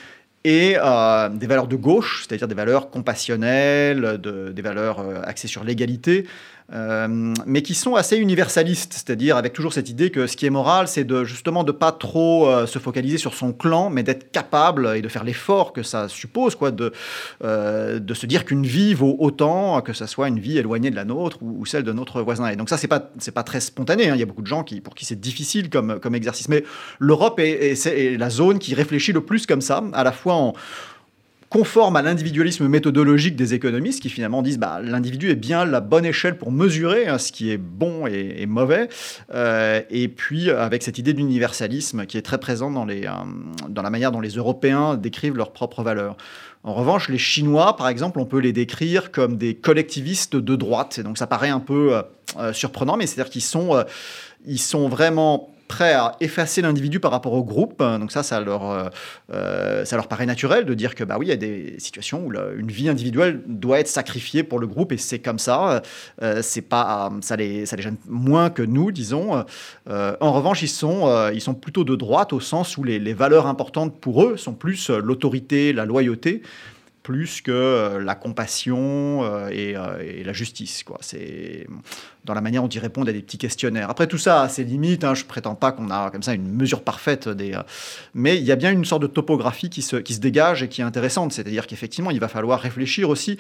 et 0.44 0.76
euh, 0.78 1.30
des 1.30 1.48
valeurs 1.48 1.68
de 1.68 1.76
gauche, 1.76 2.26
c'est-à-dire 2.28 2.48
des 2.48 2.56
valeurs 2.56 2.90
compassionnelles, 2.90 4.20
des 4.20 4.62
valeurs 4.62 5.00
euh, 5.00 5.22
axées 5.24 5.48
sur 5.48 5.64
l'égalité, 5.64 6.26
euh, 6.72 7.34
mais 7.46 7.62
qui 7.62 7.74
sont 7.74 7.96
assez 7.96 8.18
universalistes, 8.18 8.94
c'est-à-dire 8.94 9.38
avec 9.38 9.54
toujours 9.54 9.74
cette 9.74 9.90
idée 9.90 10.12
que 10.12 10.28
ce 10.28 10.38
qui 10.38 10.46
est 10.46 10.52
moral, 10.52 10.88
c'est 10.88 11.04
de 11.04 11.24
justement 11.24 11.64
de 11.64 11.72
pas 11.72 11.92
trop 11.92 12.48
euh, 12.48 12.68
se 12.68 12.78
focaliser 12.78 13.18
sur 13.18 13.34
son 13.34 13.54
clan, 13.54 13.90
mais 13.90 14.04
d'être 14.04 14.32
capable 14.32 14.96
et 14.96 15.02
de 15.02 15.08
faire 15.08 15.24
l'effort 15.24 15.74
que 15.74 15.82
ça 15.82 16.08
suppose, 16.08 16.56
quoi, 16.56 16.72
de, 16.72 16.92
euh, 17.44 18.00
de 18.00 18.14
se 18.14 18.26
dire 18.26 18.46
qu'une 18.46 18.66
vie 18.66 18.94
vaut 18.94 19.16
autant 19.20 19.82
que 19.82 19.94
ça 19.94 20.06
soit 20.06 20.28
une 20.28 20.40
vie 20.40 20.58
éloignée 20.60 20.92
de 20.92 20.96
la 20.96 21.06
nôtre 21.06 21.38
ou, 21.42 21.66
celle 21.66 21.84
de 21.84 21.92
notre 21.92 22.22
voisin. 22.22 22.50
Et 22.50 22.56
donc 22.56 22.70
ça, 22.70 22.78
c'est 22.78 22.88
pas 22.88 23.10
c'est 23.18 23.32
pas 23.32 23.44
très 23.44 23.62
spontané. 23.62 24.10
Hein. 24.10 24.16
Il 24.16 24.20
y 24.20 24.24
a 24.24 24.28
beaucoup 24.28 24.42
de 24.42 24.48
gens 24.48 24.64
qui 24.64 24.82
pour 24.82 24.94
qui 24.94 25.06
c'est 25.06 25.20
difficile 25.20 25.70
comme 25.70 26.00
comme 26.00 26.16
exercice, 26.16 26.50
mais 26.50 26.64
l'Europe 27.00 27.40
est, 27.40 27.88
est 27.88 28.18
la 28.18 28.30
zone 28.30 28.60
qui 28.60 28.76
réfléchit 28.76 29.12
le 29.12 29.22
plus 29.22 29.46
comme 29.48 29.62
ça, 29.62 29.84
à 29.94 30.04
la 30.04 30.12
fois 30.12 30.36
en 30.36 30.54
conforme 31.50 31.96
à 31.96 32.02
l'individualisme 32.02 32.68
méthodologique 32.68 33.36
des 33.36 33.54
économistes 33.54 34.02
qui 34.02 34.10
finalement 34.10 34.42
disent 34.42 34.60
bah, 34.60 34.80
l'individu 34.84 35.30
est 35.30 35.36
bien 35.36 35.66
la 35.66 35.82
bonne 35.82 36.06
échelle 36.06 36.38
pour 36.38 36.52
mesurer 36.52 37.08
hein, 37.08 37.18
ce 37.18 37.32
qui 37.32 37.52
est 37.52 37.58
bon 37.58 38.06
et, 38.06 38.46
mauvais, 38.46 38.88
euh, 39.34 39.82
et 39.90 40.08
puis 40.08 40.52
avec 40.52 40.84
cette 40.84 40.98
idée 40.98 41.14
d'universalisme 41.14 42.06
qui 42.06 42.18
est 42.18 42.22
très 42.22 42.38
présente 42.38 42.74
dans, 42.74 42.86
les, 42.86 43.06
euh, 43.06 43.12
dans 43.68 43.82
la 43.82 43.90
manière 43.90 44.12
dont 44.12 44.22
les 44.22 44.36
Européens 44.36 44.96
décrivent 44.96 45.36
leurs 45.36 45.52
propres 45.52 45.82
valeurs. 45.82 46.18
En 46.64 46.74
revanche, 46.74 47.10
les 47.10 47.18
Chinois, 47.18 47.76
par 47.78 47.88
exemple, 47.88 48.20
on 48.20 48.26
peut 48.26 48.40
les 48.40 48.54
décrire 48.54 49.12
comme 49.12 49.38
des 49.38 49.56
collectivistes 49.56 50.36
de 50.36 50.56
droite, 50.56 51.00
et 51.00 51.04
donc 51.04 51.18
ça 51.18 51.26
paraît 51.26 51.50
un 51.50 51.62
peu 51.62 52.02
euh, 52.38 52.54
surprenant, 52.54 52.98
mais 52.98 53.08
c'est-à-dire 53.08 53.32
qu'ils 53.32 53.42
sont, 53.42 53.84
sont 54.58 54.90
vraiment 54.90 55.50
prêts 55.70 55.94
à 55.94 56.16
effacer 56.20 56.62
l'individu 56.62 57.00
par 57.00 57.12
rapport 57.12 57.34
au 57.34 57.44
groupe. 57.44 57.80
Donc 57.80 58.12
ça, 58.12 58.24
ça 58.24 58.42
leur, 58.42 58.70
euh, 58.70 58.90
euh, 59.32 59.86
ça 59.86 59.96
leur 59.96 60.08
paraît 60.08 60.26
naturel 60.26 60.66
de 60.66 60.74
dire 60.74 60.96
que 60.96 61.04
bah 61.04 61.18
oui, 61.18 61.28
il 61.28 61.30
y 61.30 61.32
a 61.32 61.38
des 61.38 61.76
situations 61.78 62.26
où 62.26 62.34
une 62.34 62.72
vie 62.72 62.90
individuelle 62.90 63.42
doit 63.46 63.80
être 63.80 63.88
sacrifiée 63.88 64.44
pour 64.44 64.60
le 64.60 64.66
groupe 64.66 64.92
et 64.92 64.98
c'est 64.98 65.20
comme 65.20 65.40
ça. 65.40 65.82
Euh, 66.24 66.42
c'est 66.42 66.64
pas, 66.64 67.12
ça 67.22 67.36
les, 67.36 67.68
ça 67.68 67.76
les 67.76 67.84
gêne 67.84 67.98
moins 68.08 68.50
que 68.50 68.64
nous, 68.64 68.92
disons. 68.92 69.46
en 69.88 70.32
revanche, 70.34 70.64
ils 70.64 70.68
sont, 70.68 71.30
ils 71.34 71.42
sont 71.42 71.54
plutôt 71.54 71.84
de 71.84 71.96
droite 71.96 72.34
au 72.34 72.40
sens 72.40 72.76
où 72.78 72.84
les 72.84 73.14
valeurs 73.14 73.46
importantes 73.46 74.00
pour 74.02 74.24
eux 74.24 74.38
sont 74.38 74.54
plus 74.54 74.90
l'autorité, 74.90 75.72
la 75.72 75.86
loyauté 75.86 76.42
plus 77.10 77.42
que 77.42 77.50
euh, 77.50 78.00
la 78.00 78.14
compassion 78.14 79.24
euh, 79.24 79.50
euh, 79.52 80.00
et, 80.00 80.24
la 80.24 80.32
justice. 80.32 80.84
Quoi. 80.84 81.00
C'est 81.02 81.66
dans 82.24 82.36
la 82.36 82.42
manière 82.42 82.62
dont 82.62 82.68
ils 82.68 82.78
répondent 82.78 83.10
à 83.10 83.12
des 83.12 83.24
petits 83.24 83.40
questionnaires. 83.40 83.90
Après 83.90 84.06
tout 84.06 84.20
ça 84.20 84.44
a 84.44 84.48
ses 84.48 84.64
limites. 84.64 85.04
Hein, 85.04 85.16
je 85.16 85.26
prétends 85.26 85.56
pas 85.56 85.72
qu'on 85.72 85.90
a 85.90 86.12
comme 86.12 86.22
ça 86.22 86.36
une 86.36 86.52
mesure 86.52 86.84
parfaite 86.84 87.28
des. 87.28 87.58
mais 88.14 88.38
il 88.38 88.44
y 88.44 88.52
a 88.52 88.56
bien 88.56 88.72
une 88.72 88.86
sorte 88.86 89.02
de 89.02 89.08
topographie 89.08 89.72
qui 89.72 89.82
se, 89.82 89.96
qui 89.96 90.14
se 90.14 90.20
dégage 90.20 90.62
et 90.62 90.68
qui 90.68 90.82
est 90.82 90.84
intéressante. 90.84 91.34
C'est-à-dire 91.34 91.66
qu'effectivement, 91.66 92.12
il 92.12 92.20
va 92.20 92.28
falloir 92.28 92.60
réfléchir 92.60 93.10
aussi 93.10 93.40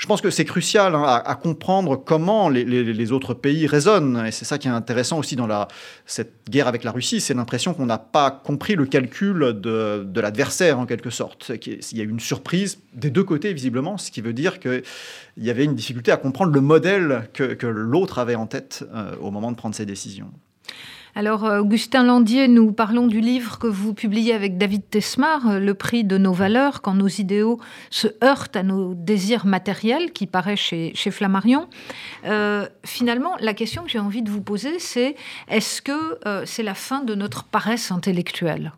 je 0.00 0.06
pense 0.06 0.22
que 0.22 0.30
c'est 0.30 0.46
crucial 0.46 0.94
hein, 0.94 1.02
à, 1.02 1.34
comprendre 1.34 1.94
comment 1.94 2.48
les, 2.48 3.12
autres 3.12 3.34
pays 3.34 3.66
raisonnent. 3.66 4.24
Et 4.26 4.30
c'est 4.30 4.46
ça 4.46 4.56
qui 4.56 4.66
est 4.66 4.70
intéressant 4.70 5.18
aussi 5.18 5.36
dans 5.36 5.46
la, 5.46 5.68
cette 6.06 6.48
guerre 6.48 6.68
avec 6.68 6.84
la 6.84 6.90
Russie. 6.90 7.20
C'est 7.20 7.34
l'impression 7.34 7.74
qu'on 7.74 7.84
n'a 7.84 7.98
pas 7.98 8.30
compris 8.30 8.76
le 8.76 8.86
calcul 8.86 9.60
de, 9.60 10.20
l'adversaire, 10.20 10.78
en 10.78 10.86
quelque 10.86 11.10
sorte. 11.10 11.52
Il 11.66 11.98
y 11.98 12.00
a 12.00 12.04
eu 12.04 12.08
une 12.08 12.18
surprise 12.18 12.78
des 12.94 13.10
deux 13.10 13.24
côtés, 13.24 13.52
visiblement, 13.52 13.98
ce 13.98 14.10
qui 14.10 14.22
veut 14.22 14.32
dire 14.32 14.58
qu'il 14.58 14.82
y 15.36 15.50
avait 15.50 15.64
une 15.64 15.74
difficulté 15.74 16.10
à 16.10 16.16
comprendre 16.16 16.52
le 16.52 16.62
modèle 16.62 17.28
que, 17.34 17.66
l'autre 17.66 18.20
avait 18.20 18.36
en 18.36 18.46
tête 18.46 18.84
euh, 18.94 19.14
au 19.20 19.30
moment 19.30 19.52
de 19.52 19.56
prendre 19.56 19.74
ses 19.74 19.84
décisions. 19.84 20.30
Alors, 21.14 21.44
euh, 21.44 21.60
Augustin 21.60 22.04
Landier, 22.04 22.46
nous 22.46 22.72
parlons 22.72 23.06
du 23.06 23.20
livre 23.20 23.58
que 23.58 23.66
vous 23.66 23.94
publiez 23.94 24.32
avec 24.32 24.58
David 24.58 24.88
Tesmar, 24.88 25.48
euh, 25.48 25.58
Le 25.58 25.74
prix 25.74 26.04
de 26.04 26.18
nos 26.18 26.32
valeurs, 26.32 26.82
quand 26.82 26.94
nos 26.94 27.08
idéaux 27.08 27.58
se 27.90 28.08
heurtent 28.22 28.56
à 28.56 28.62
nos 28.62 28.94
désirs 28.94 29.44
matériels, 29.46 30.12
qui 30.12 30.26
paraît 30.26 30.56
chez, 30.56 30.92
Flammarion. 31.10 31.68
Euh, 32.26 32.68
finalement, 32.84 33.36
la 33.40 33.54
question 33.54 33.82
que 33.82 33.90
j'ai 33.90 33.98
envie 33.98 34.22
de 34.22 34.30
vous 34.30 34.42
poser, 34.42 34.78
c'est 34.78 35.16
est-ce 35.48 35.82
que 35.82 36.18
c'est 36.44 36.62
la 36.62 36.74
fin 36.74 37.02
de 37.02 37.14
notre 37.14 37.44
paresse 37.44 37.90
intellectuelle? 37.90 38.72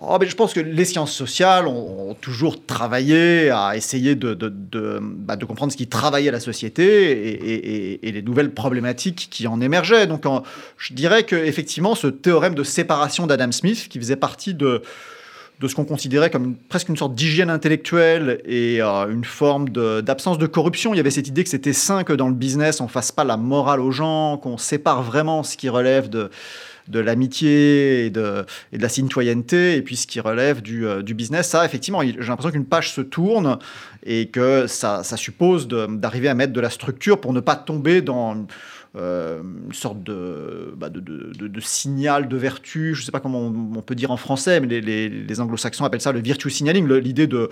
Oh, 0.00 0.16
je 0.24 0.34
pense 0.36 0.54
que 0.54 0.60
les 0.60 0.84
sciences 0.84 1.12
sociales 1.12 1.66
ont, 1.66 2.14
toujours 2.20 2.64
travaillé 2.64 3.50
à 3.50 3.76
essayer 3.76 4.14
de, 4.14 4.32
de, 4.34 5.00
bah, 5.02 5.36
comprendre 5.36 5.72
ce 5.72 5.76
qui 5.76 5.88
travaillait 5.88 6.30
la 6.30 6.38
société 6.38 7.98
et, 8.06 8.12
les 8.12 8.22
nouvelles 8.22 8.54
problématiques 8.54 9.28
qui 9.30 9.48
en 9.48 9.60
émergeaient. 9.60 10.06
Donc 10.06 10.24
je 10.76 10.94
dirais 10.94 11.24
qu'effectivement, 11.24 11.96
ce 11.96 12.06
théorème 12.06 12.54
de 12.54 12.62
séparation 12.62 13.26
d'Adam 13.26 13.50
Smith, 13.50 13.88
qui 13.88 13.98
faisait 13.98 14.16
partie 14.16 14.54
de, 14.54 14.82
de 15.60 15.66
ce 15.66 15.74
qu'on 15.74 15.84
considérait 15.84 16.30
comme 16.30 16.54
presque 16.54 16.88
une 16.88 16.96
sorte 16.96 17.14
d'hygiène 17.14 17.50
intellectuelle 17.50 18.40
et 18.44 18.80
euh, 18.80 19.10
une 19.10 19.24
forme 19.24 19.68
d'absence 19.70 20.38
de, 20.38 20.46
corruption. 20.46 20.94
Il 20.94 20.98
y 20.98 21.00
avait 21.00 21.10
cette 21.10 21.28
idée 21.28 21.42
que 21.42 21.50
c'était 21.50 21.72
sain 21.72 22.04
que 22.04 22.12
dans 22.12 22.28
le 22.28 22.34
business, 22.34 22.80
on 22.80 22.88
fasse 22.88 23.10
pas 23.10 23.24
la 23.24 23.36
morale 23.36 23.80
aux 23.80 23.90
gens, 23.90 24.38
qu'on 24.38 24.58
sépare 24.58 25.02
vraiment 25.02 25.42
ce 25.42 25.56
qui 25.56 25.68
relève 25.68 26.08
de 26.08 26.30
de 26.88 27.00
l'amitié 27.00 28.06
et 28.06 28.10
de, 28.10 28.44
et 28.72 28.78
de, 28.78 28.82
la 28.82 28.88
citoyenneté, 28.88 29.76
et 29.76 29.82
puis 29.82 29.96
ce 29.96 30.06
qui 30.06 30.20
relève 30.20 30.62
du, 30.62 30.86
euh, 30.86 31.02
du 31.02 31.14
business. 31.14 31.48
Ça, 31.48 31.64
effectivement, 31.64 32.02
j'ai 32.02 32.12
l'impression 32.12 32.50
qu'une 32.50 32.64
page 32.64 32.92
se 32.92 33.00
tourne 33.00 33.58
et 34.04 34.28
que 34.28 34.66
ça, 34.66 35.02
ça 35.04 35.16
suppose 35.16 35.68
d'arriver 35.68 36.28
à 36.28 36.34
mettre 36.34 36.52
de 36.52 36.60
la 36.60 36.70
structure 36.70 37.20
pour 37.20 37.32
ne 37.32 37.40
pas 37.40 37.56
tomber 37.56 38.00
dans 38.00 38.46
une 38.94 39.72
sorte 39.72 39.98
bah, 40.76 40.88
de, 40.88 41.60
signal 41.60 42.28
de 42.28 42.36
vertu, 42.36 42.94
je 42.94 43.02
ne 43.02 43.04
sais 43.04 43.12
pas 43.12 43.20
comment 43.20 43.46
on, 43.46 43.82
peut 43.82 43.94
dire 43.94 44.10
en 44.10 44.16
français, 44.16 44.60
mais 44.60 44.80
les, 44.80 45.40
anglo-saxons 45.40 45.84
appellent 45.84 46.00
ça 46.00 46.12
le 46.12 46.20
virtue 46.20 46.50
signaling, 46.50 46.88
l'idée 46.88 47.26
de, 47.26 47.48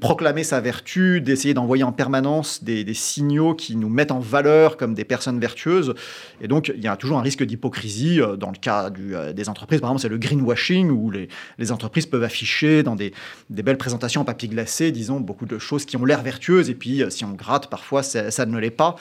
proclamer 0.00 0.44
sa 0.44 0.60
vertu, 0.60 1.20
d'essayer 1.20 1.54
d'envoyer 1.54 1.84
en 1.84 1.92
permanence 1.92 2.62
des, 2.62 2.94
signaux 2.94 3.54
qui 3.54 3.76
nous 3.76 3.88
mettent 3.88 4.12
en 4.12 4.20
valeur 4.20 4.76
comme 4.76 4.94
des 4.94 5.04
personnes 5.04 5.40
vertueuses. 5.40 5.94
Et 6.40 6.48
donc, 6.48 6.72
il 6.74 6.82
y 6.82 6.86
a 6.86 6.96
toujours 6.96 7.18
un 7.18 7.22
risque 7.22 7.42
d'hypocrisie 7.42 8.20
euh, 8.20 8.36
dans 8.36 8.50
le 8.50 8.56
cas 8.56 8.90
euh, 9.12 9.32
des 9.32 9.48
entreprises. 9.48 9.80
Par 9.80 9.90
exemple, 9.90 10.02
c'est 10.02 10.08
le 10.08 10.18
greenwashing, 10.18 10.90
où 10.90 11.10
les, 11.10 11.28
entreprises 11.72 12.06
peuvent 12.06 12.22
afficher 12.22 12.82
dans 12.82 12.94
des, 12.94 13.12
belles 13.50 13.78
présentations 13.78 14.20
en 14.20 14.24
papier 14.24 14.48
glacé, 14.48 14.92
disons, 14.92 15.20
beaucoup 15.20 15.46
de 15.46 15.58
choses 15.58 15.84
qui 15.84 15.96
ont 15.96 16.04
l'air 16.04 16.22
vertueuses, 16.22 16.70
et 16.70 16.74
puis 16.74 17.02
si 17.08 17.24
on 17.24 17.32
gratte, 17.32 17.68
parfois, 17.68 18.02
ça 18.02 18.46
ne 18.46 18.58
l'est 18.58 18.70
pas. 18.70 18.96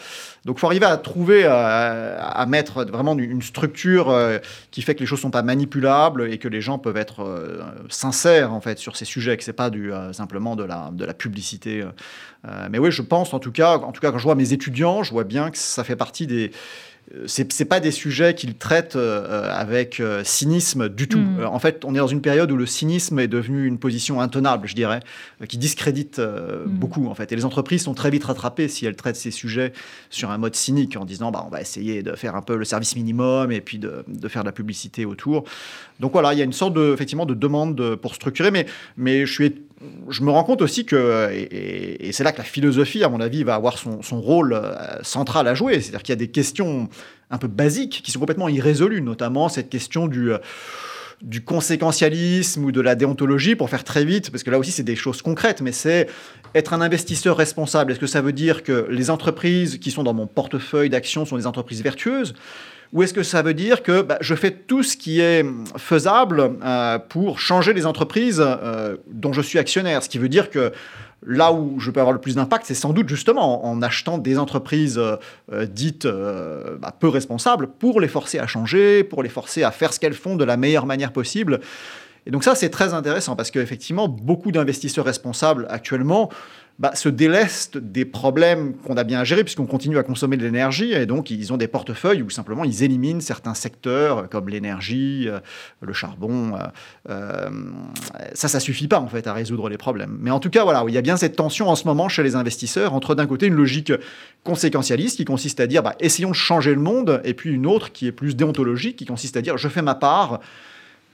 Donc, 0.45 0.57
il 0.57 0.59
faut 0.59 0.67
arriver 0.67 0.85
à 0.85 0.97
trouver 0.97 1.43
à 1.73 2.45
mettre 2.45 2.85
vraiment 2.85 3.17
une 3.17 3.41
structure 3.41 4.09
euh, 4.09 4.39
qui 4.71 4.81
fait 4.81 4.95
que 4.95 5.01
les 5.01 5.05
choses 5.05 5.21
sont 5.21 5.31
pas 5.31 5.43
manipulables 5.43 6.31
et 6.31 6.37
que 6.37 6.47
les 6.47 6.61
gens 6.61 6.79
peuvent 6.79 6.97
être 6.97 7.23
euh, 7.23 7.61
sincères 7.89 8.53
en 8.53 8.61
fait 8.61 8.79
sur 8.79 8.95
ces 8.95 9.05
sujets, 9.05 9.37
que 9.37 9.43
c'est 9.43 9.53
pas 9.53 9.69
du, 9.69 9.91
euh, 9.91 10.13
simplement 10.13 10.55
de 10.55 10.63
la, 10.63 10.91
de 10.91 11.05
la 11.05 11.13
publicité. 11.13 11.83
mais 12.69 12.77
oui, 12.77 12.91
je 12.91 13.01
pense 13.01 13.33
en 13.33 13.39
tout 13.39 13.51
cas, 13.51 13.77
en 13.77 13.91
tout 13.91 14.01
cas 14.01 14.11
quand 14.11 14.17
je 14.17 14.23
vois 14.23 14.35
mes 14.35 14.53
étudiants, 14.53 15.03
je 15.03 15.11
vois 15.11 15.23
bien 15.23 15.49
que 15.49 15.57
ça 15.57 15.83
fait 15.83 15.95
partie 15.95 16.27
des 16.27 16.51
c'est 17.27 17.65
pas 17.65 17.79
des 17.79 17.91
sujets 17.91 18.33
qu'il 18.33 18.55
traite 18.55 18.95
euh, 18.95 19.47
avec 19.51 19.99
euh, 19.99 20.23
cynisme 20.23 20.89
du 20.89 21.07
tout. 21.07 21.19
Mm. 21.19 21.39
Euh, 21.41 21.45
en 21.47 21.59
fait, 21.59 21.85
on 21.85 21.93
est 21.93 21.99
dans 21.99 22.07
une 22.07 22.21
période 22.21 22.51
où 22.51 22.57
le 22.57 22.65
cynisme 22.65 23.19
est 23.19 23.27
devenu 23.27 23.67
une 23.67 23.77
position 23.77 24.19
intenable, 24.19 24.67
je 24.67 24.73
dirais, 24.75 24.99
qui 25.47 25.57
discrédite 25.57 26.19
Mm. 26.19 26.69
beaucoup 26.69 27.07
en 27.07 27.13
fait. 27.15 27.31
Et 27.31 27.35
les 27.35 27.45
entreprises 27.45 27.83
sont 27.83 27.93
très 27.93 28.09
vite 28.09 28.23
rattrapées 28.23 28.67
si 28.67 28.85
elles 28.85 28.95
traitent 28.95 29.15
ces 29.15 29.31
sujets 29.31 29.73
sur 30.09 30.31
un 30.31 30.37
mode 30.37 30.55
cynique 30.55 30.95
en 30.97 31.05
disant 31.05 31.31
bah 31.31 31.43
on 31.45 31.49
va 31.49 31.61
essayer 31.61 32.03
de 32.03 32.15
faire 32.15 32.35
un 32.35 32.41
peu 32.41 32.55
le 32.55 32.65
service 32.65 32.95
minimum 32.95 33.51
et 33.51 33.61
puis 33.61 33.77
de, 33.79 34.03
de 34.07 34.27
faire 34.27 34.43
de 34.43 34.47
la 34.47 34.51
publicité 34.51 35.05
autour. 35.05 35.43
Donc 35.99 36.13
voilà, 36.13 36.33
il 36.33 36.39
y 36.39 36.41
a 36.41 36.45
une 36.45 36.53
sorte 36.53 36.73
de 36.73 36.93
effectivement 36.93 37.25
de 37.25 37.33
demande 37.33 37.75
de- 37.75 37.95
pour 37.95 38.15
structurer, 38.15 38.51
mais 38.51 38.65
mais 38.97 39.25
je 39.25 39.31
suis 39.33 39.55
je 40.09 40.23
me 40.23 40.31
rends 40.31 40.43
compte 40.43 40.61
aussi 40.61 40.85
que, 40.85 41.29
et, 41.31 42.11
c'est 42.11 42.23
là 42.23 42.31
que 42.31 42.37
la 42.37 42.43
philosophie, 42.43 43.03
à 43.03 43.09
mon 43.09 43.19
avis, 43.19 43.43
va 43.43 43.55
avoir 43.55 43.77
son, 43.77 44.01
son 44.01 44.21
rôle 44.21 44.53
euh, 44.53 45.01
central 45.03 45.47
à 45.47 45.55
jouer. 45.55 45.81
C'est-à-dire 45.81 46.03
qu'il 46.03 46.13
y 46.13 46.17
a 46.17 46.17
des 46.17 46.29
questions 46.29 46.89
un 47.29 47.37
peu 47.37 47.47
basiques 47.47 48.01
qui 48.03 48.11
sont 48.11 48.19
complètement 48.19 48.49
irrésolues, 48.49 49.01
notamment 49.01 49.49
cette 49.49 49.69
question 49.69 50.07
du, 50.07 50.31
euh, 50.31 50.37
du 51.21 51.43
conséquentialisme 51.43 52.63
ou 52.63 52.71
de 52.71 52.81
la 52.81 52.95
déontologie, 52.95 53.55
pour 53.55 53.69
faire 53.69 53.83
très 53.83 54.05
vite, 54.05 54.29
parce 54.29 54.43
que 54.43 54.51
là 54.51 54.59
aussi 54.59 54.71
c'est 54.71 54.83
des 54.83 54.95
choses 54.95 55.21
concrètes, 55.21 55.61
mais 55.61 55.71
c'est 55.71 56.07
être 56.55 56.73
un 56.73 56.81
investisseur 56.81 57.37
responsable. 57.37 57.91
Est-ce 57.91 57.99
que 57.99 58.07
ça 58.07 58.21
veut 58.21 58.33
dire 58.33 58.63
que 58.63 58.87
les 58.89 59.09
entreprises 59.09 59.79
qui 59.79 59.91
sont 59.91 60.03
dans 60.03 60.13
mon 60.13 60.27
portefeuille 60.27 60.89
d'actions 60.89 61.25
sont 61.25 61.37
des 61.37 61.47
entreprises 61.47 61.81
vertueuses? 61.81 62.33
Ou 62.91 63.03
est-ce 63.03 63.13
que 63.13 63.23
ça 63.23 63.41
veut 63.41 63.53
dire 63.53 63.83
que 63.83 64.01
bah, 64.01 64.17
je 64.21 64.35
fais 64.35 64.51
tout 64.51 64.83
ce 64.83 64.97
qui 64.97 65.19
est 65.19 65.45
faisable 65.77 66.51
euh, 66.63 66.99
pour 66.99 67.39
changer 67.39 67.73
les 67.73 67.85
entreprises 67.85 68.43
euh, 68.45 68.97
dont 69.07 69.33
je 69.33 69.41
suis 69.41 69.59
actionnaire? 69.59 70.03
Ce 70.03 70.09
qui 70.09 70.17
veut 70.17 70.29
dire 70.29 70.49
que 70.49 70.71
là 71.25 71.53
où 71.53 71.79
je 71.79 71.89
peux 71.89 72.01
avoir 72.01 72.13
le 72.13 72.19
plus 72.19 72.35
d'impact, 72.35 72.65
c'est 72.65 72.73
sans 72.73 72.91
doute 72.91 73.07
justement 73.07 73.65
en, 73.65 73.81
achetant 73.81 74.17
des 74.17 74.37
entreprises 74.37 74.99
euh, 74.99 75.65
dites 75.65 76.05
bah, 76.05 76.95
peu 76.99 77.07
responsables 77.07 77.67
pour 77.67 78.01
les 78.01 78.09
forcer 78.09 78.39
à 78.39 78.47
changer, 78.47 79.03
pour 79.03 79.23
les 79.23 79.29
forcer 79.29 79.63
à 79.63 79.71
faire 79.71 79.93
ce 79.93 79.99
qu'elles 79.99 80.13
font 80.13 80.35
de 80.35 80.43
la 80.43 80.57
meilleure 80.57 80.85
manière 80.85 81.13
possible. 81.13 81.61
Et 82.25 82.31
donc 82.31 82.43
ça, 82.43 82.55
c'est 82.55 82.69
très 82.69 82.93
intéressant 82.93 83.35
parce 83.35 83.51
qu'effectivement, 83.51 84.07
beaucoup 84.07 84.51
d'investisseurs 84.51 85.05
responsables 85.05 85.67
actuellement 85.69 86.29
bah, 86.79 86.95
se 86.95 87.07
délestent 87.07 87.77
des 87.77 88.03
problèmes 88.03 88.73
qu'on 88.77 88.97
a 88.97 89.03
bien 89.03 89.19
à 89.19 89.23
gérer 89.23 89.43
puisqu'on 89.43 89.67
continue 89.67 89.97
à 89.99 90.03
consommer 90.03 90.37
de 90.37 90.43
l'énergie 90.43 90.91
et 90.91 91.05
donc 91.05 91.29
ils 91.29 91.53
ont 91.53 91.57
des 91.57 91.67
portefeuilles 91.67 92.23
où 92.23 92.31
simplement 92.31 92.63
ils 92.63 92.83
éliminent 92.83 93.21
certains 93.21 93.53
secteurs 93.53 94.17
euh, 94.17 94.23
comme 94.23 94.49
l'énergie, 94.49 95.25
euh, 95.27 95.39
le 95.81 95.93
charbon. 95.93 96.55
euh, 96.55 96.67
euh, 97.09 97.49
ça, 98.33 98.47
ça 98.47 98.59
suffit 98.59 98.87
pas 98.87 98.99
en 98.99 99.07
fait 99.07 99.27
à 99.27 99.33
résoudre 99.33 99.69
les 99.69 99.77
problèmes. 99.77 100.17
Mais 100.19 100.31
en 100.31 100.39
tout 100.39 100.49
cas, 100.49 100.63
voilà, 100.63 100.83
il 100.87 100.93
y 100.93 100.97
a 100.97 101.01
bien 101.01 101.15
cette 101.15 101.35
tension 101.35 101.69
en 101.69 101.75
ce 101.75 101.85
moment 101.85 102.09
chez 102.09 102.23
les 102.23 102.35
investisseurs 102.35 102.93
entre 102.93 103.13
d'un 103.13 103.27
côté 103.27 103.45
une 103.47 103.55
logique 103.55 103.93
conséquentialiste 104.43 105.17
qui 105.17 105.25
consiste 105.25 105.59
à 105.59 105.67
dire 105.67 105.83
bah, 105.83 105.95
essayons 105.99 106.31
de 106.31 106.35
changer 106.35 106.73
le 106.73 106.81
monde 106.81 107.21
et 107.23 107.35
puis 107.35 107.51
une 107.51 107.67
autre 107.67 107.91
qui 107.91 108.07
est 108.07 108.11
plus 108.11 108.35
déontologique 108.35 108.95
qui 108.95 109.05
consiste 109.05 109.37
à 109.37 109.41
dire 109.41 109.57
je 109.57 109.67
fais 109.67 109.83
ma 109.83 109.95
part. 109.95 110.39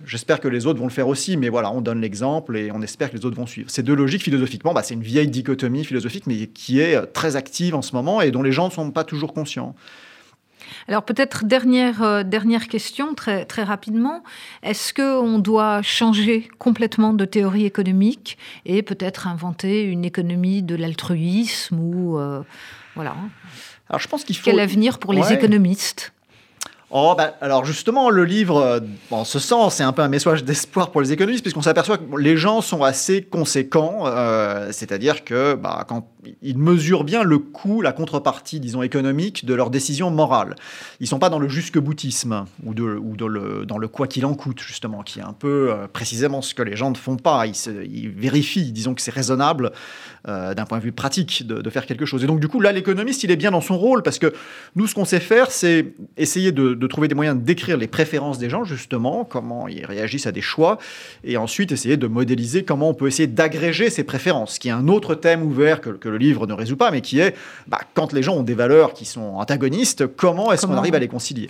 J'espère 0.05 0.39
que 0.39 0.47
les 0.47 0.65
autres 0.65 0.79
vont 0.79 0.87
le 0.87 0.91
faire 0.91 1.07
aussi, 1.07 1.35
mais 1.35 1.49
voilà, 1.49 1.71
on 1.71 1.81
donne 1.81 1.99
l'exemple 1.99 2.55
et 2.55 2.71
on 2.71 2.81
espère 2.81 3.11
que 3.11 3.17
les 3.17 3.25
autres 3.25 3.35
vont 3.35 3.45
suivre. 3.45 3.69
Ces 3.69 3.83
deux 3.83 3.95
logiques, 3.95 4.23
philosophiquement, 4.23 4.73
bah, 4.73 4.81
c'est 4.81 4.93
une 4.93 5.03
vieille 5.03 5.27
dichotomie 5.27 5.83
philosophique, 5.83 6.25
mais 6.25 6.47
qui 6.47 6.79
est 6.79 6.95
euh, 6.95 7.05
très 7.05 7.35
active 7.35 7.75
en 7.75 7.81
ce 7.81 7.93
moment 7.93 8.21
et 8.21 8.31
dont 8.31 8.41
les 8.41 8.51
gens 8.53 8.67
ne 8.67 8.71
sont 8.71 8.91
pas 8.91 9.03
toujours 9.03 9.33
conscients. 9.33 9.75
Alors 10.87 11.03
peut-être 11.03 11.45
dernière, 11.45 12.01
euh, 12.01 12.23
dernière 12.23 12.67
question, 12.67 13.13
très, 13.13 13.45
très 13.45 13.63
rapidement. 13.63 14.23
Est-ce 14.63 14.93
qu'on 14.93 15.39
doit 15.39 15.81
changer 15.81 16.47
complètement 16.59 17.13
de 17.13 17.25
théorie 17.25 17.65
économique 17.65 18.37
et 18.65 18.81
peut-être 18.83 19.27
inventer 19.27 19.83
une 19.83 20.05
économie 20.05 20.63
de 20.63 20.75
l'altruisme 20.75 21.79
ou... 21.79 22.17
euh, 22.17 22.41
voilà. 22.95 23.15
Alors 23.89 23.99
je 23.99 24.07
pense 24.07 24.23
qu'il 24.23 24.37
faut... 24.37 24.45
Quel 24.45 24.59
avenir 24.59 24.99
pour 24.99 25.13
les 25.13 25.33
économistes? 25.33 26.13
Oh, 26.91 27.13
bah, 27.15 27.35
alors 27.39 27.65
justement, 27.65 28.09
le 28.09 28.25
livre, 28.25 28.57
euh, 28.57 28.79
en 29.11 29.23
ce 29.23 29.37
sens, 29.37 29.75
c'est 29.75 29.83
un 29.83 29.91
peu 29.91 30.01
un 30.01 30.07
message 30.07 30.43
d'espoir 30.43 30.89
pour 30.89 31.01
les 31.01 31.11
économistes, 31.11 31.43
puisqu'on 31.43 31.61
s'aperçoit 31.61 31.99
que 31.99 32.17
les 32.17 32.35
gens 32.35 32.61
sont 32.61 32.83
assez 32.83 33.21
conséquents, 33.21 34.05
euh, 34.07 34.69
c'est-à-dire 34.71 35.23
que 35.23 35.53
bah, 35.53 35.85
quand 35.87 36.07
ils 36.41 36.57
mesurent 36.57 37.03
bien 37.03 37.21
le 37.21 37.37
coût, 37.37 37.81
la 37.81 37.91
contrepartie, 37.91 38.59
disons, 38.59 38.81
économique 38.81 39.45
de 39.45 39.53
leurs 39.53 39.69
décisions 39.69 40.09
morales. 40.09 40.55
Ils 40.99 41.05
sont 41.05 41.19
pas 41.19 41.29
dans 41.29 41.37
le 41.37 41.47
jusque-boutisme 41.47 42.45
ou, 42.65 42.73
dans 42.73 43.77
le 43.77 43.87
quoi 43.87 44.07
qu'il 44.07 44.25
en 44.25 44.33
coûte, 44.33 44.59
justement, 44.59 45.03
qui 45.03 45.19
est 45.19 45.23
un 45.23 45.33
peu 45.33 45.71
euh, 45.71 45.87
précisément 45.87 46.41
ce 46.41 46.55
que 46.55 46.63
les 46.63 46.75
gens 46.75 46.89
ne 46.89 46.97
font 46.97 47.17
pas. 47.17 47.45
Ils, 47.45 48.09
vérifient, 48.09 48.71
disons 48.71 48.95
que 48.95 49.01
c'est 49.01 49.13
raisonnable 49.13 49.71
d'un 50.25 50.65
point 50.65 50.77
de 50.77 50.83
vue 50.83 50.91
pratique 50.91 51.47
de 51.47 51.69
faire 51.69 51.85
quelque 51.85 52.05
chose. 52.05 52.23
Et 52.23 52.27
donc, 52.27 52.39
du 52.39 52.47
coup, 52.47 52.59
là, 52.59 52.71
l'économiste, 52.71 53.23
il 53.23 53.31
est 53.31 53.35
bien 53.35 53.51
dans 53.51 53.61
son 53.61 53.77
rôle, 53.77 54.03
parce 54.03 54.19
que 54.19 54.33
nous, 54.75 54.85
ce 54.85 54.93
qu'on 54.93 55.05
sait 55.05 55.19
faire, 55.19 55.49
c'est 55.49 55.93
essayer 56.17 56.51
de, 56.51 56.78
de 56.79 56.87
trouver 56.87 57.07
des 57.07 57.15
moyens 57.15 57.37
de 57.37 57.43
décrire 57.43 57.77
les 57.77 57.87
préférences 57.87 58.39
des 58.39 58.49
gens, 58.49 58.63
justement, 58.63 59.25
comment 59.25 59.67
ils 59.67 59.85
réagissent 59.85 60.27
à 60.27 60.31
des 60.31 60.41
choix, 60.41 60.77
et 61.23 61.37
ensuite 61.37 61.71
essayer 61.71 61.97
de 61.97 62.07
modéliser 62.07 62.63
comment 62.63 62.89
on 62.89 62.93
peut 62.93 63.07
essayer 63.07 63.27
d'agréger 63.27 63.89
ces 63.89 64.03
préférences, 64.03 64.57
qui 64.59 64.69
est 64.69 64.71
un 64.71 64.87
autre 64.87 65.15
thème 65.15 65.43
ouvert 65.43 65.81
que, 65.81 65.89
que 65.89 66.09
le 66.09 66.17
livre 66.17 66.47
ne 66.47 66.53
résout 66.53 66.77
pas, 66.77 66.91
mais 66.91 67.01
qui 67.01 67.19
est, 67.19 67.35
bah, 67.67 67.79
quand 67.93 68.13
les 68.13 68.23
gens 68.23 68.35
ont 68.35 68.43
des 68.43 68.55
valeurs 68.55 68.93
qui 68.93 69.05
sont 69.05 69.35
antagonistes, 69.35 70.07
comment 70.07 70.51
est-ce 70.51 70.65
qu'on 70.65 70.77
arrive 70.77 70.95
à 70.95 70.99
les 70.99 71.07
concilier? 71.07 71.49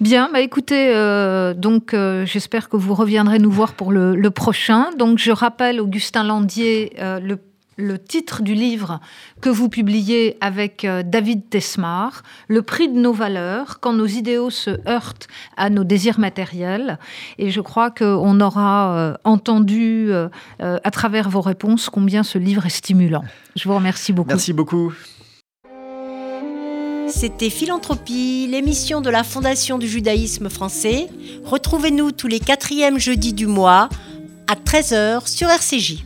Bien, 0.00 0.30
bah 0.32 0.40
écoutez, 0.40 0.94
euh, 0.94 1.54
donc 1.54 1.92
euh, 1.92 2.24
j'espère 2.24 2.68
que 2.68 2.76
vous 2.76 2.94
reviendrez 2.94 3.40
nous 3.40 3.50
voir 3.50 3.72
pour 3.72 3.90
le, 3.90 4.14
le 4.14 4.30
prochain. 4.30 4.90
Donc 4.96 5.18
je 5.18 5.32
rappelle, 5.32 5.80
Augustin 5.80 6.22
Landier, 6.22 6.92
euh, 7.00 7.18
le, 7.18 7.36
le 7.78 7.98
titre 7.98 8.42
du 8.42 8.54
livre 8.54 9.00
que 9.40 9.48
vous 9.48 9.68
publiez 9.68 10.36
avec 10.40 10.84
euh, 10.84 11.02
David 11.04 11.48
Tesmar, 11.48 12.22
Le 12.48 12.60
prix 12.62 12.88
de 12.88 12.98
nos 12.98 13.12
valeurs, 13.12 13.78
quand 13.80 13.92
nos 13.92 14.06
idéaux 14.06 14.50
se 14.50 14.70
heurtent 14.86 15.28
à 15.56 15.70
nos 15.70 15.84
désirs 15.84 16.18
matériels. 16.18 16.98
Et 17.38 17.50
je 17.50 17.60
crois 17.60 17.90
qu'on 17.90 18.40
aura 18.40 18.96
euh, 18.96 19.14
entendu 19.24 20.08
euh, 20.10 20.28
à 20.58 20.90
travers 20.90 21.30
vos 21.30 21.40
réponses 21.40 21.88
combien 21.88 22.24
ce 22.24 22.36
livre 22.36 22.66
est 22.66 22.70
stimulant. 22.70 23.24
Je 23.54 23.68
vous 23.68 23.74
remercie 23.74 24.12
beaucoup. 24.12 24.28
Merci 24.28 24.52
beaucoup. 24.52 24.92
C'était 27.08 27.48
Philanthropie, 27.48 28.48
l'émission 28.50 29.00
de 29.00 29.08
la 29.08 29.22
Fondation 29.22 29.78
du 29.78 29.88
judaïsme 29.88 30.50
français. 30.50 31.08
Retrouvez-nous 31.44 32.12
tous 32.12 32.26
les 32.26 32.40
quatrièmes 32.40 32.98
jeudis 32.98 33.32
du 33.32 33.46
mois 33.46 33.88
à 34.46 34.54
13h 34.54 35.26
sur 35.26 35.48
RCJ. 35.48 36.04